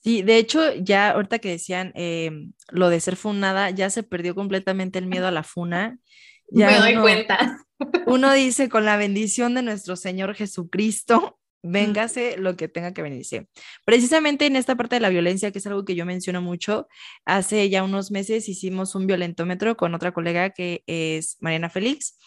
Sí, 0.03 0.23
de 0.23 0.39
hecho, 0.39 0.75
ya 0.75 1.11
ahorita 1.11 1.39
que 1.39 1.51
decían 1.51 1.93
em, 1.95 2.53
lo 2.71 2.89
de 2.89 3.01
ser 3.01 3.17
funada, 3.17 3.71
ya 3.71 3.91
se 3.91 4.03
perdió 4.03 4.35
completamente 4.35 4.99
el 4.99 5.07
miedo 5.07 5.27
a 5.27 5.33
la 5.33 5.43
funa. 5.43 5.99
Ya 6.51 6.69
Me 6.69 6.79
doy 6.79 6.97
cuenta. 6.97 7.59
Uno 8.07 8.33
dice, 8.33 8.71
con 8.71 8.87
la 8.87 8.97
bendición 8.97 9.53
de 9.53 9.61
nuestro 9.61 9.97
Señor 9.97 10.35
Jesucristo, 10.35 11.38
véngase 11.63 12.37
lo 12.37 12.57
que 12.57 12.69
tenga 12.69 12.93
que 12.93 13.03
venirse. 13.03 13.49
Precisamente 13.85 14.47
en 14.47 14.57
esta 14.57 14.77
parte 14.77 14.97
de 14.97 15.01
la 15.01 15.09
violencia, 15.09 15.51
que 15.51 15.59
es 15.59 15.67
algo 15.67 15.85
que 15.85 15.95
yo 15.95 16.07
menciono 16.07 16.41
mucho, 16.43 16.89
hace 17.25 17.69
ya 17.69 17.83
unos 17.83 18.11
meses 18.11 18.49
hicimos 18.49 18.95
un 18.95 19.07
violentómetro 19.07 19.77
con 19.77 19.95
otra 19.95 20.13
colega 20.13 20.51
que 20.51 20.83
es 20.87 21.37
Mariana 21.41 21.71
Félix 21.71 22.19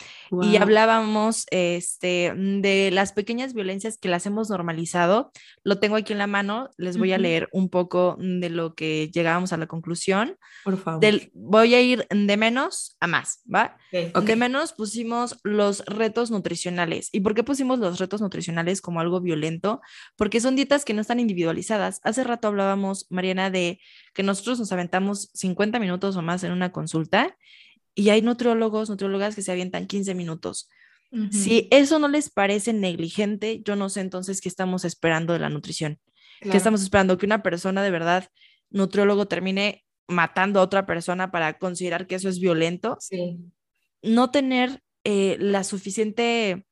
y 0.41 0.57
hablábamos 0.57 1.45
este, 1.51 2.33
de 2.35 2.89
las 2.91 3.13
pequeñas 3.13 3.53
violencias 3.53 3.97
que 3.97 4.09
las 4.09 4.25
hemos 4.25 4.49
normalizado. 4.49 5.31
Lo 5.63 5.79
tengo 5.79 5.95
aquí 5.95 6.13
en 6.13 6.19
la 6.19 6.27
mano, 6.27 6.69
les 6.77 6.97
voy 6.97 7.13
a 7.13 7.17
leer 7.17 7.49
un 7.51 7.69
poco 7.69 8.17
de 8.19 8.49
lo 8.49 8.75
que 8.75 9.09
llegábamos 9.13 9.53
a 9.53 9.57
la 9.57 9.67
conclusión. 9.67 10.37
Por 10.63 10.77
favor. 10.77 10.99
Del, 10.99 11.31
voy 11.33 11.73
a 11.73 11.81
ir 11.81 12.07
de 12.09 12.37
menos 12.37 12.97
a 12.99 13.07
más, 13.07 13.41
¿va? 13.53 13.77
De 13.91 14.35
menos 14.35 14.73
pusimos 14.73 15.37
los 15.43 15.85
retos 15.85 16.31
nutricionales. 16.31 17.09
¿Y 17.11 17.21
por 17.21 17.33
qué 17.33 17.43
pusimos 17.43 17.79
los 17.79 17.99
retos 17.99 18.21
nutricionales 18.21 18.81
como 18.81 18.99
algo 18.99 19.20
violento, 19.21 19.81
porque 20.15 20.41
son 20.41 20.55
dietas 20.55 20.85
que 20.85 20.93
no 20.93 21.01
están 21.01 21.19
individualizadas. 21.19 21.99
Hace 22.03 22.23
rato 22.23 22.47
hablábamos, 22.47 23.07
Mariana, 23.09 23.49
de 23.49 23.79
que 24.13 24.23
nosotros 24.23 24.59
nos 24.59 24.71
aventamos 24.71 25.29
50 25.33 25.79
minutos 25.79 26.15
o 26.15 26.21
más 26.21 26.43
en 26.43 26.51
una 26.51 26.71
consulta 26.71 27.37
y 27.95 28.09
hay 28.09 28.21
nutriólogos, 28.21 28.89
nutriólogas 28.89 29.35
que 29.35 29.41
se 29.41 29.51
avientan 29.51 29.87
15 29.87 30.15
minutos. 30.15 30.69
Si 31.29 31.67
eso 31.71 31.99
no 31.99 32.07
les 32.07 32.29
parece 32.29 32.71
negligente, 32.71 33.61
yo 33.65 33.75
no 33.75 33.89
sé 33.89 33.99
entonces 33.99 34.39
qué 34.39 34.47
estamos 34.47 34.85
esperando 34.85 35.33
de 35.33 35.39
la 35.39 35.49
nutrición. 35.49 35.99
¿Qué 36.39 36.55
estamos 36.55 36.81
esperando? 36.81 37.17
Que 37.17 37.25
una 37.25 37.43
persona 37.43 37.83
de 37.83 37.91
verdad, 37.91 38.29
nutriólogo, 38.69 39.27
termine 39.27 39.83
matando 40.07 40.61
a 40.61 40.63
otra 40.63 40.85
persona 40.85 41.29
para 41.29 41.57
considerar 41.59 42.07
que 42.07 42.15
eso 42.15 42.29
es 42.29 42.39
violento. 42.39 42.95
Sí. 43.01 43.39
No 44.01 44.31
tener 44.31 44.81
eh, 45.03 45.35
la 45.39 45.65
suficiente 45.65 46.65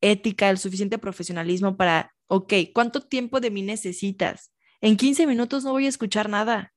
ética, 0.00 0.50
el 0.50 0.58
suficiente 0.58 0.98
profesionalismo 0.98 1.76
para, 1.76 2.14
ok, 2.26 2.52
¿cuánto 2.74 3.00
tiempo 3.00 3.40
de 3.40 3.50
mí 3.50 3.62
necesitas? 3.62 4.52
En 4.80 4.96
15 4.96 5.26
minutos 5.26 5.64
no 5.64 5.72
voy 5.72 5.86
a 5.86 5.90
escuchar 5.90 6.28
nada. 6.28 6.72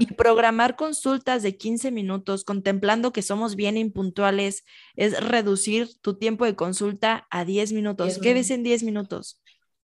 Y 0.00 0.06
programar 0.06 0.74
consultas 0.74 1.44
de 1.44 1.56
15 1.56 1.92
minutos, 1.92 2.42
contemplando 2.42 3.12
que 3.12 3.22
somos 3.22 3.54
bien 3.54 3.76
impuntuales, 3.76 4.64
es 4.96 5.20
reducir 5.24 5.88
tu 6.00 6.18
tiempo 6.18 6.44
de 6.44 6.56
consulta 6.56 7.28
a 7.30 7.44
10 7.44 7.72
minutos. 7.72 8.18
¿Qué 8.18 8.34
ves 8.34 8.50
en 8.50 8.64
10 8.64 8.82
minutos? 8.82 9.40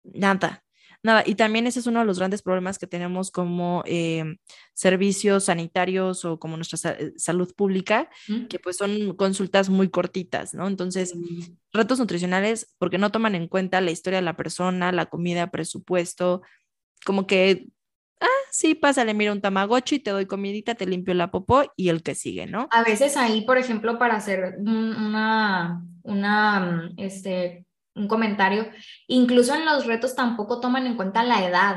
Nada. 0.04 0.62
Nada, 1.02 1.22
y 1.24 1.34
también 1.34 1.66
ese 1.66 1.80
es 1.80 1.86
uno 1.86 2.00
de 2.00 2.04
los 2.04 2.18
grandes 2.18 2.42
problemas 2.42 2.78
que 2.78 2.86
tenemos 2.86 3.30
como 3.30 3.82
eh, 3.86 4.36
servicios 4.74 5.44
sanitarios 5.44 6.26
o 6.26 6.38
como 6.38 6.56
nuestra 6.56 6.90
eh, 6.92 7.12
salud 7.16 7.54
pública, 7.54 8.10
que 8.50 8.58
pues 8.58 8.76
son 8.76 9.16
consultas 9.16 9.70
muy 9.70 9.88
cortitas, 9.88 10.52
¿no? 10.52 10.68
Entonces, 10.68 11.14
retos 11.72 11.98
nutricionales 11.98 12.74
porque 12.78 12.98
no 12.98 13.10
toman 13.10 13.34
en 13.34 13.48
cuenta 13.48 13.80
la 13.80 13.90
historia 13.90 14.18
de 14.18 14.24
la 14.24 14.36
persona, 14.36 14.92
la 14.92 15.06
comida, 15.06 15.50
presupuesto, 15.50 16.42
como 17.06 17.26
que, 17.26 17.68
ah, 18.20 18.26
sí, 18.50 18.74
pásale, 18.74 19.14
mira 19.14 19.32
un 19.32 19.40
tamagotchi, 19.40 20.00
te 20.00 20.10
doy 20.10 20.26
comidita, 20.26 20.74
te 20.74 20.84
limpio 20.84 21.14
la 21.14 21.30
popó 21.30 21.64
y 21.76 21.88
el 21.88 22.02
que 22.02 22.14
sigue, 22.14 22.46
¿no? 22.46 22.68
A 22.70 22.82
veces 22.82 23.16
ahí, 23.16 23.40
por 23.46 23.56
ejemplo, 23.56 23.98
para 23.98 24.16
hacer 24.16 24.56
una, 24.58 25.82
una, 26.02 26.92
este, 26.98 27.64
un 27.94 28.08
comentario. 28.08 28.68
Incluso 29.06 29.54
en 29.54 29.64
los 29.64 29.86
retos 29.86 30.14
tampoco 30.14 30.60
toman 30.60 30.86
en 30.86 30.96
cuenta 30.96 31.22
la 31.22 31.44
edad. 31.44 31.76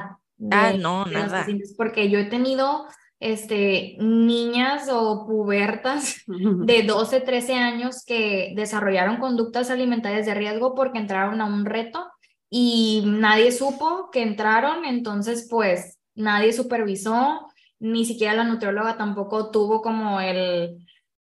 ah, 0.52 0.74
no, 0.78 1.06
nada. 1.06 1.46
Porque 1.78 2.10
yo 2.10 2.20
he 2.20 2.26
tenido 2.26 2.88
este, 3.20 3.96
niñas 4.00 4.90
o 4.92 5.26
pubertas 5.26 6.24
de 6.28 6.84
12, 6.84 7.22
13 7.22 7.54
años 7.56 8.04
que 8.06 8.52
desarrollaron 8.56 9.18
conductas 9.18 9.70
alimentarias 9.70 10.26
de 10.26 10.34
riesgo 10.34 10.76
porque 10.76 11.00
entraron 11.00 11.40
a 11.40 11.46
un 11.46 11.66
reto 11.66 12.06
y 12.50 13.04
nadie 13.06 13.52
supo 13.52 14.10
que 14.12 14.22
entraron, 14.22 14.84
entonces 14.86 15.48
pues 15.50 15.98
nadie 16.16 16.52
supervisó, 16.54 17.48
ni 17.80 18.06
siquiera 18.06 18.34
la 18.34 18.44
nutrióloga 18.44 18.98
tampoco 18.98 19.52
tuvo 19.52 19.82
como 19.82 20.20
el, 20.20 20.83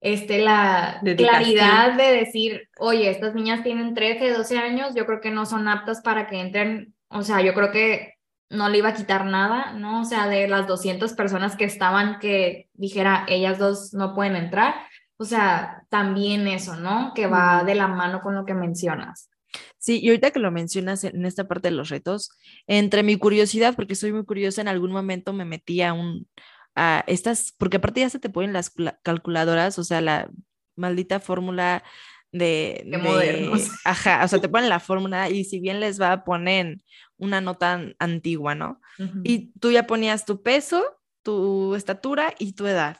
este, 0.05 0.43
la 0.43 1.01
claridad 1.17 1.95
de 1.95 2.13
decir, 2.13 2.69
oye, 2.79 3.09
estas 3.09 3.35
niñas 3.35 3.63
tienen 3.63 3.95
13, 3.95 4.33
12 4.33 4.59
años, 4.59 4.95
yo 4.95 5.07
creo 5.07 5.23
que 5.23 5.31
no 5.31 5.47
son 5.47 5.67
aptas 5.67 6.03
para 6.03 6.27
que 6.27 6.41
entren, 6.41 6.95
o 7.09 7.23
sea, 7.23 7.41
yo 7.41 7.55
creo 7.55 7.73
que 7.73 8.13
no 8.51 8.69
le 8.69 8.79
iba 8.79 8.91
a 8.91 8.95
quitar 8.95 9.25
nada, 9.25 9.73
¿no? 9.73 10.03
O 10.03 10.05
sea, 10.05 10.29
de 10.29 10.47
las 10.47 10.67
200 10.67 11.15
personas 11.15 11.57
que 11.57 11.65
estaban, 11.65 12.19
que 12.19 12.69
dijera, 12.75 13.25
ellas 13.29 13.59
dos 13.59 13.95
no 13.95 14.15
pueden 14.15 14.37
entrar, 14.37 14.75
o 15.17 15.25
sea, 15.25 15.87
también 15.89 16.47
eso, 16.49 16.77
¿no? 16.77 17.13
Que 17.15 17.27
va 17.27 17.65
de 17.65 17.75
la 17.75 17.89
mano 17.89 18.21
con 18.21 18.35
lo 18.35 18.45
que 18.45 18.53
mencionas. 18.53 19.31
Sí, 19.79 20.01
y 20.03 20.09
ahorita 20.09 20.33
que 20.33 20.39
lo 20.39 20.51
mencionas 20.51 21.05
en 21.05 21.25
esta 21.25 21.49
parte 21.49 21.69
de 21.69 21.77
los 21.77 21.89
retos, 21.89 22.29
entre 22.67 23.03
mi 23.03 23.17
curiosidad, 23.17 23.75
porque 23.75 23.95
soy 23.95 24.13
muy 24.13 24.27
curiosa, 24.27 24.61
en 24.61 24.69
algún 24.69 24.93
momento 24.93 25.33
me 25.33 25.47
metí 25.47 25.81
a 25.81 25.95
un, 25.95 26.27
a 26.75 27.05
estas, 27.07 27.55
porque 27.59 27.77
aparte 27.77 28.01
ya 28.01 28.11
se 28.11 28.19
te 28.19 28.31
ponen 28.31 28.53
las 28.53 28.73
calculadoras, 29.03 29.79
o 29.79 29.85
sea, 29.85 30.01
la 30.01 30.31
maldita 30.77 31.21
fórmula 31.21 31.85
de, 32.33 32.83
de 32.85 33.53
ajá, 33.85 34.25
o 34.25 34.29
sea, 34.29 34.41
te 34.41 34.49
ponen 34.49 34.69
la 34.69 34.81
fórmula 34.81 35.31
y 35.31 35.45
si 35.45 35.61
bien 35.61 35.81
les 35.81 36.01
va 36.01 36.13
a 36.13 36.25
poner 36.25 36.79
una 37.17 37.41
nota 37.41 37.81
antigua, 37.99 38.55
¿no? 38.55 38.81
Y 39.23 39.53
tú 39.61 39.71
ya 39.71 39.87
ponías 39.87 40.25
tu 40.25 40.43
peso, 40.43 40.85
tu 41.23 41.75
estatura 41.75 42.35
y 42.39 42.53
tu 42.53 42.67
edad. 42.67 42.99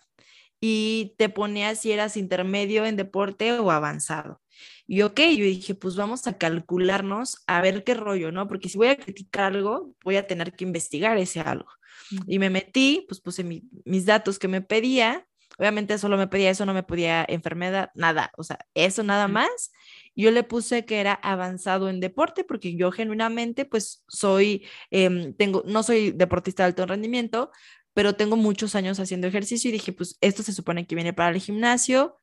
Y 0.61 1.15
te 1.19 1.29
ponías 1.29 1.81
si 1.81 1.93
eras 1.93 2.17
intermedio 2.17 2.87
en 2.87 2.97
deporte 2.97 3.53
o 3.59 3.71
avanzado. 3.71 4.41
Y 4.87 5.03
ok, 5.03 5.21
yo 5.21 5.45
dije, 5.45 5.75
pues 5.75 5.97
vamos 5.97 6.27
a 6.27 6.37
calcularnos 6.37 7.43
a 7.47 7.61
ver 7.61 7.85
qué 7.85 7.95
rollo, 7.95 8.33
¿no? 8.33 8.49
Porque 8.49 8.69
si 8.69 8.77
voy 8.77 8.89
a 8.89 8.97
criticar 8.97 9.55
algo, 9.55 9.95
voy 10.05 10.17
a 10.17 10.27
tener 10.27 10.53
que 10.53 10.65
investigar 10.65 11.17
ese 11.17 11.41
algo. 11.41 11.69
Y 12.27 12.39
me 12.39 12.51
metí, 12.51 13.05
pues 13.09 13.21
puse 13.21 13.45
mis 13.45 14.07
datos 14.07 14.39
que 14.39 14.49
me 14.49 14.61
pedía. 14.61 15.27
Obviamente 15.59 15.97
solo 15.99 16.17
me 16.17 16.27
pedía 16.27 16.51
eso, 16.51 16.67
no 16.67 16.75
me 16.75 16.83
podía 16.83 17.25
enfermedad, 17.29 17.91
nada, 17.95 18.33
o 18.37 18.43
sea, 18.43 18.59
eso 18.75 19.05
nada 19.05 19.29
más. 19.29 19.73
Yo 20.17 20.31
le 20.33 20.43
puse 20.43 20.85
que 20.85 21.01
era 21.01 21.15
avanzado 21.15 21.89
en 21.89 22.01
deporte 22.01 22.45
porque 22.45 22.77
yo 22.77 22.91
genuinamente 22.91 23.65
pues 23.65 24.05
soy, 24.09 24.67
em, 24.91 25.33
tengo, 25.35 25.63
no 25.67 25.83
soy 25.83 26.11
deportista 26.11 26.65
de 26.65 26.69
alto 26.69 26.87
rendimiento, 26.87 27.51
pero 27.95 28.15
tengo 28.15 28.37
muchos 28.37 28.75
años 28.75 28.99
haciendo 28.99 29.29
ejercicio 29.29 29.69
y 29.69 29.73
dije, 29.73 29.93
pues 29.93 30.19
esto 30.21 30.43
se 30.43 30.53
supone 30.53 30.87
que 30.87 30.97
viene 30.97 31.13
para 31.13 31.31
el 31.31 31.41
gimnasio, 31.41 32.19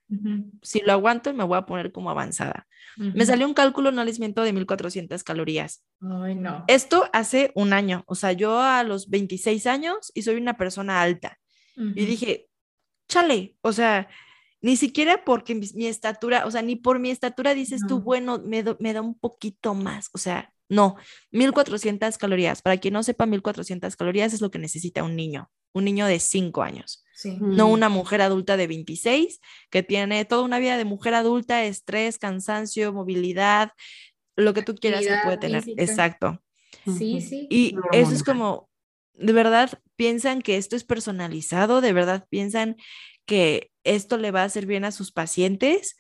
si 0.62 0.82
lo 0.82 0.92
aguanto 0.92 1.34
me 1.34 1.46
voy 1.46 1.58
a 1.58 1.66
poner 1.66 1.94
como 1.94 2.10
avanzada. 2.10 2.68
Me 2.98 3.26
salió 3.26 3.48
un 3.48 3.54
cálculo, 3.54 3.92
no 3.92 4.04
les 4.04 4.20
miento, 4.20 4.44
de 4.44 4.52
1400 4.52 5.24
calorías. 5.24 5.86
Ay, 6.02 6.36
no. 6.36 6.66
Esto 6.68 7.10
hace 7.14 7.52
un 7.56 7.72
año, 7.72 8.04
o 8.06 8.16
sea, 8.16 8.34
yo 8.34 8.60
a 8.60 8.84
los 8.84 9.10
26 9.10 9.66
años 9.66 10.12
y 10.14 10.24
soy 10.24 10.36
una 10.36 10.58
persona 10.58 11.02
alta. 11.02 11.40
Y 11.78 12.06
dije, 12.06 12.50
chale, 13.08 13.56
o 13.62 13.72
sea, 13.72 14.10
ni 14.62 14.76
siquiera 14.76 15.24
porque 15.24 15.56
mi, 15.56 15.88
estatura, 15.88 16.46
o 16.46 16.52
sea, 16.52 16.62
ni 16.62 16.76
por 16.76 17.00
mi 17.00 17.10
estatura 17.10 17.54
dices 17.54 17.82
tú, 17.88 18.02
bueno, 18.02 18.42
me, 18.46 18.64
me 18.80 18.94
da 18.94 19.02
un 19.02 19.18
poquito 19.18 19.74
más, 19.74 20.10
o 20.14 20.18
sea, 20.18 20.54
no, 20.72 20.96
1400 21.32 22.18
calorías. 22.18 22.62
Para 22.62 22.78
quien 22.78 22.94
no 22.94 23.04
sepa, 23.04 23.26
1400 23.26 23.96
calorías 23.96 24.34
es 24.34 24.42
lo 24.42 24.52
que 24.52 24.60
necesita 24.60 25.04
un 25.04 25.16
niño 25.16 25.52
un 25.74 25.86
niño 25.86 26.06
de 26.06 26.20
5 26.20 26.64
años, 26.64 27.04
no 27.40 27.68
una 27.68 27.90
mujer 27.90 28.22
adulta 28.22 28.58
de 28.58 28.68
26 28.68 29.40
que 29.70 29.84
tiene 29.84 30.26
toda 30.26 30.42
una 30.42 30.60
vida 30.60 30.78
de 30.78 30.86
mujer 30.86 31.14
adulta, 31.14 31.64
estrés, 31.64 32.18
cansancio, 32.18 32.94
movilidad, 32.94 33.72
lo 34.36 34.54
que 34.54 34.64
tú 34.64 34.76
quieras 34.76 35.06
que 35.06 35.16
puede 35.24 35.38
tener. 35.38 35.64
Exacto. 35.78 36.42
Sí, 36.86 37.22
sí. 37.22 37.48
Y 37.50 37.76
eso 37.92 38.12
es 38.12 38.24
como, 38.24 38.70
de 39.14 39.34
verdad, 39.34 39.80
piensan 39.96 40.42
que 40.42 40.58
esto 40.58 40.76
es 40.76 40.84
personalizado, 40.84 41.80
de 41.82 41.94
verdad 41.94 42.26
piensan 42.30 42.76
que 43.26 43.72
esto 43.84 44.18
le 44.18 44.32
va 44.32 44.42
a 44.42 44.46
hacer 44.46 44.66
bien 44.66 44.84
a 44.84 44.92
sus 44.92 45.12
pacientes. 45.12 45.98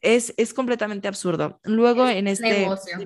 es, 0.00 0.34
es 0.36 0.52
completamente 0.52 1.06
absurdo. 1.06 1.60
Luego 1.62 2.08
en 2.08 2.26
este 2.26 2.50
negocio. 2.60 2.98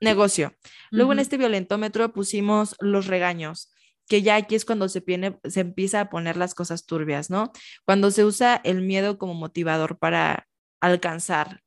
Negocio. 0.00 0.54
Luego 0.90 1.12
en 1.12 1.18
este 1.18 1.36
violentómetro 1.36 2.12
pusimos 2.12 2.76
los 2.80 3.06
regaños 3.06 3.72
que 4.10 4.22
ya 4.22 4.34
aquí 4.34 4.56
es 4.56 4.64
cuando 4.64 4.88
se, 4.88 5.04
se 5.44 5.60
empieza 5.60 6.00
a 6.00 6.10
poner 6.10 6.36
las 6.36 6.54
cosas 6.54 6.84
turbias, 6.84 7.30
¿no? 7.30 7.52
Cuando 7.84 8.10
se 8.10 8.24
usa 8.24 8.60
el 8.64 8.82
miedo 8.82 9.18
como 9.18 9.34
motivador 9.34 9.98
para 9.98 10.48
alcanzar 10.80 11.62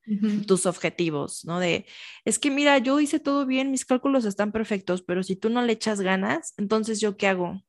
tus 0.46 0.66
objetivos, 0.66 1.46
¿no? 1.46 1.60
De, 1.60 1.86
es 2.26 2.40
que 2.40 2.52
mira, 2.52 2.80
yo 2.80 3.00
hice 3.00 3.20
todo 3.20 3.46
bien, 3.46 3.72
mis 3.72 3.86
cálculos 3.86 4.26
están 4.26 4.52
perfectos, 4.52 5.04
pero 5.04 5.24
si 5.24 5.38
tú 5.38 5.50
no 5.50 5.62
le 5.62 5.72
echas 5.72 6.02
ganas, 6.02 6.54
entonces 6.58 7.00
yo 7.00 7.16
qué 7.16 7.28
hago? 7.28 7.64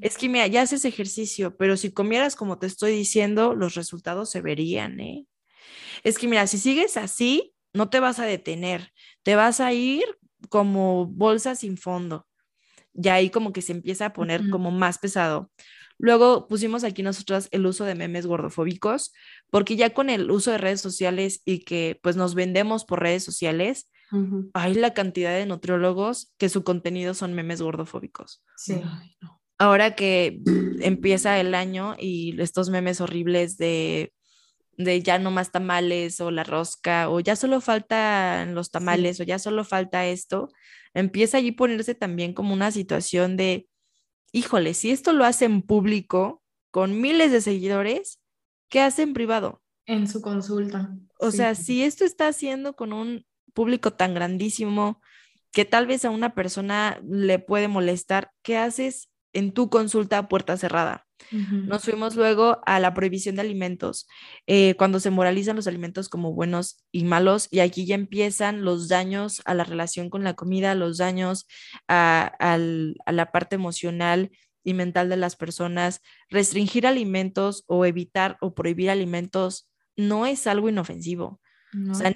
Es 0.00 0.16
que 0.16 0.28
mira, 0.28 0.46
ya 0.46 0.62
haces 0.62 0.84
ejercicio, 0.84 1.56
pero 1.56 1.76
si 1.76 1.92
comieras 1.92 2.36
como 2.36 2.58
te 2.58 2.68
estoy 2.68 2.92
diciendo, 2.92 3.54
los 3.54 3.74
resultados 3.74 4.30
se 4.30 4.40
verían, 4.40 5.00
¿eh? 5.00 5.26
Es 6.04 6.18
que 6.18 6.28
mira, 6.28 6.46
si 6.46 6.56
sigues 6.56 6.96
así, 6.96 7.52
no 7.72 7.90
te 7.90 8.00
vas 8.00 8.18
a 8.18 8.24
detener, 8.24 8.92
te 9.22 9.36
vas 9.36 9.60
a 9.60 9.72
ir 9.72 10.04
como 10.48 11.06
bolsa 11.06 11.54
sin 11.54 11.76
fondo 11.76 12.26
ya 12.94 13.14
ahí 13.14 13.30
como 13.30 13.52
que 13.52 13.62
se 13.62 13.72
empieza 13.72 14.06
a 14.06 14.12
poner 14.12 14.48
como 14.50 14.70
más 14.70 14.98
pesado. 14.98 15.50
Luego 15.98 16.48
pusimos 16.48 16.82
aquí 16.84 17.02
nosotras 17.02 17.48
el 17.50 17.66
uso 17.66 17.84
de 17.84 17.94
memes 17.94 18.26
gordofóbicos, 18.26 19.12
porque 19.50 19.76
ya 19.76 19.90
con 19.90 20.08
el 20.08 20.30
uso 20.30 20.50
de 20.50 20.58
redes 20.58 20.80
sociales 20.80 21.42
y 21.44 21.60
que 21.60 21.98
pues 22.02 22.16
nos 22.16 22.34
vendemos 22.34 22.84
por 22.84 23.00
redes 23.00 23.22
sociales, 23.22 23.90
hay 24.54 24.74
la 24.74 24.92
cantidad 24.92 25.32
de 25.32 25.46
nutriólogos 25.46 26.34
que 26.36 26.48
su 26.48 26.64
contenido 26.64 27.14
son 27.14 27.32
memes 27.34 27.62
gordofóbicos. 27.62 28.42
Sí. 28.56 28.80
Ahora 29.56 29.94
que 29.94 30.40
empieza 30.80 31.38
el 31.38 31.54
año 31.54 31.94
y 31.98 32.40
estos 32.40 32.70
memes 32.70 33.00
horribles 33.00 33.56
de 33.56 34.12
de 34.76 35.02
ya 35.02 35.18
no 35.18 35.30
más 35.30 35.50
tamales 35.50 36.20
o 36.20 36.30
la 36.30 36.44
rosca 36.44 37.10
o 37.10 37.20
ya 37.20 37.36
solo 37.36 37.60
faltan 37.60 38.54
los 38.54 38.70
tamales 38.70 39.20
o 39.20 39.24
ya 39.24 39.38
solo 39.38 39.64
falta 39.64 40.06
esto, 40.06 40.48
empieza 40.94 41.38
allí 41.38 41.52
ponerse 41.52 41.94
también 41.94 42.32
como 42.32 42.54
una 42.54 42.70
situación 42.70 43.36
de, 43.36 43.68
híjole, 44.32 44.74
si 44.74 44.90
esto 44.90 45.12
lo 45.12 45.24
hace 45.24 45.44
en 45.44 45.62
público 45.62 46.42
con 46.70 47.00
miles 47.00 47.32
de 47.32 47.40
seguidores, 47.40 48.20
¿qué 48.68 48.80
hace 48.80 49.02
en 49.02 49.14
privado? 49.14 49.62
En 49.86 50.08
su 50.08 50.20
consulta. 50.20 50.94
O 51.18 51.30
sea, 51.30 51.54
si 51.54 51.82
esto 51.82 52.04
está 52.04 52.28
haciendo 52.28 52.74
con 52.74 52.92
un 52.92 53.26
público 53.52 53.92
tan 53.92 54.14
grandísimo 54.14 55.00
que 55.52 55.64
tal 55.64 55.86
vez 55.86 56.04
a 56.04 56.10
una 56.10 56.34
persona 56.34 57.00
le 57.06 57.38
puede 57.38 57.68
molestar, 57.68 58.30
¿qué 58.42 58.56
haces 58.56 59.10
en 59.32 59.52
tu 59.52 59.68
consulta 59.68 60.18
a 60.18 60.28
puerta 60.28 60.56
cerrada? 60.56 61.06
Nos 61.30 61.84
fuimos 61.84 62.16
luego 62.16 62.60
a 62.66 62.80
la 62.80 62.94
prohibición 62.94 63.36
de 63.36 63.42
alimentos, 63.42 64.08
eh, 64.46 64.74
cuando 64.76 65.00
se 65.00 65.10
moralizan 65.10 65.56
los 65.56 65.66
alimentos 65.66 66.08
como 66.08 66.32
buenos 66.32 66.84
y 66.90 67.04
malos, 67.04 67.48
y 67.50 67.60
aquí 67.60 67.86
ya 67.86 67.94
empiezan 67.94 68.64
los 68.64 68.88
daños 68.88 69.42
a 69.44 69.54
la 69.54 69.64
relación 69.64 70.10
con 70.10 70.24
la 70.24 70.34
comida, 70.34 70.74
los 70.74 70.98
daños 70.98 71.46
a, 71.88 72.32
la 73.06 73.32
parte 73.32 73.54
emocional 73.54 74.30
y 74.64 74.74
mental 74.74 75.08
de 75.08 75.16
las 75.16 75.36
personas. 75.36 76.00
Restringir 76.28 76.86
alimentos 76.86 77.64
o 77.66 77.84
evitar 77.84 78.36
o 78.40 78.54
prohibir 78.54 78.90
alimentos 78.90 79.70
no 79.96 80.26
es 80.26 80.46
algo 80.46 80.68
inofensivo. 80.68 81.40
O 81.90 81.94
sea, 81.94 82.12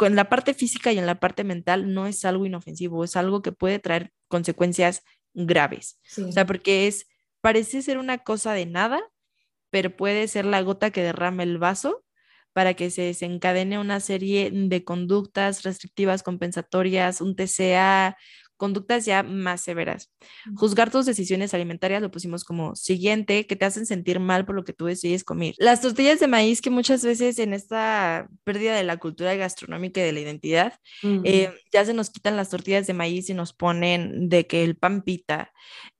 en 0.00 0.16
la 0.16 0.28
parte 0.28 0.54
física 0.54 0.92
y 0.92 0.98
en 0.98 1.06
la 1.06 1.20
parte 1.20 1.44
mental 1.44 1.92
no 1.92 2.06
es 2.06 2.24
algo 2.24 2.46
inofensivo, 2.46 3.04
es 3.04 3.16
algo 3.16 3.42
que 3.42 3.52
puede 3.52 3.78
traer 3.78 4.10
consecuencias 4.28 5.02
graves. 5.34 5.98
O 6.26 6.32
sea, 6.32 6.46
porque 6.46 6.86
es 6.86 7.06
parece 7.42 7.82
ser 7.82 7.98
una 7.98 8.18
cosa 8.18 8.54
de 8.54 8.64
nada, 8.64 9.02
pero 9.70 9.94
puede 9.94 10.28
ser 10.28 10.46
la 10.46 10.62
gota 10.62 10.90
que 10.90 11.02
derrama 11.02 11.42
el 11.42 11.58
vaso 11.58 12.04
para 12.54 12.74
que 12.74 12.90
se 12.90 13.02
desencadene 13.02 13.78
una 13.78 14.00
serie 14.00 14.50
de 14.52 14.84
conductas 14.84 15.62
restrictivas 15.62 16.22
compensatorias, 16.22 17.20
un 17.20 17.34
TCA, 17.34 18.16
conductas 18.62 19.04
ya 19.04 19.24
más 19.24 19.62
severas. 19.62 20.12
Juzgar 20.54 20.90
tus 20.90 21.04
decisiones 21.04 21.52
alimentarias 21.52 22.00
lo 22.00 22.12
pusimos 22.12 22.44
como 22.44 22.76
siguiente, 22.76 23.44
que 23.46 23.56
te 23.56 23.64
hacen 23.64 23.86
sentir 23.86 24.20
mal 24.20 24.44
por 24.44 24.54
lo 24.54 24.62
que 24.62 24.72
tú 24.72 24.84
decides 24.84 25.24
comer. 25.24 25.54
Las 25.58 25.80
tortillas 25.80 26.20
de 26.20 26.28
maíz 26.28 26.60
que 26.60 26.70
muchas 26.70 27.04
veces 27.04 27.40
en 27.40 27.54
esta 27.54 28.28
pérdida 28.44 28.76
de 28.76 28.84
la 28.84 28.98
cultura 28.98 29.34
gastronómica 29.34 30.00
y 30.00 30.04
de 30.04 30.12
la 30.12 30.20
identidad, 30.20 30.74
eh, 31.24 31.52
ya 31.72 31.84
se 31.84 31.92
nos 31.92 32.10
quitan 32.10 32.36
las 32.36 32.50
tortillas 32.50 32.86
de 32.86 32.94
maíz 32.94 33.28
y 33.30 33.34
nos 33.34 33.52
ponen 33.52 34.28
de 34.28 34.46
que 34.46 34.62
el 34.62 34.76
pan 34.76 35.02
pita. 35.02 35.50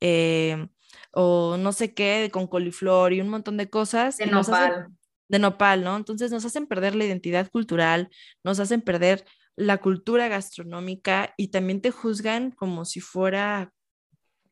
Eh, 0.00 0.68
o 1.12 1.56
no 1.56 1.72
sé 1.72 1.94
qué, 1.94 2.30
con 2.32 2.46
coliflor 2.46 3.12
y 3.12 3.20
un 3.20 3.28
montón 3.28 3.56
de 3.56 3.68
cosas. 3.70 4.16
De 4.16 4.26
nopal. 4.26 4.88
de 5.28 5.38
nopal, 5.38 5.84
¿no? 5.84 5.96
Entonces 5.96 6.30
nos 6.30 6.44
hacen 6.44 6.66
perder 6.66 6.94
la 6.94 7.04
identidad 7.04 7.50
cultural, 7.50 8.10
nos 8.44 8.60
hacen 8.60 8.80
perder 8.80 9.24
la 9.56 9.78
cultura 9.78 10.28
gastronómica 10.28 11.34
y 11.36 11.48
también 11.48 11.80
te 11.80 11.90
juzgan 11.90 12.50
como 12.50 12.84
si 12.84 13.00
fuera 13.00 13.72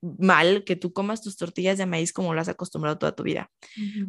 mal 0.03 0.65
que 0.65 0.77
tú 0.77 0.93
comas 0.93 1.23
tus 1.23 1.37
tortillas 1.37 1.77
de 1.79 1.87
maíz 1.87 2.13
como 2.13 2.33
lo 2.33 2.41
has 2.41 2.49
acostumbrado 2.49 2.99
toda 2.99 3.15
tu 3.15 3.23
vida. 3.23 3.51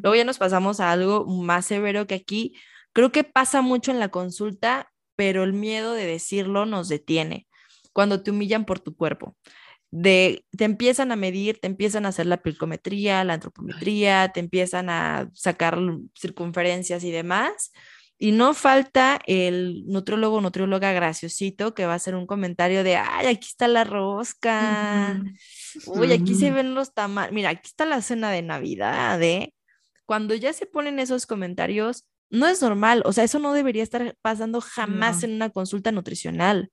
Luego 0.02 0.16
ya 0.16 0.24
nos 0.24 0.38
pasamos 0.38 0.80
a 0.80 0.92
algo 0.92 1.26
más 1.26 1.66
severo 1.66 2.08
que 2.08 2.16
aquí 2.16 2.54
creo 2.94 3.12
que 3.12 3.24
pasa 3.24 3.62
mucho 3.62 3.92
en 3.92 4.00
la 4.00 4.10
consulta, 4.10 4.92
pero 5.16 5.44
el 5.44 5.54
miedo 5.54 5.94
de 5.94 6.06
decirlo 6.06 6.66
nos 6.66 6.90
detiene 6.90 7.48
cuando 7.94 8.24
te 8.24 8.32
humillan 8.32 8.66
por 8.66 8.80
tu 8.80 8.96
cuerpo. 8.96 9.36
De, 9.92 10.46
te 10.58 10.64
empiezan 10.64 11.12
a 11.12 11.18
medir, 11.18 11.60
te 11.60 11.68
empiezan 11.68 12.06
a 12.06 12.10
hacer 12.10 12.26
la 12.26 12.42
pilcometría, 12.42 13.24
la 13.26 13.34
antropometría, 13.34 14.32
te 14.34 14.40
empiezan 14.40 14.90
a 14.90 15.30
sacar 15.34 15.78
circunferencias 16.16 17.04
y 17.04 17.12
demás 17.12 17.72
y 18.24 18.34
no 18.34 18.54
falta 18.54 19.20
el 19.26 19.84
nutriólogo 19.88 20.38
o 20.38 20.42
nutrióloga 20.42 20.92
graciosito 20.92 21.74
que 21.74 21.88
va 21.88 21.94
a 21.94 21.96
hacer 21.96 22.14
un 22.14 22.28
comentario 22.28 22.84
de, 22.84 22.96
ay, 22.96 23.26
aquí 23.26 23.48
está 23.48 23.68
la 23.68 23.84
rosca, 23.84 25.20
uy, 25.88 26.14
aquí 26.14 26.36
se 26.36 26.52
ven 26.52 26.76
los 26.76 26.94
tamales, 26.94 27.34
mira, 27.34 27.50
aquí 27.50 27.64
está 27.66 27.84
la 27.84 28.00
cena 28.04 28.30
de 28.30 28.44
Navidad, 28.44 29.20
¿eh? 29.24 29.56
Cuando 30.06 30.36
ya 30.36 30.54
se 30.54 30.68
ponen 30.68 31.00
esos 31.00 31.26
comentarios, 31.26 32.06
no 32.30 32.48
es 32.48 32.62
normal, 32.62 33.02
o 33.06 33.12
sea, 33.12 33.24
eso 33.24 33.40
no 33.40 33.54
debería 33.54 33.82
estar 33.82 34.16
pasando 34.22 34.62
jamás 34.62 35.24
en 35.24 35.34
una 35.34 35.50
consulta 35.50 35.92
nutricional. 35.92 36.70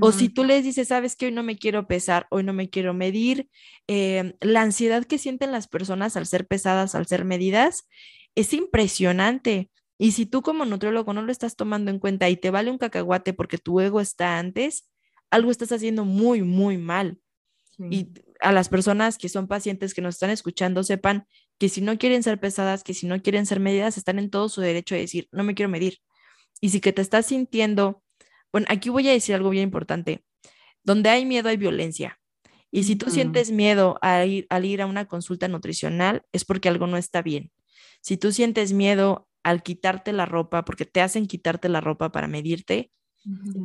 O 0.00 0.12
si 0.12 0.28
tú 0.28 0.44
les 0.44 0.62
dices, 0.64 0.88
sabes 0.88 1.16
que 1.16 1.26
hoy 1.26 1.32
no 1.32 1.42
me 1.42 1.56
quiero 1.56 1.88
pesar, 1.88 2.26
hoy 2.30 2.44
no 2.44 2.52
me 2.52 2.70
quiero 2.70 2.94
medir, 2.94 3.48
eh, 3.88 4.34
la 4.40 4.62
ansiedad 4.62 5.04
que 5.04 5.18
sienten 5.18 5.50
las 5.52 5.66
personas 5.66 6.16
al 6.16 6.26
ser 6.26 6.46
pesadas, 6.46 6.94
al 6.94 7.06
ser 7.06 7.24
medidas, 7.24 7.88
es 8.36 8.52
impresionante. 8.52 9.70
Y 9.98 10.12
si 10.12 10.26
tú 10.26 10.42
como 10.42 10.64
nutriólogo 10.66 11.12
no 11.12 11.22
lo 11.22 11.32
estás 11.32 11.56
tomando 11.56 11.90
en 11.90 11.98
cuenta 11.98 12.28
y 12.28 12.36
te 12.36 12.50
vale 12.50 12.70
un 12.70 12.78
cacahuate 12.78 13.32
porque 13.32 13.58
tu 13.58 13.80
ego 13.80 14.00
está 14.00 14.38
antes, 14.38 14.88
algo 15.30 15.50
estás 15.50 15.72
haciendo 15.72 16.04
muy, 16.04 16.42
muy 16.42 16.78
mal. 16.78 17.18
Y 17.90 18.08
a 18.40 18.52
las 18.52 18.68
personas 18.68 19.18
que 19.18 19.28
son 19.28 19.48
pacientes 19.48 19.92
que 19.94 20.00
nos 20.00 20.14
están 20.14 20.30
escuchando 20.30 20.82
sepan 20.82 21.26
que 21.58 21.68
si 21.68 21.80
no 21.80 21.98
quieren 21.98 22.22
ser 22.22 22.40
pesadas, 22.40 22.82
que 22.84 22.94
si 22.94 23.06
no 23.06 23.20
quieren 23.20 23.46
ser 23.46 23.60
medidas, 23.60 23.98
están 23.98 24.18
en 24.18 24.30
todo 24.30 24.48
su 24.48 24.60
derecho 24.60 24.94
de 24.94 25.02
decir, 25.02 25.28
no 25.32 25.44
me 25.44 25.54
quiero 25.54 25.70
medir. 25.70 25.98
Y 26.60 26.70
si 26.70 26.80
que 26.80 26.92
te 26.92 27.02
estás 27.02 27.26
sintiendo, 27.26 28.02
bueno, 28.52 28.66
aquí 28.70 28.88
voy 28.88 29.08
a 29.08 29.12
decir 29.12 29.34
algo 29.34 29.50
bien 29.50 29.64
importante. 29.64 30.24
Donde 30.82 31.10
hay 31.10 31.24
miedo 31.24 31.48
hay 31.48 31.56
violencia. 31.56 32.18
Y 32.70 32.84
si 32.84 32.96
tú 32.96 33.10
sientes 33.10 33.50
miedo 33.50 33.98
ir, 34.26 34.46
al 34.50 34.64
ir 34.64 34.82
a 34.82 34.86
una 34.86 35.06
consulta 35.06 35.48
nutricional, 35.48 36.22
es 36.32 36.44
porque 36.44 36.68
algo 36.68 36.86
no 36.86 36.96
está 36.96 37.22
bien. 37.22 37.50
Si 38.00 38.16
tú 38.16 38.32
sientes 38.32 38.72
miedo 38.72 39.28
al 39.42 39.62
quitarte 39.62 40.12
la 40.12 40.26
ropa, 40.26 40.64
porque 40.64 40.84
te 40.84 41.00
hacen 41.00 41.26
quitarte 41.26 41.68
la 41.68 41.80
ropa 41.80 42.12
para 42.12 42.28
medirte, 42.28 42.90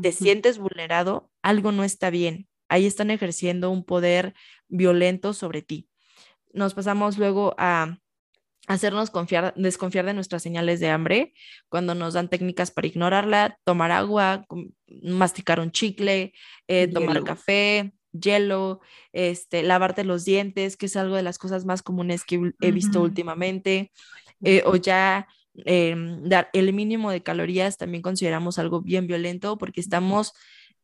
te 0.02 0.12
sientes 0.12 0.58
vulnerado, 0.58 1.32
algo 1.42 1.72
no 1.72 1.84
está 1.84 2.10
bien. 2.10 2.48
Ahí 2.70 2.86
están 2.86 3.12
ejerciendo 3.12 3.70
un 3.70 3.84
poder 3.84 4.34
violento 4.68 5.34
sobre 5.34 5.62
ti. 5.62 5.90
Nos 6.54 6.74
pasamos 6.74 7.18
luego 7.18 7.54
a 7.58 8.00
hacernos 8.68 9.10
confiar, 9.10 9.54
desconfiar 9.56 10.06
de 10.06 10.14
nuestras 10.14 10.44
señales 10.44 10.80
de 10.80 10.90
hambre, 10.90 11.34
cuando 11.70 11.96
nos 11.96 12.14
dan 12.14 12.30
técnicas 12.30 12.72
para 12.72 12.88
ignorarla, 12.88 13.58
tomar 13.64 13.92
agua, 13.92 14.46
masticar 15.04 15.60
un 15.60 15.72
chicle, 15.72 16.34
eh, 16.68 16.88
tomar 16.88 17.24
café, 17.24 17.94
hielo, 18.12 18.82
este, 19.14 19.64
lavarte 19.64 20.04
los 20.04 20.26
dientes, 20.26 20.78
que 20.78 20.86
es 20.86 20.96
algo 20.96 21.16
de 21.16 21.24
las 21.24 21.38
cosas 21.38 21.66
más 21.66 21.82
comunes 21.82 22.24
que 22.24 22.54
he 22.62 22.72
visto 22.72 23.02
últimamente, 23.02 23.92
eh, 24.44 24.64
o 24.66 24.76
ya 24.76 25.28
Em, 25.66 26.24
dar 26.30 26.50
el 26.54 26.72
mínimo 26.74 27.12
de 27.12 27.24
calorías 27.24 27.78
también 27.78 28.02
consideramos 28.02 28.58
algo 28.58 28.82
bien 28.82 29.06
violento 29.06 29.58
porque 29.58 29.82
estamos 29.82 30.34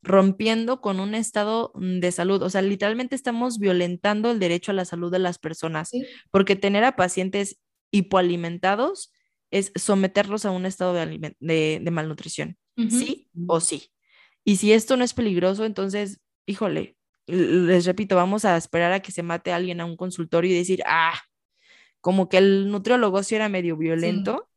rompiendo 0.01 0.81
con 0.81 0.99
un 0.99 1.15
estado 1.15 1.71
mm, 1.75 1.99
de 1.99 2.11
salud, 2.11 2.41
o 2.43 2.49
sea, 2.49 2.61
literalmente 2.61 3.15
estamos 3.15 3.59
violentando 3.59 4.29
el 4.31 4.39
derecho 4.39 4.71
a 4.71 4.75
la 4.75 4.85
salud 4.85 5.11
de 5.11 5.19
las 5.19 5.39
personas, 5.39 5.91
porque 6.31 6.55
tener 6.55 6.83
a 6.83 6.95
pacientes 6.95 7.59
hipoalimentados 7.91 9.11
es 9.51 9.71
someterlos 9.75 10.45
a 10.45 10.51
un 10.51 10.65
estado 10.65 10.93
de, 10.93 11.35
de, 11.39 11.91
malnutrición, 11.91 12.57
sí 12.89 13.29
o 13.47 13.59
sí. 13.59 13.91
Y 14.43 14.57
si 14.57 14.73
esto 14.73 14.97
no 14.97 15.03
es 15.03 15.13
peligroso, 15.13 15.65
entonces, 15.65 16.19
híjole, 16.45 16.97
les 17.27 17.85
repito, 17.85 18.15
vamos 18.15 18.45
a 18.45 18.55
esperar 18.57 18.91
a 18.93 19.01
que 19.01 19.11
se 19.11 19.23
mate 19.23 19.51
alguien 19.51 19.81
a 19.81 19.85
un 19.85 19.97
consultorio 19.97 20.51
y 20.51 20.57
decir, 20.57 20.81
ah, 20.85 21.19
como 22.01 22.29
que 22.29 22.37
el 22.37 22.71
nutriólogo 22.71 23.23
sí 23.23 23.35
era 23.35 23.49
medio 23.49 23.77
violento 23.77 24.49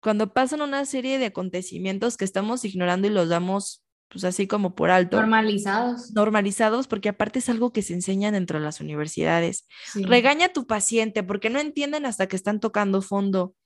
cuando 0.00 0.32
pasan 0.32 0.60
una 0.60 0.84
serie 0.84 1.18
de 1.18 1.26
acontecimientos 1.26 2.16
que 2.16 2.26
estamos 2.26 2.64
ignorando 2.64 3.06
y 3.06 3.10
los 3.10 3.28
damos 3.28 3.83
pues 4.14 4.22
así 4.22 4.46
como 4.46 4.76
por 4.76 4.90
alto. 4.90 5.16
Normalizados. 5.16 6.12
Normalizados 6.12 6.86
porque 6.86 7.08
aparte 7.08 7.40
es 7.40 7.48
algo 7.48 7.72
que 7.72 7.82
se 7.82 7.94
enseña 7.94 8.30
dentro 8.30 8.60
de 8.60 8.64
las 8.64 8.80
universidades. 8.80 9.66
Regaña 9.94 10.46
a 10.46 10.52
tu 10.52 10.68
paciente 10.68 11.24
porque 11.24 11.50
no 11.50 11.58
entienden 11.58 12.06
hasta 12.06 12.28
que 12.28 12.36
están 12.36 12.60
tocando 12.60 13.02
fondo. 13.02 13.56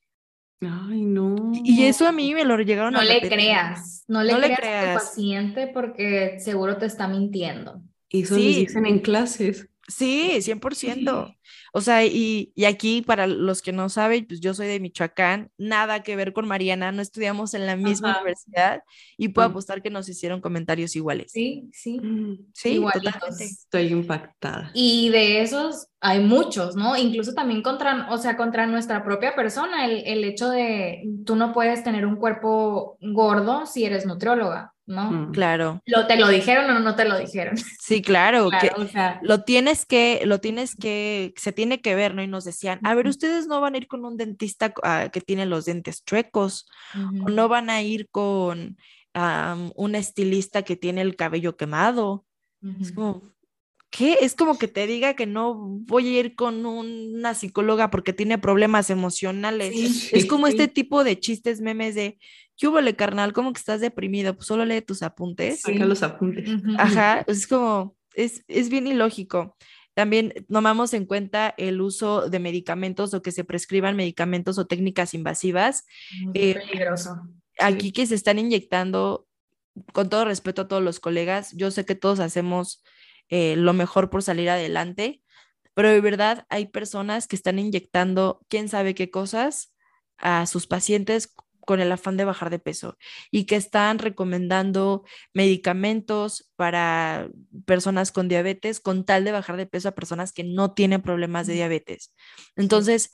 Ay, 0.63 1.03
no. 1.03 1.53
Y 1.53 1.85
eso 1.85 2.09
a 2.09 2.13
mí 2.13 2.33
me 2.33 2.47
lo 2.47 2.57
llegaron 2.59 2.95
no 2.95 3.01
a 3.01 3.05
le 3.05 3.21
creas, 3.21 4.05
no 4.09 4.25
le, 4.25 4.33
creas, 4.57 4.59
a 4.59 4.93
tu 4.93 5.07
paciente 5.07 5.71
porque 5.73 6.41
seguro 6.41 6.79
te 6.79 6.87
está 6.87 7.07
mintiendo. 7.07 7.83
Y 8.09 8.23
eso 8.23 8.37
sí. 8.37 8.65
dicen 8.65 8.87
en 8.87 9.01
clases. 9.01 9.68
Sí, 9.89 10.39
100%. 10.43 11.35
O 11.73 11.81
sea, 11.81 12.05
y, 12.05 12.53
aquí 12.67 13.01
para 13.01 13.27
los 13.27 13.63
que 13.63 13.73
no 13.73 13.89
saben, 13.89 14.27
pues 14.27 14.41
yo 14.41 14.53
soy 14.53 14.67
de 14.67 14.81
Michoacán, 14.81 15.51
nada 15.57 16.03
que 16.03 16.15
ver 16.15 16.35
con 16.35 16.47
Mariana, 16.47 16.93
no 16.93 17.01
estudiamos 17.01 17.55
en 17.55 17.67
la 17.67 17.75
misma 17.75 18.17
universidad 18.17 18.83
y 19.17 19.29
puedo 19.29 19.49
apostar 19.49 19.81
que 19.81 19.89
nos 19.89 20.09
hicieron 20.09 20.43
comentarios 20.43 20.95
iguales. 20.95 21.33
Sí, 21.33 21.71
sí. 21.73 22.01
Mm, 22.01 22.51
sí, 22.53 22.77
totalmente. 22.77 23.45
Estoy 23.45 23.87
impactada. 23.87 24.71
Y 24.75 25.09
de 25.09 25.41
esos 25.41 25.89
hay 26.01 26.21
muchos, 26.21 26.77
¿no? 26.77 26.97
Incluso 26.97 27.33
también 27.33 27.63
contra, 27.63 28.09
o 28.11 28.19
sea, 28.19 28.37
contra 28.37 28.67
nuestra 28.67 29.03
propia 29.03 29.35
persona, 29.35 29.87
el, 29.87 30.03
el 30.07 30.25
hecho 30.25 30.51
de 30.51 31.03
tú 31.25 31.35
no 31.35 31.55
puedes 31.55 31.83
tener 31.83 32.05
un 32.05 32.17
cuerpo 32.17 32.99
gordo 33.01 33.65
si 33.65 33.85
eres 33.85 34.05
nutrióloga. 34.05 34.75
¿No? 34.89 35.11
Mm. 35.11 35.33
Claro. 35.33 35.83
¿Lo, 35.87 36.07
¿Te 36.07 36.17
lo 36.17 36.29
dijeron 36.29 36.69
o 36.71 36.81
no 36.81 36.97
te 36.97 37.05
lo 37.05 37.19
dijeron? 37.19 37.57
Sí, 37.79 38.03
claro, 38.03 38.49
que 38.61 38.71
lo 39.23 39.45
tienes 39.45 39.87
que, 39.87 40.23
lo 40.25 40.41
tienes 40.41 40.75
que, 40.75 41.35
se 41.37 41.53
tiene 41.53 41.81
que 41.81 41.95
ver, 41.95 42.15
¿no? 42.15 42.23
Y 42.23 42.27
nos 42.27 42.45
decían, 42.45 42.81
a 42.83 42.95
ver, 42.95 43.07
ustedes 43.07 43.47
no 43.47 43.61
van 43.61 43.75
a 43.75 43.79
ir 43.79 43.87
con 43.87 44.05
un 44.05 44.17
dentista 44.17 44.73
ah, 44.83 45.11
que 45.13 45.21
tiene 45.21 45.47
los 45.47 45.67
dientes 45.67 46.05
chuecos, 46.05 46.67
o 46.95 47.29
no 47.29 47.49
van 47.49 47.71
a 47.71 47.83
ir 47.83 48.09
con 48.11 48.77
un 49.15 49.95
estilista 49.95 50.63
que 50.63 50.77
tiene 50.77 51.03
el 51.03 51.17
cabello 51.17 51.57
quemado. 51.57 52.25
Es 52.81 52.93
como, 52.93 53.23
¿qué? 53.91 54.19
Es 54.21 54.35
como 54.35 54.59
que 54.59 54.69
te 54.69 54.87
diga 54.87 55.15
que 55.15 55.27
no 55.27 55.55
voy 55.55 56.09
a 56.09 56.21
ir 56.21 56.35
con 56.35 56.65
una 56.67 57.35
psicóloga 57.35 57.91
porque 57.91 58.13
tiene 58.13 58.39
problemas 58.39 58.91
emocionales. 58.91 60.13
es 60.13 60.27
como 60.27 60.47
este 60.47 60.67
tipo 60.69 61.05
de 61.05 61.21
chistes, 61.21 61.61
memes 61.61 61.95
de, 61.95 62.19
¿qué 62.59 62.67
hubo, 62.69 62.81
le 62.81 62.97
carnal? 62.97 63.33
¿Cómo 63.33 63.53
que 63.53 63.59
estás 63.59 63.81
deprimido? 63.81 64.35
Pues 64.35 64.47
solo 64.47 64.65
lee 64.65 64.83
tus 64.83 65.03
apuntes. 65.03 65.63
Saca 65.63 65.87
los 65.87 66.03
apuntes. 66.03 66.51
Ajá, 66.77 67.25
es 67.27 67.47
como, 67.47 67.97
es, 68.15 68.45
es 68.49 68.69
bien 68.69 68.87
ilógico. 68.87 69.57
También 69.95 70.33
tomamos 70.49 70.93
en 70.93 71.07
cuenta 71.07 71.55
el 71.57 71.81
uso 71.81 72.29
de 72.29 72.39
medicamentos 72.39 73.15
o 73.15 73.23
que 73.23 73.33
se 73.33 73.45
prescriban 73.45 73.97
medicamentos 73.97 74.59
o 74.59 74.67
técnicas 74.67 75.15
invasivas. 75.15 75.87
Eh, 76.35 76.55
peligroso. 76.55 77.21
Aquí 77.59 77.93
que 77.93 78.07
se 78.07 78.15
están 78.15 78.39
inyectando, 78.39 79.27
con 79.93 80.09
todo 80.09 80.25
respeto 80.25 80.63
a 80.63 80.69
todos 80.69 80.83
los 80.83 81.01
colegas, 81.01 81.53
yo 81.57 81.71
sé 81.71 81.85
que 81.85 81.95
todos 81.95 82.21
hacemos 82.21 82.85
eh, 83.29 83.57
lo 83.57 83.73
mejor 83.73 84.11
por 84.11 84.23
salir 84.23 84.51
adelante, 84.51 85.23
pero 85.75 85.91
de 85.91 86.01
verdad 86.01 86.47
hay 86.49 86.67
personas 86.67 87.27
que 87.27 87.37
están 87.37 87.59
inyectando 87.59 88.41
quién 88.49 88.69
sabe 88.69 88.95
qué 88.95 89.11
cosas 89.11 89.75
a 90.17 90.47
sus 90.47 90.67
pacientes 90.67 91.35
con 91.69 91.81
el 91.81 91.93
afán 91.93 92.17
de 92.17 92.25
bajar 92.25 92.49
de 92.49 92.59
peso 92.59 92.97
y 93.31 93.45
que 93.45 93.55
están 93.57 93.99
recomendando 93.99 95.05
medicamentos 95.35 96.51
para 96.57 97.29
personas 97.67 98.11
con 98.11 98.27
diabetes 98.27 98.81
con 98.81 99.05
tal 99.05 99.23
de 99.25 99.33
bajar 99.33 99.59
de 99.59 99.67
peso 99.67 99.91
a 99.91 99.95
personas 99.95 100.33
que 100.33 100.45
no 100.45 100.73
tienen 100.73 101.03
problemas 101.03 101.47
de 101.47 101.53
diabetes. 101.53 102.15
Entonces, 102.57 103.11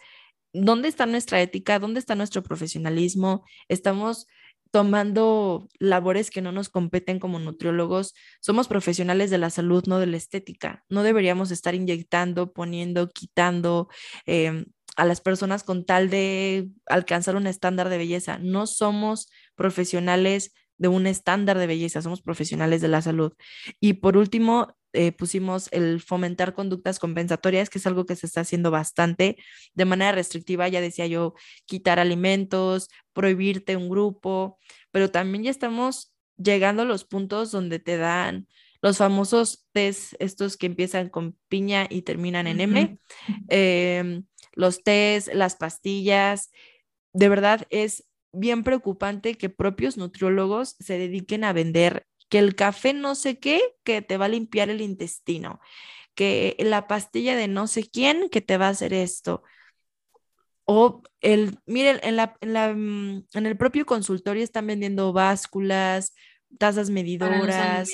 ¿dónde 0.52 0.86
está 0.86 1.04
nuestra 1.04 1.42
ética? 1.42 1.80
¿Dónde 1.80 1.98
está 1.98 2.14
nuestro 2.14 2.44
profesionalismo? 2.44 3.44
Estamos 3.68 4.28
tomando 4.70 5.68
labores 5.80 6.30
que 6.30 6.40
no 6.40 6.52
nos 6.52 6.68
competen 6.68 7.18
como 7.18 7.40
nutriólogos. 7.40 8.14
Somos 8.40 8.68
profesionales 8.68 9.30
de 9.30 9.38
la 9.38 9.50
salud, 9.50 9.82
no 9.88 9.98
de 9.98 10.06
la 10.06 10.16
estética. 10.16 10.84
No 10.88 11.02
deberíamos 11.02 11.50
estar 11.50 11.74
inyectando, 11.74 12.52
poniendo, 12.52 13.08
quitando 13.08 13.88
em, 14.26 14.64
a 14.96 15.04
las 15.04 15.20
personas 15.20 15.64
con 15.64 15.84
tal 15.84 16.10
de 16.10 16.68
alcanzar 16.86 17.36
un 17.36 17.46
estándar 17.46 17.88
de 17.88 17.98
belleza. 17.98 18.38
No 18.38 18.66
somos 18.66 19.28
profesionales 19.54 20.52
de 20.76 20.88
un 20.88 21.06
estándar 21.06 21.58
de 21.58 21.66
belleza, 21.66 22.02
somos 22.02 22.22
profesionales 22.22 22.80
de 22.80 22.88
la 22.88 23.02
salud. 23.02 23.32
Y 23.80 23.94
por 23.94 24.16
último, 24.16 24.76
eh, 24.92 25.12
pusimos 25.12 25.68
el 25.72 26.00
fomentar 26.00 26.54
conductas 26.54 26.98
compensatorias, 26.98 27.68
que 27.68 27.78
es 27.78 27.86
algo 27.86 28.06
que 28.06 28.16
se 28.16 28.26
está 28.26 28.42
haciendo 28.42 28.70
bastante 28.70 29.36
de 29.74 29.84
manera 29.84 30.12
restrictiva, 30.12 30.68
ya 30.68 30.80
decía 30.80 31.06
yo, 31.06 31.34
quitar 31.66 31.98
alimentos, 31.98 32.88
prohibirte 33.12 33.76
un 33.76 33.88
grupo, 33.88 34.58
pero 34.92 35.10
también 35.10 35.44
ya 35.44 35.50
estamos 35.50 36.14
llegando 36.36 36.82
a 36.82 36.86
los 36.86 37.04
puntos 37.04 37.50
donde 37.50 37.80
te 37.80 37.96
dan 37.96 38.46
los 38.82 38.98
famosos 38.98 39.66
test, 39.72 40.12
estos 40.18 40.56
que 40.56 40.66
empiezan 40.66 41.08
con 41.08 41.36
piña 41.48 41.86
y 41.88 42.02
terminan 42.02 42.46
en 42.46 42.60
M, 42.60 42.98
los 44.54 44.82
test, 44.82 45.28
las 45.32 45.56
pastillas, 45.56 46.50
de 47.12 47.28
verdad 47.28 47.66
es 47.70 48.04
bien 48.32 48.64
preocupante 48.64 49.36
que 49.36 49.48
propios 49.48 49.96
nutriólogos 49.96 50.76
se 50.80 50.98
dediquen 50.98 51.44
a 51.44 51.52
vender 51.52 52.06
que 52.28 52.38
el 52.38 52.54
café 52.54 52.92
no 52.92 53.14
sé 53.14 53.38
qué, 53.38 53.60
que 53.84 54.02
te 54.02 54.16
va 54.16 54.24
a 54.24 54.28
limpiar 54.28 54.70
el 54.70 54.80
intestino, 54.80 55.60
que 56.14 56.56
la 56.58 56.88
pastilla 56.88 57.36
de 57.36 57.48
no 57.48 57.66
sé 57.66 57.88
quién, 57.88 58.28
que 58.28 58.40
te 58.40 58.56
va 58.56 58.66
a 58.66 58.70
hacer 58.70 58.92
esto. 58.92 59.42
O 60.64 61.02
el, 61.20 61.58
miren, 61.66 62.00
en, 62.02 62.16
la, 62.16 62.36
en, 62.40 62.52
la, 62.54 62.72
mm, 62.72 63.26
en 63.34 63.46
el 63.46 63.56
propio 63.56 63.84
consultorio 63.84 64.42
están 64.42 64.66
vendiendo 64.66 65.12
básculas, 65.12 66.14
tazas 66.58 66.90
medidoras 66.90 67.90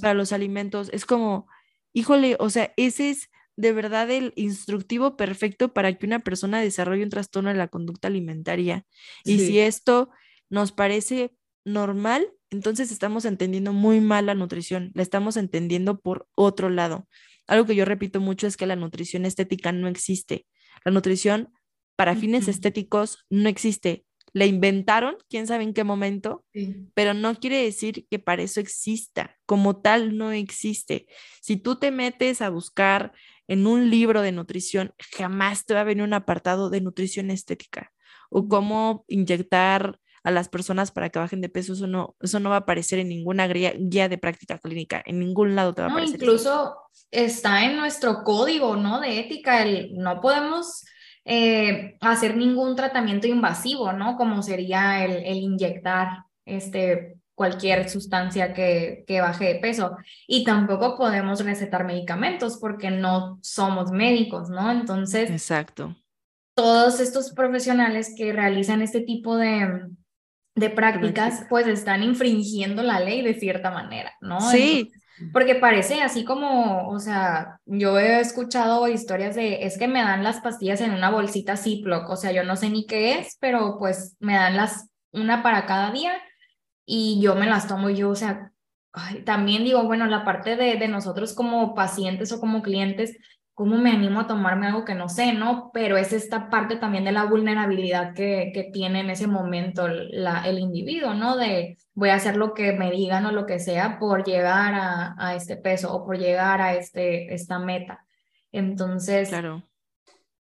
para 0.00 0.14
los, 0.14 0.32
alimentos. 0.32 0.88
Es 0.92 1.04
como, 1.04 1.48
híjole, 1.92 2.36
o 2.38 2.48
sea, 2.50 2.72
ese 2.76 3.10
es 3.10 3.28
de 3.56 3.72
verdad 3.72 4.10
el 4.10 4.32
instructivo 4.36 5.16
perfecto 5.16 5.72
para 5.72 5.92
que 5.92 6.06
una 6.06 6.20
persona 6.20 6.60
desarrolle 6.60 7.04
un 7.04 7.10
trastorno 7.10 7.50
de 7.50 7.56
la 7.56 7.68
conducta 7.68 8.08
alimentaria. 8.08 8.86
Y 9.24 9.38
si 9.38 9.58
esto 9.58 10.10
nos 10.48 10.72
parece 10.72 11.34
normal, 11.64 12.26
entonces 12.50 12.90
estamos 12.90 13.24
entendiendo 13.24 13.72
muy 13.72 14.00
mal 14.00 14.26
la 14.26 14.34
nutrición, 14.34 14.90
la 14.94 15.02
estamos 15.02 15.36
entendiendo 15.36 16.00
por 16.00 16.28
otro 16.34 16.70
lado. 16.70 17.08
Algo 17.46 17.66
que 17.66 17.74
yo 17.74 17.84
repito 17.84 18.20
mucho 18.20 18.46
es 18.46 18.56
que 18.56 18.66
la 18.66 18.76
nutrición 18.76 19.24
estética 19.24 19.72
no 19.72 19.88
existe. 19.88 20.46
La 20.84 20.92
nutrición 20.92 21.52
para 21.96 22.16
fines 22.16 22.48
estéticos 22.48 23.24
no 23.30 23.48
existe. 23.48 24.04
La 24.32 24.46
inventaron, 24.46 25.16
quién 25.28 25.46
sabe 25.46 25.64
en 25.64 25.74
qué 25.74 25.84
momento, 25.84 26.44
pero 26.94 27.12
no 27.12 27.34
quiere 27.34 27.62
decir 27.62 28.06
que 28.10 28.18
para 28.18 28.42
eso 28.42 28.60
exista. 28.60 29.36
Como 29.46 29.80
tal, 29.80 30.16
no 30.16 30.32
existe. 30.32 31.06
Si 31.42 31.56
tú 31.56 31.76
te 31.76 31.90
metes 31.90 32.40
a 32.40 32.48
buscar 32.48 33.12
en 33.46 33.66
un 33.66 33.90
libro 33.90 34.22
de 34.22 34.32
nutrición, 34.32 34.94
jamás 35.16 35.66
te 35.66 35.74
va 35.74 35.80
a 35.80 35.84
venir 35.84 36.04
un 36.04 36.14
apartado 36.14 36.70
de 36.70 36.80
nutrición 36.80 37.30
estética 37.30 37.92
o 38.30 38.48
cómo 38.48 39.04
inyectar 39.08 39.98
a 40.24 40.30
las 40.30 40.48
personas 40.48 40.90
para 40.92 41.10
que 41.10 41.18
bajen 41.18 41.40
de 41.40 41.48
peso, 41.48 41.72
eso 41.72 41.86
no, 41.86 42.16
eso 42.20 42.38
no 42.40 42.50
va 42.50 42.56
a 42.56 42.58
aparecer 42.60 42.98
en 43.00 43.08
ninguna 43.08 43.48
guía, 43.48 44.08
de 44.08 44.18
práctica 44.18 44.58
clínica, 44.58 45.02
en 45.04 45.18
ningún 45.18 45.56
lado 45.56 45.74
te 45.74 45.82
va 45.82 45.88
a 45.88 45.90
aparecer. 45.90 46.22
Incluso 46.22 46.76
está 47.10 47.64
en 47.64 47.76
nuestro 47.76 48.22
código, 48.22 48.76
¿no? 48.76 49.00
De 49.00 49.18
ética, 49.18 49.62
el, 49.62 49.94
no 49.94 50.20
podemos 50.20 50.84
eh, 51.24 51.96
hacer 52.00 52.36
ningún 52.36 52.74
tratamiento 52.76 53.26
invasivo, 53.26 53.92
¿no? 53.92 54.16
Como 54.16 54.42
sería 54.42 55.04
el, 55.04 55.24
el 55.24 55.38
inyectar 55.38 56.24
este, 56.44 57.16
cualquier 57.34 57.88
sustancia 57.88 58.52
que, 58.54 59.04
que, 59.06 59.20
baje 59.20 59.46
de 59.46 59.54
peso. 59.56 59.96
Y 60.26 60.44
tampoco 60.44 60.96
podemos 60.96 61.44
recetar 61.44 61.84
medicamentos 61.84 62.58
porque 62.58 62.90
no 62.90 63.38
somos 63.42 63.90
médicos, 63.90 64.50
¿no? 64.50 64.70
Entonces, 64.70 65.30
exacto. 65.30 65.96
Todos 66.54 67.00
estos 67.00 67.32
profesionales 67.32 68.14
que 68.16 68.32
realizan 68.32 68.82
este 68.82 69.00
tipo 69.00 69.36
de, 69.36 69.88
de 70.54 70.70
prácticas, 70.70 71.46
pues 71.48 71.66
están 71.66 72.02
infringiendo 72.02 72.82
la 72.82 73.00
ley 73.00 73.22
de 73.22 73.34
cierta 73.34 73.70
manera, 73.70 74.12
¿no? 74.20 74.40
Sí. 74.40 74.90
Porque 75.32 75.54
parece 75.54 76.02
así 76.02 76.24
como, 76.24 76.88
o 76.88 76.98
sea, 76.98 77.60
yo 77.66 77.98
he 77.98 78.20
escuchado 78.20 78.88
historias 78.88 79.34
de, 79.34 79.64
es 79.64 79.78
que 79.78 79.88
me 79.88 80.02
dan 80.02 80.24
las 80.24 80.40
pastillas 80.40 80.80
en 80.80 80.92
una 80.92 81.10
bolsita 81.10 81.56
Ziploc, 81.56 82.08
o 82.08 82.16
sea, 82.16 82.32
yo 82.32 82.44
no 82.44 82.56
sé 82.56 82.70
ni 82.70 82.86
qué 82.86 83.18
es, 83.18 83.36
pero 83.40 83.76
pues 83.78 84.16
me 84.20 84.34
dan 84.34 84.56
las, 84.56 84.88
una 85.12 85.42
para 85.42 85.66
cada 85.66 85.90
día 85.90 86.12
y 86.86 87.20
yo 87.22 87.34
me 87.34 87.46
las 87.46 87.68
tomo 87.68 87.90
yo, 87.90 88.10
o 88.10 88.14
sea, 88.14 88.52
también 89.24 89.64
digo, 89.64 89.84
bueno, 89.84 90.06
la 90.06 90.24
parte 90.24 90.56
de, 90.56 90.76
de 90.76 90.88
nosotros 90.88 91.34
como 91.34 91.74
pacientes 91.74 92.32
o 92.32 92.40
como 92.40 92.62
clientes, 92.62 93.16
¿cómo 93.54 93.76
me 93.78 93.90
animo 93.90 94.20
a 94.20 94.26
tomarme 94.26 94.66
algo 94.66 94.84
que 94.84 94.94
no 94.94 95.08
sé, 95.08 95.32
no? 95.32 95.70
Pero 95.72 95.96
es 95.96 96.12
esta 96.12 96.48
parte 96.48 96.76
también 96.76 97.04
de 97.04 97.12
la 97.12 97.24
vulnerabilidad 97.24 98.14
que, 98.14 98.50
que 98.54 98.64
tiene 98.64 99.00
en 99.00 99.10
ese 99.10 99.26
momento 99.26 99.88
la, 99.88 100.46
el 100.46 100.58
individuo, 100.58 101.14
¿no? 101.14 101.36
De 101.36 101.76
voy 101.94 102.08
a 102.08 102.14
hacer 102.14 102.36
lo 102.36 102.54
que 102.54 102.72
me 102.72 102.90
digan 102.90 103.26
o 103.26 103.32
lo 103.32 103.46
que 103.46 103.58
sea 103.58 103.98
por 103.98 104.24
llegar 104.24 104.74
a, 104.74 105.14
a 105.18 105.34
este 105.34 105.56
peso 105.56 105.92
o 105.94 106.04
por 106.04 106.18
llegar 106.18 106.60
a 106.60 106.74
este, 106.74 107.32
esta 107.34 107.58
meta. 107.58 108.06
Entonces, 108.50 109.28
claro. 109.28 109.62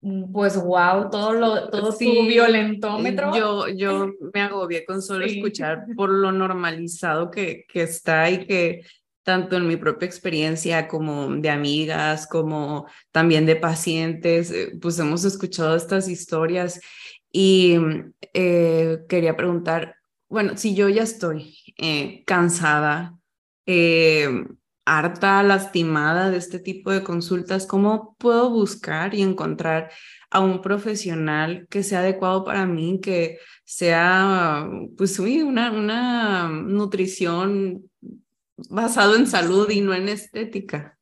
Mm, 0.02 0.32
pues 0.32 0.56
wow, 0.56 1.10
todo 1.10 1.32
lo 1.32 1.70
todo 1.70 1.92
sí, 1.92 2.06
tu 2.06 2.26
violentómetro. 2.26 3.34
Yo, 3.36 3.68
yo 3.68 4.10
me 4.34 4.42
agobié 4.42 4.84
con 4.84 5.00
solo 5.00 5.24
escuchar 5.24 5.86
por 5.96 6.10
lo 6.10 6.32
normalizado 6.32 7.30
que, 7.30 7.64
que 7.68 7.82
está 7.82 8.28
y 8.28 8.44
que 8.44 8.82
tanto 9.22 9.56
en 9.56 9.66
mi 9.66 9.76
propia 9.76 10.06
experiencia 10.06 10.88
como 10.88 11.28
de 11.36 11.50
amigas, 11.50 12.26
como 12.26 12.86
también 13.10 13.46
de 13.46 13.56
pacientes, 13.56 14.50
eh, 14.50 14.72
pues 14.80 14.98
hemos 14.98 15.24
escuchado 15.24 15.76
estas 15.76 16.08
historias 16.08 16.80
y 17.30 17.76
eh, 18.34 18.98
quería 19.08 19.36
preguntar, 19.36 19.96
bueno, 20.28 20.56
si 20.56 20.74
yo 20.74 20.88
ya 20.88 21.02
estoy 21.02 21.56
eh, 21.78 22.24
cansada, 22.26 23.18
harta, 24.84 25.42
lastimada 25.42 26.30
de 26.30 26.38
este 26.38 26.58
tipo 26.58 26.90
de 26.90 27.04
consultas, 27.04 27.66
¿cómo 27.66 28.16
puedo 28.18 28.50
buscar 28.50 29.14
y 29.14 29.22
encontrar 29.22 29.90
a 30.30 30.40
un 30.40 30.60
profesional 30.60 31.66
que 31.70 31.82
sea 31.82 32.00
adecuado 32.00 32.44
para 32.44 32.66
mí, 32.66 33.00
que 33.00 33.38
sea, 33.64 34.68
pues, 34.96 35.18
una, 35.18 35.70
una 35.70 36.48
nutrición 36.48 37.84
basado 38.70 39.16
en 39.16 39.26
salud 39.26 39.68
y 39.70 39.80
no 39.80 39.94
en 39.94 40.08
estética. 40.08 40.98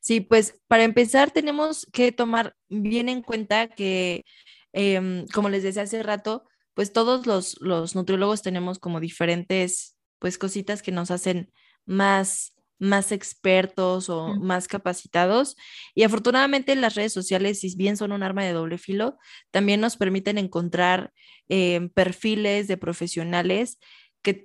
Sí, 0.00 0.20
pues 0.20 0.60
para 0.68 0.84
empezar 0.84 1.30
tenemos 1.30 1.86
que 1.92 2.12
tomar 2.12 2.56
bien 2.68 3.08
en 3.08 3.22
cuenta 3.22 3.68
que, 3.68 4.24
em, 4.72 5.26
como 5.34 5.48
les 5.48 5.62
decía 5.62 5.82
hace 5.82 6.02
rato, 6.02 6.44
pues 6.74 6.92
todos 6.92 7.26
los, 7.26 7.60
los 7.60 7.94
nutriólogos 7.94 8.42
tenemos 8.42 8.78
como 8.78 9.00
diferentes, 9.00 9.96
pues 10.18 10.38
cositas 10.38 10.82
que 10.82 10.92
nos 10.92 11.10
hacen 11.10 11.52
más 11.84 12.54
más 12.78 13.12
expertos 13.12 14.08
o 14.08 14.34
más 14.36 14.68
capacitados. 14.68 15.56
Y 15.94 16.04
afortunadamente 16.04 16.74
las 16.76 16.94
redes 16.94 17.12
sociales, 17.12 17.60
si 17.60 17.74
bien 17.76 17.96
son 17.96 18.12
un 18.12 18.22
arma 18.22 18.44
de 18.44 18.52
doble 18.52 18.78
filo, 18.78 19.18
también 19.50 19.80
nos 19.80 19.96
permiten 19.96 20.38
encontrar 20.38 21.12
em, 21.48 21.88
perfiles 21.90 22.68
de 22.68 22.76
profesionales 22.76 23.78
que 24.22 24.44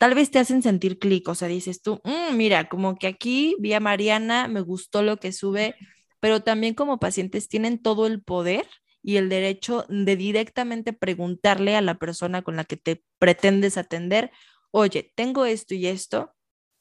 tal 0.00 0.14
vez 0.14 0.30
te 0.30 0.38
hacen 0.38 0.62
sentir 0.62 0.98
clic, 0.98 1.28
o 1.28 1.34
sea, 1.34 1.46
dices 1.46 1.82
tú, 1.82 2.00
mm, 2.04 2.34
mira, 2.34 2.70
como 2.70 2.96
que 2.96 3.06
aquí 3.06 3.54
vi 3.60 3.74
a 3.74 3.80
Mariana, 3.80 4.48
me 4.48 4.62
gustó 4.62 5.02
lo 5.02 5.18
que 5.18 5.30
sube, 5.30 5.74
pero 6.20 6.40
también 6.42 6.72
como 6.74 6.98
pacientes 6.98 7.48
tienen 7.48 7.82
todo 7.82 8.06
el 8.06 8.22
poder 8.22 8.66
y 9.02 9.16
el 9.18 9.28
derecho 9.28 9.84
de 9.90 10.16
directamente 10.16 10.94
preguntarle 10.94 11.76
a 11.76 11.82
la 11.82 11.98
persona 11.98 12.40
con 12.40 12.56
la 12.56 12.64
que 12.64 12.78
te 12.78 13.04
pretendes 13.18 13.76
atender, 13.76 14.30
oye, 14.70 15.12
tengo 15.16 15.44
esto 15.44 15.74
y 15.74 15.86
esto, 15.86 16.34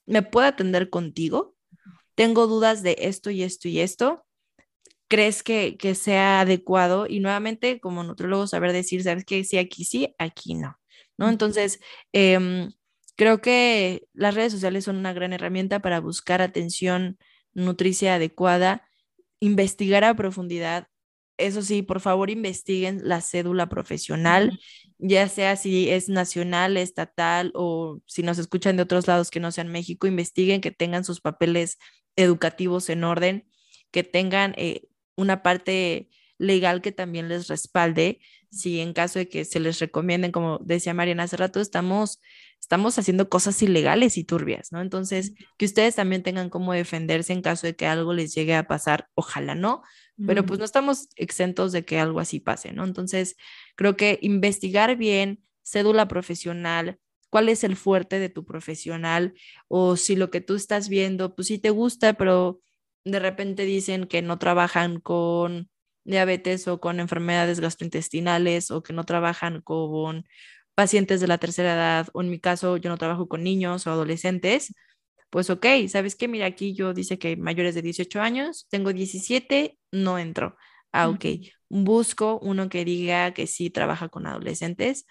¿me 0.06 0.22
puedo 0.22 0.48
atender 0.48 0.90
contigo? 0.90 1.58
Tengo 2.16 2.48
dudas 2.48 2.84
de 2.84 2.96
esto 3.00 3.32
y 3.32 3.44
esto 3.44 3.68
y 3.68 3.80
esto. 3.82 4.26
¿Crees 5.10 5.44
que, 5.44 5.76
que 5.78 5.94
sea 5.96 6.42
adecuado? 6.42 7.06
Y 7.06 7.20
nuevamente, 7.20 7.82
como 7.82 8.04
nutriólogo, 8.04 8.48
saber 8.48 8.72
decir, 8.72 9.04
¿sabes 9.04 9.26
qué? 9.26 9.44
Sí, 9.44 9.58
aquí 9.58 9.84
sí, 9.84 10.16
aquí 10.20 10.54
no. 10.56 10.80
¿No? 11.18 11.30
Entonces, 11.30 11.82
eh, 12.14 12.70
Creo 13.20 13.42
que 13.42 14.08
las 14.14 14.34
redes 14.34 14.54
sociales 14.54 14.86
son 14.86 14.96
una 14.96 15.14
gran 15.14 15.34
herramienta 15.34 15.80
para 15.82 16.00
buscar 16.00 16.42
atención 16.42 17.20
nutricia 17.54 18.16
adecuada, 18.16 18.88
investigar 19.40 20.04
a 20.04 20.16
profundidad 20.16 20.88
eso 21.40 21.62
sí, 21.62 21.82
por 21.82 22.02
favor 22.02 22.30
investiguen 22.30 23.02
la 23.04 23.22
cédula 23.22 23.70
profesional, 23.70 24.60
ya 24.98 25.28
sea 25.30 25.56
si 25.56 25.90
es 25.90 26.10
nacional, 26.10 26.76
estatal 26.78 27.52
o 27.56 28.02
si 28.06 28.24
nos 28.24 28.38
escuchan 28.38 28.76
de 28.76 28.84
otros 28.84 29.08
lados 29.08 29.32
que 29.32 29.40
no 29.40 29.52
sean 29.52 29.70
México, 29.70 30.06
investiguen 30.06 30.62
que 30.62 30.72
tengan 30.72 31.06
sus 31.06 31.22
papeles 31.22 31.78
educativos 32.18 32.90
en 32.90 33.06
orden, 33.06 33.48
que 33.92 34.04
tengan 34.04 34.54
eh, 34.58 34.82
una 35.16 35.42
parte 35.42 36.10
legal 36.38 36.82
que 36.82 36.92
también 36.92 37.30
les 37.30 37.48
respalde. 37.48 38.20
Si 38.52 38.80
en 38.80 38.93
caso 38.93 39.20
de 39.20 39.30
que 39.30 39.45
se 39.45 39.60
les 39.60 39.80
recomienden, 39.80 40.32
como 40.32 40.60
decía 40.60 40.93
Mariana 40.93 41.24
hace 41.24 41.38
rato, 41.38 41.60
estamos, 41.60 42.20
estamos 42.60 42.97
haciendo 42.97 43.30
cosas 43.30 43.62
ilegales 43.62 44.18
y 44.18 44.24
turbias, 44.24 44.72
¿no? 44.72 44.82
Entonces, 44.82 45.34
que 45.58 45.66
ustedes 45.66 45.95
también 45.95 46.24
tengan 46.24 46.50
cómo 46.50 46.74
defenderse 46.74 47.34
en 47.34 47.41
caso 47.41 47.68
de 47.68 47.76
que 47.76 47.86
algo 47.86 48.14
les 48.14 48.34
llegue 48.34 48.56
a 48.56 48.68
pasar, 48.68 49.08
ojalá 49.14 49.56
no, 49.56 49.84
pero 50.26 50.45
pues 50.45 50.60
no 50.60 50.66
estamos 50.66 51.08
exentos 51.16 51.72
de 51.72 51.86
que 51.86 52.00
algo 52.00 52.20
así 52.20 52.39
pase, 52.39 52.74
¿no? 52.74 52.84
Entonces, 52.84 53.38
creo 53.76 53.95
que 53.95 54.20
investigar 54.22 54.97
bien, 54.97 55.43
cédula 55.64 56.08
profesional, 56.08 57.00
cuál 57.30 57.50
es 57.50 57.64
el 57.64 57.76
fuerte 57.76 58.20
de 58.20 58.30
tu 58.30 58.45
profesional 58.45 59.34
o 59.68 59.95
si 59.95 60.16
lo 60.16 60.30
que 60.30 60.41
tú 60.41 60.56
estás 60.56 60.89
viendo, 60.89 61.36
pues 61.36 61.47
sí 61.47 61.60
te 61.60 61.70
gusta, 61.70 62.14
pero 62.14 62.60
de 63.06 63.20
repente 63.20 63.66
dicen 63.66 64.08
que 64.08 64.22
no 64.22 64.39
trabajan 64.39 65.00
con 65.00 65.70
diabetes 66.10 66.68
o 66.68 66.80
con 66.80 66.99
enfermedades 66.99 67.60
gastrointestinales 67.60 68.72
o 68.72 68.84
que 68.84 68.93
no 68.93 69.03
trabajan 69.05 69.62
con 69.62 70.26
pacientes 70.76 71.22
de 71.22 71.28
la 71.28 71.38
tercera 71.38 71.74
edad 71.74 72.07
o 72.14 72.22
en 72.22 72.30
mi 72.30 72.39
caso 72.39 72.78
yo 72.78 72.89
no 72.89 72.97
trabajo 72.97 73.28
con 73.28 73.43
niños 73.43 73.88
o 73.88 73.91
adolescentes, 73.91 74.74
pues 75.30 75.49
ok, 75.49 75.66
¿sabes 75.88 76.16
qué? 76.16 76.28
Mira, 76.28 76.47
aquí 76.47 76.74
yo 76.74 76.93
dice 76.93 77.20
que 77.20 77.38
mayores 77.38 77.76
de 77.76 77.82
18 77.82 78.22
años, 78.22 78.68
tengo 78.70 78.93
17, 78.93 79.78
no 79.91 80.18
entro. 80.20 80.57
Ah, 80.91 81.10
ok, 81.10 81.26
busco 81.70 82.39
uno 82.41 82.70
que 82.70 82.86
diga 82.86 83.34
que 83.34 83.45
sí 83.47 83.70
trabaja 83.70 84.10
con 84.10 84.26
adolescentes 84.26 85.05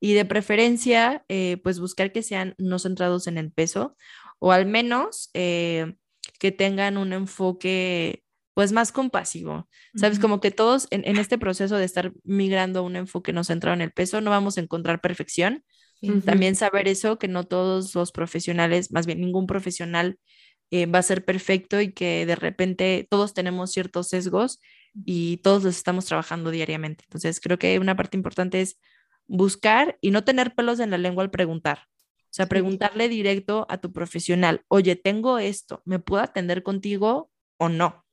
y 0.00 0.14
de 0.14 0.24
preferencia, 0.24 1.24
eh, 1.28 1.58
pues 1.64 1.80
buscar 1.80 2.12
que 2.12 2.22
sean 2.22 2.54
no 2.58 2.78
centrados 2.78 3.26
en 3.26 3.38
el 3.38 3.50
peso 3.52 3.96
o 4.38 4.52
al 4.52 4.66
menos 4.66 5.30
eh, 5.34 5.94
que 6.38 6.52
tengan 6.52 6.98
un 6.98 7.12
enfoque 7.12 8.23
pues 8.54 8.70
más 8.72 8.92
compasivo. 8.92 9.68
Sabes, 9.96 10.20
como 10.20 10.40
que 10.40 10.52
todos 10.52 10.86
en, 10.90 11.18
este 11.18 11.38
proceso 11.38 11.76
de 11.76 11.84
estar 11.84 12.12
migrando 12.22 12.80
a 12.80 12.82
un 12.82 12.96
enfoque 12.96 13.32
no 13.32 13.42
centrado 13.42 13.74
en 13.74 13.82
el 13.82 13.90
peso, 13.90 14.20
no 14.20 14.30
vamos 14.30 14.56
a 14.56 14.60
encontrar 14.60 15.00
perfección. 15.00 15.64
También 16.26 16.54
saber 16.54 16.86
eso, 16.86 17.18
que 17.18 17.28
no 17.28 17.44
todos 17.44 17.94
los 17.94 18.12
profesionales, 18.12 18.92
más 18.92 19.06
bien 19.06 19.22
ningún 19.22 19.46
profesional 19.46 20.18
eh, 20.70 20.84
va 20.84 20.98
a 20.98 21.02
ser 21.02 21.24
perfecto 21.24 21.80
y 21.80 21.92
que 21.92 22.26
de 22.26 22.36
repente 22.36 23.06
todos 23.08 23.32
tenemos 23.32 23.72
ciertos 23.72 24.08
sesgos 24.08 24.60
y 25.06 25.38
todos 25.38 25.64
los 25.64 25.76
estamos 25.76 26.04
trabajando 26.04 26.50
diariamente. 26.50 27.04
Entonces, 27.04 27.40
creo 27.40 27.58
que 27.58 27.78
una 27.78 27.96
parte 27.96 28.18
importante 28.18 28.60
es 28.60 28.78
buscar 29.26 29.96
y 30.02 30.10
no 30.10 30.24
tener 30.24 30.54
pelos 30.54 30.78
en 30.78 30.90
la 30.90 30.98
lengua 30.98 31.24
al 31.24 31.30
preguntar. 31.30 31.86
O 32.24 32.36
sea, 32.36 32.46
preguntarle 32.46 33.08
directo 33.08 33.66
a 33.70 33.78
tu 33.78 33.92
profesional, 33.92 34.62
oye, 34.68 34.96
tengo 34.96 35.38
esto, 35.38 35.80
¿me 35.86 36.00
puedo 36.00 36.22
atender 36.22 36.62
contigo 36.62 37.30
o 37.56 37.68
no? 37.68 38.03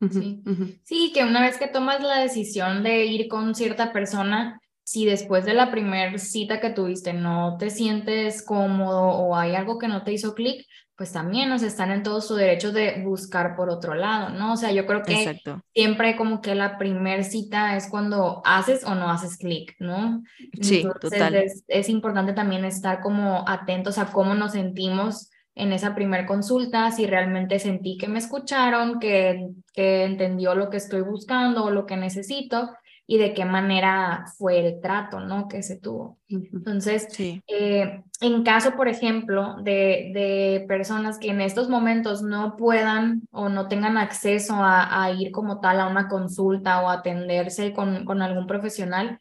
Sí. 0.00 0.42
sí, 0.84 1.12
que 1.12 1.24
una 1.24 1.40
vez 1.40 1.58
que 1.58 1.66
tomas 1.66 2.02
la 2.02 2.20
decisión 2.20 2.82
de 2.82 3.06
ir 3.06 3.28
con 3.28 3.54
cierta 3.54 3.92
persona, 3.92 4.60
si 4.84 5.04
después 5.04 5.44
de 5.44 5.54
la 5.54 5.70
primera 5.70 6.16
cita 6.18 6.60
que 6.60 6.70
tuviste 6.70 7.12
no 7.12 7.56
te 7.58 7.68
sientes 7.70 8.42
cómodo 8.42 9.02
o 9.02 9.36
hay 9.36 9.54
algo 9.54 9.78
que 9.78 9.88
no 9.88 10.04
te 10.04 10.12
hizo 10.12 10.34
clic, 10.34 10.64
pues 10.98 11.12
también 11.12 11.48
nos 11.48 11.62
están 11.62 11.92
en 11.92 12.02
todo 12.02 12.20
su 12.20 12.34
derecho 12.34 12.72
de 12.72 13.04
buscar 13.04 13.54
por 13.54 13.70
otro 13.70 13.94
lado, 13.94 14.30
¿no? 14.30 14.54
O 14.54 14.56
sea, 14.56 14.72
yo 14.72 14.84
creo 14.84 15.04
que 15.04 15.40
siempre 15.72 16.16
como 16.16 16.40
que 16.40 16.56
la 16.56 16.76
primera 16.76 17.22
cita 17.22 17.76
es 17.76 17.88
cuando 17.88 18.42
haces 18.44 18.82
o 18.82 18.96
no 18.96 19.08
haces 19.08 19.36
clic, 19.36 19.76
¿no? 19.78 20.22
Sí, 20.60 20.84
total. 21.00 21.36
Es, 21.36 21.64
es 21.68 21.88
importante 21.88 22.32
también 22.32 22.64
estar 22.64 23.00
como 23.00 23.48
atentos 23.48 23.96
a 23.98 24.10
cómo 24.10 24.34
nos 24.34 24.52
sentimos 24.52 25.30
en 25.58 25.72
esa 25.72 25.94
primera 25.94 26.24
consulta, 26.24 26.90
si 26.90 27.06
realmente 27.06 27.58
sentí 27.58 27.98
que 27.98 28.08
me 28.08 28.18
escucharon, 28.18 29.00
que, 29.00 29.48
que 29.74 30.04
entendió 30.04 30.54
lo 30.54 30.70
que 30.70 30.76
estoy 30.76 31.02
buscando 31.02 31.64
o 31.64 31.70
lo 31.70 31.84
que 31.84 31.96
necesito 31.96 32.70
y 33.10 33.16
de 33.16 33.32
qué 33.32 33.44
manera 33.46 34.26
fue 34.36 34.58
el 34.58 34.80
trato, 34.80 35.18
¿no? 35.20 35.48
Que 35.48 35.62
se 35.62 35.80
tuvo. 35.80 36.18
Entonces, 36.28 37.08
eh, 37.18 38.02
en 38.20 38.42
caso, 38.44 38.76
por 38.76 38.86
ejemplo, 38.86 39.56
de, 39.62 40.10
de, 40.12 40.64
personas 40.68 41.18
que 41.18 41.30
en 41.30 41.40
estos 41.40 41.70
momentos 41.70 42.22
no 42.22 42.54
puedan 42.56 43.22
o 43.30 43.48
no 43.48 43.66
tengan 43.66 43.96
acceso 43.96 44.54
a, 44.56 45.02
a 45.02 45.10
ir 45.10 45.32
como 45.32 45.58
tal 45.58 45.80
a 45.80 45.88
una 45.88 46.06
consulta 46.06 46.82
o 46.82 46.90
atenderse 46.90 47.72
con, 47.72 48.04
con 48.04 48.20
algún 48.20 48.46
profesional, 48.46 49.18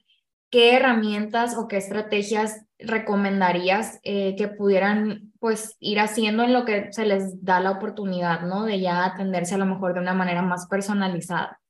¿qué 0.50 0.76
herramientas 0.76 1.58
o 1.58 1.70
qué 1.70 1.78
estrategias 1.78 2.66
recomendarías 2.80 4.00
eh, 4.04 4.36
que 4.38 4.48
pudieran 4.48 5.27
pues 5.48 5.78
ir 5.80 6.02
haciendo 6.02 6.44
en 6.44 6.52
lo 6.52 6.66
que 6.66 6.92
se 6.92 7.06
les 7.06 7.42
da 7.42 7.62
la 7.62 7.72
oportunidad, 7.72 8.42
¿no? 8.42 8.66
De 8.66 8.82
ya 8.82 9.06
atenderse 9.06 9.56
a 9.56 9.58
lo 9.58 9.66
mejor 9.66 9.94
de 9.94 10.02
una 10.02 10.14
manera 10.14 10.42
más 10.42 10.68
personalizada. 10.68 11.62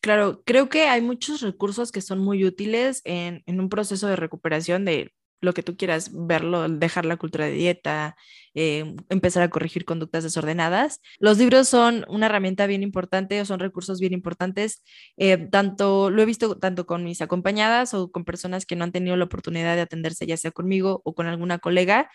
Claro, 0.00 0.42
creo 0.46 0.68
que 0.68 0.82
hay 0.84 1.00
muchos 1.00 1.40
recursos 1.40 1.90
que 1.90 2.02
son 2.02 2.20
muy 2.20 2.44
útiles 2.44 3.02
en, 3.04 3.42
en 3.46 3.58
un 3.58 3.68
proceso 3.68 4.06
de 4.06 4.14
recuperación 4.14 4.84
de 4.84 5.12
lo 5.40 5.54
que 5.54 5.64
tú 5.64 5.76
quieras 5.76 6.12
verlo, 6.12 6.68
dejar 6.68 7.04
la 7.04 7.16
cultura 7.16 7.46
de 7.46 7.50
dieta, 7.50 8.14
eh, 8.54 8.94
empezar 9.08 9.42
a 9.42 9.50
corregir 9.50 9.84
conductas 9.84 10.22
desordenadas. 10.22 11.00
Los 11.18 11.38
libros 11.38 11.66
son 11.66 12.04
una 12.08 12.26
herramienta 12.26 12.68
bien 12.68 12.84
importante 12.84 13.40
o 13.40 13.44
son 13.44 13.58
recursos 13.58 13.98
bien 13.98 14.12
importantes. 14.12 14.84
Eh, 15.16 15.36
tanto 15.50 16.10
lo 16.10 16.22
he 16.22 16.26
visto 16.26 16.58
tanto 16.58 16.86
con 16.86 17.02
mis 17.02 17.22
acompañadas 17.22 17.92
o 17.92 18.12
con 18.12 18.24
personas 18.24 18.66
que 18.66 18.76
no 18.76 18.84
han 18.84 18.92
tenido 18.92 19.16
la 19.16 19.24
oportunidad 19.24 19.74
de 19.74 19.80
atenderse, 19.80 20.28
ya 20.28 20.36
sea 20.36 20.52
conmigo 20.52 21.00
o 21.04 21.12
con 21.12 21.26
alguna 21.26 21.58
colega 21.58 22.08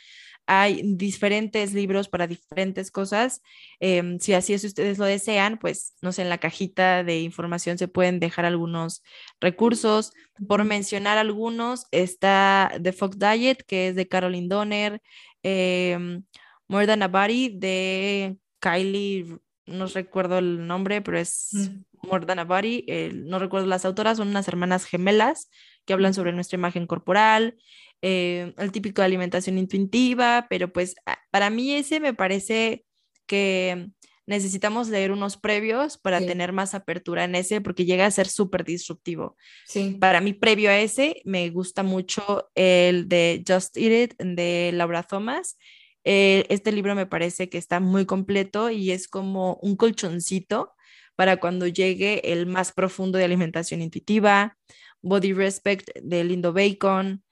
hay 0.47 0.81
diferentes 0.83 1.73
libros 1.73 2.07
para 2.07 2.27
diferentes 2.27 2.91
cosas. 2.91 3.41
Em, 3.79 4.19
si 4.19 4.33
así 4.33 4.53
es, 4.53 4.63
ustedes 4.63 4.97
lo 4.97 5.05
desean, 5.05 5.57
pues, 5.57 5.95
no 6.01 6.11
sé, 6.11 6.21
en 6.21 6.29
la 6.29 6.37
cajita 6.37 7.03
de 7.03 7.21
información 7.21 7.77
se 7.77 7.87
pueden 7.87 8.19
dejar 8.19 8.45
algunos 8.45 9.03
recursos. 9.39 10.13
Por 10.47 10.63
mencionar 10.63 11.17
algunos, 11.17 11.87
está 11.91 12.71
The 12.81 12.93
Fox 12.93 13.17
Diet, 13.17 13.63
que 13.65 13.89
es 13.89 13.95
de 13.95 14.07
Caroline 14.07 14.47
Donner, 14.47 15.01
em, 15.43 16.23
More 16.67 16.87
Than 16.87 17.03
a 17.03 17.07
Body 17.07 17.49
de 17.49 18.37
Kylie, 18.59 19.37
no 19.65 19.87
recuerdo 19.87 20.37
el 20.37 20.67
nombre, 20.67 21.01
pero 21.01 21.17
es 21.17 21.49
mm. 21.53 22.07
More 22.07 22.25
Than 22.25 22.39
a 22.39 22.43
Body, 22.43 22.85
no 23.13 23.39
recuerdo 23.39 23.67
las 23.67 23.85
autoras, 23.85 24.17
son 24.17 24.27
unas 24.27 24.47
hermanas 24.47 24.85
gemelas 24.85 25.49
que 25.85 25.93
hablan 25.93 26.13
sobre 26.13 26.33
nuestra 26.33 26.57
imagen 26.57 26.87
corporal. 26.87 27.57
Eh, 28.01 28.53
el 28.57 28.71
típico 28.71 29.01
de 29.01 29.07
alimentación 29.07 29.57
intuitiva, 29.57 30.47
pero 30.49 30.71
pues 30.71 30.95
para 31.31 31.49
mí 31.49 31.73
ese 31.73 31.99
me 31.99 32.13
parece 32.13 32.85
que 33.25 33.89
necesitamos 34.27 34.89
leer 34.89 35.11
unos 35.11 35.37
previos 35.37 35.97
para 35.97 36.19
tener 36.19 36.51
más 36.51 36.73
apertura 36.73 37.23
en 37.25 37.35
ese, 37.35 37.61
porque 37.61 37.85
llega 37.85 38.05
a 38.05 38.11
ser 38.11 38.27
súper 38.27 38.63
disruptivo. 38.63 39.37
Sí. 39.67 39.97
Para 39.99 40.19
mí, 40.21 40.33
previo 40.33 40.69
a 40.69 40.79
ese, 40.79 41.21
me 41.25 41.49
gusta 41.49 41.83
mucho 41.83 42.49
el 42.55 43.07
de 43.07 43.43
Just 43.47 43.77
Eat 43.77 44.13
It 44.13 44.21
de 44.21 44.71
Laura 44.73 45.03
Thomas. 45.03 45.57
Eh, 46.03 46.45
este 46.49 46.71
libro 46.71 46.95
me 46.95 47.05
parece 47.05 47.49
que 47.49 47.57
está 47.57 47.79
muy 47.79 48.05
completo 48.05 48.69
y 48.69 48.91
es 48.91 49.07
como 49.07 49.57
un 49.61 49.75
colchoncito 49.75 50.73
para 51.15 51.37
cuando 51.37 51.67
llegue 51.67 52.31
el 52.31 52.45
más 52.45 52.71
profundo 52.71 53.17
de 53.17 53.25
alimentación 53.25 53.81
intuitiva, 53.81 54.57
Body 55.05 55.33
Respect 55.33 55.91
de 56.01 56.23
Lindo 56.23 56.51
Bacon, 56.51 57.23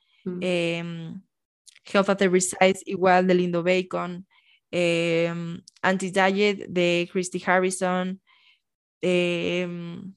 eh, 0.42 1.12
Health 1.92 2.10
at 2.10 2.22
Every 2.22 2.40
Size, 2.40 2.82
igual 2.86 3.28
de 3.28 3.34
Lindo 3.34 3.64
Bacon, 3.64 4.28
eh, 4.72 5.34
Anti-Diet 5.82 6.68
de 6.70 7.10
Christy 7.12 7.42
Harrison, 7.46 8.22
em, 9.02 10.14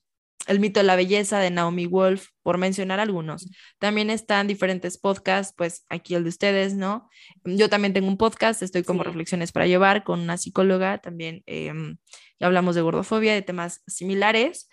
El 0.48 0.60
mito 0.60 0.78
de 0.78 0.84
la 0.84 0.94
belleza 0.94 1.40
de 1.40 1.50
Naomi 1.50 1.86
Wolf, 1.86 2.28
por 2.44 2.56
mencionar 2.56 3.00
algunos. 3.00 3.50
También 3.80 4.10
están 4.10 4.46
diferentes 4.46 4.96
podcasts, 4.96 5.52
pues 5.56 5.84
aquí 5.88 6.14
el 6.14 6.22
de 6.22 6.28
ustedes, 6.28 6.74
¿no? 6.76 7.08
Yo 7.44 7.68
también 7.68 7.92
tengo 7.92 8.06
un 8.06 8.16
podcast, 8.16 8.62
estoy 8.62 8.84
como 8.84 9.02
reflexiones 9.02 9.50
para 9.50 9.66
llevar 9.66 10.04
con 10.04 10.20
una 10.20 10.36
psicóloga, 10.36 10.98
también 10.98 11.42
em, 11.46 11.96
hablamos 12.38 12.76
de 12.76 12.82
gordofobia, 12.82 13.34
de 13.34 13.42
temas 13.42 13.82
similares. 13.88 14.68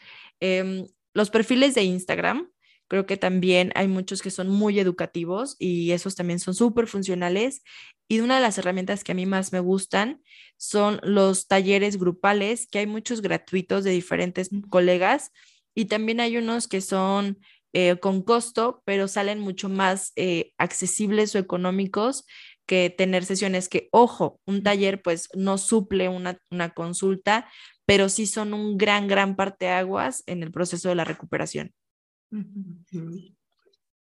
los 1.16 1.30
perfiles 1.30 1.76
de 1.76 1.84
Instagram, 1.84 2.53
Creo 2.94 3.08
que 3.08 3.18
también 3.18 3.72
hay 3.74 3.88
muchos 3.88 4.22
que 4.22 4.30
son 4.30 4.50
muy 4.50 4.80
educativos 4.80 5.56
y 5.58 5.94
esos 5.94 6.14
también 6.14 6.38
son 6.38 6.54
súper 6.54 6.86
funcionales. 6.86 7.64
Y 8.08 8.20
una 8.20 8.36
de 8.36 8.42
las 8.44 8.60
herramientas 8.60 9.04
que 9.04 9.14
a 9.14 9.16
mí 9.16 9.26
más 9.26 9.52
me 9.52 9.60
gustan 9.60 10.22
son 10.58 11.00
los 11.02 11.48
talleres 11.48 11.98
grupales, 11.98 12.68
que 12.68 12.78
hay 12.78 12.86
muchos 12.86 13.24
gratuitos 13.24 13.84
de 13.84 13.90
diferentes 13.90 14.52
colegas 14.70 15.32
y 15.74 15.86
también 15.86 16.20
hay 16.20 16.38
unos 16.38 16.68
que 16.68 16.82
son 16.82 17.40
eh, 17.74 17.98
con 18.00 18.22
costo, 18.22 18.84
pero 18.86 19.08
salen 19.08 19.40
mucho 19.40 19.70
más 19.70 20.12
eh, 20.16 20.52
accesibles 20.60 21.34
o 21.34 21.40
económicos 21.40 22.28
que 22.68 22.92
tener 22.96 23.26
sesiones 23.26 23.70
que, 23.70 23.90
ojo, 23.92 24.40
un 24.46 24.62
taller 24.62 25.02
pues 25.02 25.30
no 25.34 25.58
suple 25.58 26.10
una, 26.10 26.38
una 26.52 26.76
consulta, 26.76 27.50
pero 27.88 28.08
sí 28.08 28.28
son 28.28 28.54
un 28.54 28.78
gran, 28.78 29.08
gran 29.08 29.36
parteaguas 29.36 30.22
en 30.28 30.44
el 30.44 30.52
proceso 30.52 30.90
de 30.90 30.96
la 30.96 31.06
recuperación. 31.06 31.74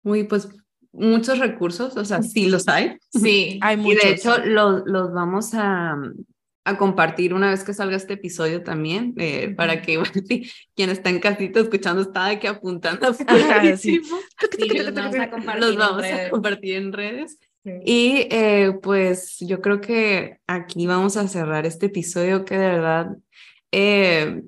Uy, 0.05 0.25
pues 0.25 0.49
muchos 0.93 1.39
recursos, 1.39 1.97
o 1.97 2.05
sea, 2.05 2.23
sí 2.23 2.49
los 2.49 2.69
hay. 2.69 2.97
Sí, 3.11 3.59
hay 3.63 3.77
muchos. 3.77 4.05
Y 4.05 4.07
de 4.07 4.15
hecho 4.15 4.39
los, 4.45 4.83
los 4.87 5.13
vamos 5.13 5.55
a, 5.55 5.97
a 6.65 6.79
compartir 6.79 7.35
una 7.35 7.51
vez 7.51 7.65
que 7.65 7.75
salga 7.75 7.97
este 7.97 8.15
episodio 8.15 8.63
también, 8.63 9.15
eh, 9.19 9.53
para 9.57 9.83
que 9.83 10.01
si 10.29 10.51
quien 10.75 10.91
está 10.91 11.11
en 11.11 11.21
casita 11.21 11.61
escuchando 11.61 12.03
está 12.03 12.27
aquí 12.27 12.47
apuntando. 12.47 13.09
Ajá, 13.27 13.77
sí. 13.77 14.01
los 14.59 14.95
vamos 14.95 15.17
a 15.17 15.31
compartir 15.31 15.61
Los 15.61 15.77
vamos 15.77 16.05
a 16.05 16.31
compartir 16.31 16.77
en 16.77 16.93
redes. 16.93 17.39
Sí. 17.65 17.73
Y 17.85 18.27
eh, 18.31 18.73
pues 18.83 19.37
yo 19.41 19.61
creo 19.61 19.81
que 19.81 20.39
aquí 20.49 20.87
vamos 20.87 21.17
a 21.17 21.29
cerrar 21.29 21.65
este 21.65 21.87
episodio 21.87 22.45
que 22.45 22.59
de 22.59 22.67
verdad, 22.67 23.17
eh, 23.71 24.43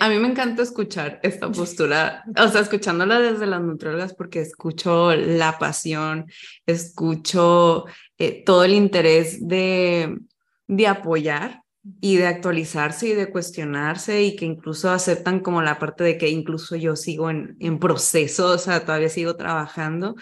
a 0.00 0.08
mí 0.08 0.18
me 0.18 0.28
encanta 0.28 0.62
escuchar 0.62 1.20
esta 1.22 1.50
postura, 1.50 2.24
o 2.36 2.48
sea, 2.48 2.60
escuchándola 2.60 3.18
desde 3.18 3.46
las 3.46 3.62
nutriólogas 3.62 4.14
porque 4.14 4.40
escucho 4.40 5.14
la 5.14 5.58
pasión, 5.58 6.26
escucho 6.66 7.86
eh, 8.18 8.42
todo 8.44 8.64
el 8.64 8.74
interés 8.74 9.46
de, 9.46 10.18
de 10.66 10.86
apoyar 10.86 11.62
y 12.00 12.16
de 12.16 12.26
actualizarse 12.26 13.08
y 13.08 13.14
de 13.14 13.30
cuestionarse 13.30 14.22
y 14.22 14.36
que 14.36 14.44
incluso 14.44 14.90
aceptan 14.90 15.40
como 15.40 15.62
la 15.62 15.78
parte 15.78 16.04
de 16.04 16.18
que 16.18 16.28
incluso 16.28 16.76
yo 16.76 16.94
sigo 16.94 17.30
en, 17.30 17.56
en 17.58 17.78
proceso, 17.78 18.48
o 18.48 18.58
sea, 18.58 18.84
todavía 18.84 19.08
sigo 19.08 19.36
trabajando. 19.36 20.14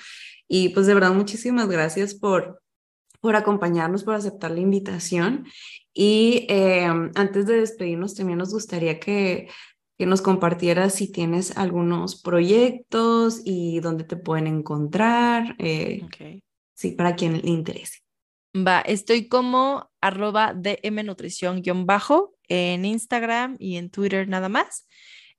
Y 0.46 0.68
pues 0.70 0.86
de 0.86 0.94
verdad, 0.94 1.12
muchísimas 1.12 1.68
gracias 1.68 2.14
por, 2.14 2.62
por 3.20 3.36
acompañarnos, 3.36 4.04
por 4.04 4.14
aceptar 4.14 4.50
la 4.50 4.60
invitación. 4.60 5.46
Y 5.92 6.46
eh, 6.48 6.86
antes 7.14 7.46
de 7.46 7.60
despedirnos, 7.60 8.14
también 8.14 8.38
nos 8.38 8.52
gustaría 8.52 9.00
que, 9.00 9.48
que 9.98 10.06
nos 10.06 10.22
compartieras 10.22 10.94
si 10.94 11.10
tienes 11.10 11.56
algunos 11.56 12.22
proyectos 12.22 13.42
y 13.44 13.80
dónde 13.80 14.04
te 14.04 14.16
pueden 14.16 14.46
encontrar, 14.46 15.56
eh, 15.58 16.02
sí, 16.74 16.92
para 16.92 17.16
quien 17.16 17.42
le 17.42 17.50
interese. 17.50 17.98
Va, 18.56 18.80
estoy 18.80 19.28
como 19.28 19.90
arroba 20.00 20.54
DM 20.54 21.04
Nutrición 21.04 21.62
guion 21.62 21.84
bajo 21.84 22.34
en 22.48 22.84
Instagram 22.84 23.56
y 23.58 23.76
en 23.76 23.90
Twitter 23.90 24.28
nada 24.28 24.48
más. 24.48 24.86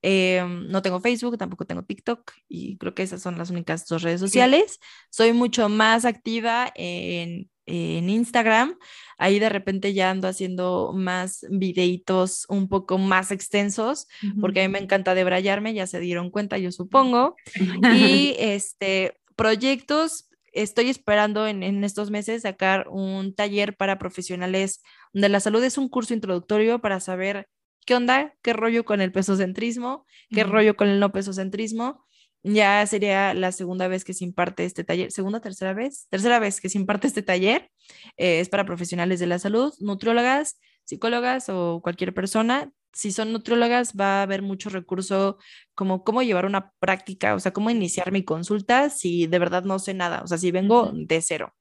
Eh, 0.01 0.41
no 0.69 0.81
tengo 0.81 1.01
Facebook, 1.01 1.37
tampoco 1.37 1.65
tengo 1.65 1.83
TikTok 1.83 2.31
y 2.47 2.77
creo 2.77 2.93
que 2.93 3.03
esas 3.03 3.21
son 3.21 3.37
las 3.37 3.49
únicas 3.49 3.85
dos 3.87 4.01
redes 4.01 4.19
sociales. 4.19 4.79
Soy 5.09 5.33
mucho 5.33 5.69
más 5.69 6.05
activa 6.05 6.71
en, 6.75 7.49
en 7.69 8.09
Instagram. 8.09 8.77
Ahí 9.17 9.39
de 9.39 9.49
repente 9.49 9.93
ya 9.93 10.09
ando 10.09 10.27
haciendo 10.27 10.91
más 10.93 11.45
videitos 11.49 12.45
un 12.49 12.69
poco 12.69 12.97
más 12.97 13.31
extensos 13.31 14.07
porque 14.39 14.61
a 14.61 14.67
mí 14.67 14.71
me 14.71 14.79
encanta 14.79 15.13
debrayarme, 15.13 15.73
ya 15.73 15.87
se 15.87 15.99
dieron 15.99 16.31
cuenta, 16.31 16.57
yo 16.57 16.71
supongo. 16.71 17.35
Y 17.93 18.35
este, 18.39 19.19
proyectos, 19.35 20.29
estoy 20.53 20.89
esperando 20.89 21.47
en, 21.47 21.63
en 21.63 21.83
estos 21.83 22.11
meses 22.11 22.43
sacar 22.43 22.87
un 22.89 23.35
taller 23.35 23.75
para 23.75 23.99
profesionales 23.99 24.81
de 25.13 25.29
la 25.29 25.39
salud. 25.39 25.63
Es 25.63 25.77
un 25.77 25.89
curso 25.89 26.13
introductorio 26.13 26.79
para 26.79 26.99
saber 26.99 27.47
qué 27.85 27.95
onda, 27.95 28.35
qué 28.41 28.53
rollo 28.53 28.85
con 28.85 29.01
el 29.01 29.11
pesocentrismo, 29.11 30.05
qué 30.29 30.43
rollo 30.43 30.75
con 30.75 30.89
el 30.89 30.99
no 30.99 31.11
pesocentrismo. 31.11 32.05
Ya 32.43 32.85
sería 32.87 33.33
la 33.33 33.51
segunda 33.51 33.87
vez 33.87 34.05
que 34.05 34.13
se 34.13 34.23
imparte 34.23 34.63
este 34.65 34.83
taller, 34.83 35.11
segunda, 35.11 35.41
tercera 35.41 35.73
vez, 35.73 36.07
tercera 36.09 36.39
vez 36.39 36.61
que 36.61 36.69
se 36.69 36.77
imparte 36.77 37.07
este 37.07 37.21
taller. 37.21 37.69
Eh, 38.17 38.39
es 38.39 38.49
para 38.49 38.65
profesionales 38.65 39.19
de 39.19 39.27
la 39.27 39.39
salud, 39.39 39.73
nutriólogas, 39.79 40.59
psicólogas 40.85 41.49
o 41.49 41.81
cualquier 41.83 42.13
persona. 42.13 42.71
Si 42.93 43.11
son 43.11 43.31
nutriólogas, 43.33 43.93
va 43.93 44.19
a 44.19 44.23
haber 44.23 44.41
mucho 44.41 44.69
recurso 44.69 45.37
como 45.75 46.03
cómo 46.03 46.23
llevar 46.23 46.45
una 46.45 46.71
práctica, 46.79 47.35
o 47.35 47.39
sea, 47.39 47.53
cómo 47.53 47.69
iniciar 47.69 48.11
mi 48.11 48.23
consulta 48.23 48.89
si 48.89 49.27
de 49.27 49.39
verdad 49.39 49.63
no 49.63 49.77
sé 49.77 49.93
nada, 49.93 50.23
o 50.23 50.27
sea, 50.27 50.37
si 50.37 50.51
vengo 50.51 50.91
de 50.93 51.21
cero. 51.21 51.53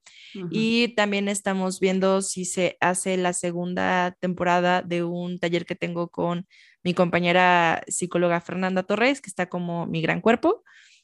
Y 0.51 0.89
también 0.95 1.27
estamos 1.27 1.79
viendo 1.79 2.21
si 2.21 2.45
se 2.45 2.77
hace 2.81 3.17
la 3.17 3.33
segunda 3.33 4.15
temporada 4.19 4.81
de 4.81 5.03
un 5.03 5.39
taller 5.39 5.65
que 5.65 5.75
tengo 5.75 6.09
con 6.09 6.47
mi 6.83 6.93
compañera 6.93 7.83
psicóloga 7.87 8.41
Fernanda 8.41 8.83
Torres, 8.83 9.21
que 9.21 9.29
está 9.29 9.47
como 9.49 9.85
Mi 9.85 10.01
Gran 10.01 10.21
Cuerpo. 10.21 10.63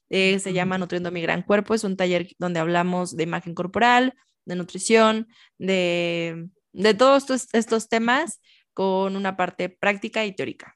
Eh, 0.10 0.40
se 0.40 0.54
llama 0.54 0.78
Nutriendo 0.78 1.12
Mi 1.12 1.22
Gran 1.22 1.42
Cuerpo. 1.42 1.74
Es 1.74 1.84
un 1.84 1.98
taller 1.98 2.28
donde 2.40 2.60
hablamos 2.60 3.16
de 3.16 3.24
imagen 3.24 3.54
corporal, 3.54 4.14
de 4.46 4.56
nutrición, 4.56 5.28
de, 5.58 6.48
de 6.74 6.94
todos 6.94 7.24
estos, 7.24 7.48
estos 7.54 7.90
temas 7.90 8.40
con 8.74 9.16
una 9.16 9.36
parte 9.36 9.70
práctica 9.70 10.26
y 10.26 10.34
teórica. 10.34 10.76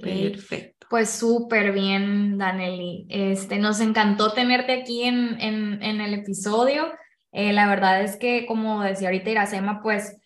Perfecto. 0.00 0.86
Pues 0.90 1.10
súper 1.10 1.72
bien, 1.72 2.38
Daneli. 2.38 3.06
Este, 3.10 3.58
nos 3.58 3.80
encantó 3.80 4.32
tenerte 4.32 4.72
aquí 4.72 5.04
en, 5.04 5.40
en, 5.40 5.82
en 5.82 6.00
el 6.00 6.14
episodio. 6.14 6.86
Eh, 7.30 7.52
la 7.52 7.68
verdad 7.68 8.02
es 8.02 8.16
que, 8.16 8.46
como 8.46 8.82
decía 8.82 9.08
ahorita 9.08 9.30
Iracema, 9.30 9.82
pues 9.82 10.16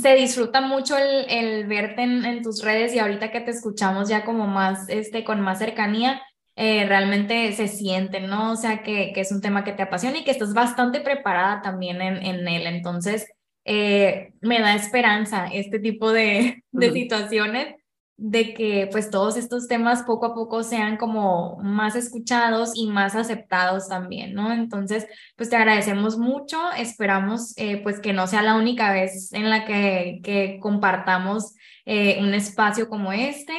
se 0.00 0.14
disfruta 0.14 0.60
mucho 0.60 0.96
el, 0.96 1.26
el 1.28 1.66
verte 1.66 2.02
en, 2.02 2.24
en 2.24 2.42
tus 2.42 2.62
redes 2.62 2.94
y 2.94 2.98
ahorita 2.98 3.30
que 3.30 3.40
te 3.40 3.50
escuchamos 3.50 4.08
ya 4.08 4.24
como 4.24 4.46
más, 4.46 4.88
este, 4.88 5.24
con 5.24 5.40
más 5.40 5.58
cercanía, 5.58 6.22
eh, 6.56 6.86
realmente 6.86 7.52
se 7.52 7.66
siente, 7.68 8.20
¿no? 8.20 8.52
O 8.52 8.56
sea, 8.56 8.82
que, 8.82 9.12
que 9.12 9.20
es 9.22 9.32
un 9.32 9.40
tema 9.40 9.64
que 9.64 9.72
te 9.72 9.82
apasiona 9.82 10.18
y 10.18 10.24
que 10.24 10.30
estás 10.30 10.54
bastante 10.54 11.00
preparada 11.00 11.62
también 11.62 12.00
en, 12.02 12.18
en 12.24 12.46
él. 12.46 12.66
Entonces, 12.66 13.26
eh, 13.64 14.32
me 14.40 14.60
da 14.60 14.74
esperanza 14.74 15.46
este 15.52 15.78
tipo 15.78 16.12
de, 16.12 16.62
de 16.72 16.92
situaciones 16.92 17.74
de 18.24 18.54
que 18.54 18.88
pues 18.92 19.10
todos 19.10 19.36
estos 19.36 19.66
temas 19.66 20.04
poco 20.04 20.26
a 20.26 20.34
poco 20.34 20.62
sean 20.62 20.96
como 20.96 21.56
más 21.60 21.96
escuchados 21.96 22.70
y 22.76 22.86
más 22.86 23.16
aceptados 23.16 23.88
también, 23.88 24.32
¿no? 24.32 24.52
Entonces, 24.52 25.08
pues 25.34 25.50
te 25.50 25.56
agradecemos 25.56 26.18
mucho, 26.18 26.56
esperamos 26.78 27.52
eh, 27.56 27.82
pues 27.82 27.98
que 27.98 28.12
no 28.12 28.28
sea 28.28 28.42
la 28.42 28.54
única 28.54 28.92
vez 28.92 29.32
en 29.32 29.50
la 29.50 29.64
que, 29.64 30.20
que 30.22 30.60
compartamos 30.62 31.54
eh, 31.84 32.18
un 32.20 32.32
espacio 32.32 32.88
como 32.88 33.12
este 33.12 33.54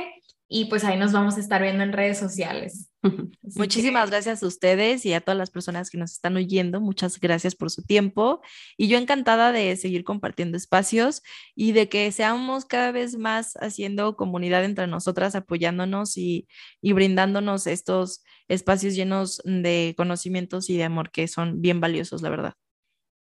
y 0.47 0.65
pues 0.65 0.85
ahí 0.85 0.97
nos 0.97 1.11
vamos 1.11 1.35
a 1.35 1.41
estar 1.41 1.61
viendo 1.61 1.83
en 1.83 1.91
redes 1.91 2.17
sociales. 2.17 2.92
Así 3.45 3.53
que- 3.53 3.59
Muchísimas 3.59 4.09
gracias 4.09 4.41
a 4.43 4.47
ustedes 4.47 5.05
y 5.05 5.13
a 5.13 5.21
todas 5.21 5.37
las 5.37 5.49
personas 5.51 5.89
que 5.89 5.97
nos 5.97 6.13
están 6.13 6.35
oyendo. 6.37 6.79
Muchas 6.81 7.19
gracias 7.19 7.55
por 7.55 7.69
su 7.69 7.83
tiempo. 7.83 8.41
Y 8.77 8.87
yo 8.87 8.97
encantada 8.97 9.51
de 9.51 9.75
seguir 9.75 10.03
compartiendo 10.03 10.57
espacios 10.57 11.21
y 11.55 11.73
de 11.73 11.89
que 11.89 12.11
seamos 12.11 12.65
cada 12.65 12.91
vez 12.91 13.17
más 13.17 13.53
haciendo 13.59 14.15
comunidad 14.15 14.63
entre 14.63 14.87
nosotras, 14.87 15.35
apoyándonos 15.35 16.17
y, 16.17 16.47
y 16.81 16.93
brindándonos 16.93 17.67
estos 17.67 18.23
espacios 18.47 18.95
llenos 18.95 19.41
de 19.45 19.93
conocimientos 19.97 20.69
y 20.69 20.77
de 20.77 20.83
amor 20.85 21.11
que 21.11 21.27
son 21.27 21.61
bien 21.61 21.79
valiosos, 21.81 22.21
la 22.21 22.29
verdad. 22.29 22.53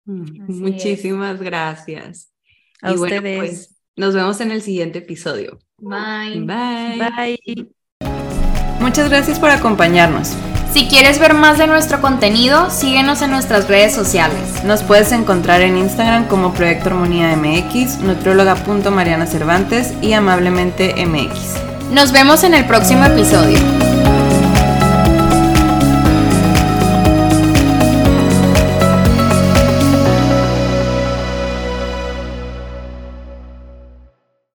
Mm, 0.07 0.51
es. 0.51 0.57
Muchísimas 0.57 1.41
gracias. 1.43 2.33
A 2.81 2.93
Y 2.93 2.97
bueno, 2.97 3.17
ustedes. 3.17 3.39
pues, 3.39 3.81
nos 3.97 4.15
vemos 4.15 4.41
en 4.41 4.51
el 4.53 4.63
siguiente 4.63 5.01
episodio. 5.01 5.59
Bye. 5.79 6.41
Bye. 6.45 6.99
Bye. 7.45 7.78
Muchas 8.89 9.11
gracias 9.11 9.39
por 9.39 9.51
acompañarnos. 9.51 10.31
Si 10.73 10.89
quieres 10.89 11.19
ver 11.19 11.35
más 11.35 11.59
de 11.59 11.67
nuestro 11.67 12.01
contenido, 12.01 12.71
síguenos 12.71 13.21
en 13.21 13.31
nuestras 13.31 13.69
redes 13.69 13.95
sociales. 13.95 14.65
Nos 14.65 14.83
puedes 14.83 15.13
encontrar 15.13 15.61
en 15.61 15.77
Instagram 15.77 16.27
como 16.27 16.55
Proyecto 16.55 16.89
Armonía 16.89 17.37
MX, 17.37 17.99
nutrióloga.mariana 17.99 19.27
Cervantes 19.27 19.93
y 20.01 20.15
amablemente 20.15 20.95
MX. 21.05 21.93
Nos 21.93 22.13
vemos 22.13 22.45
en 22.45 22.55
el 22.55 22.65
próximo 22.65 23.05
episodio. 23.05 23.59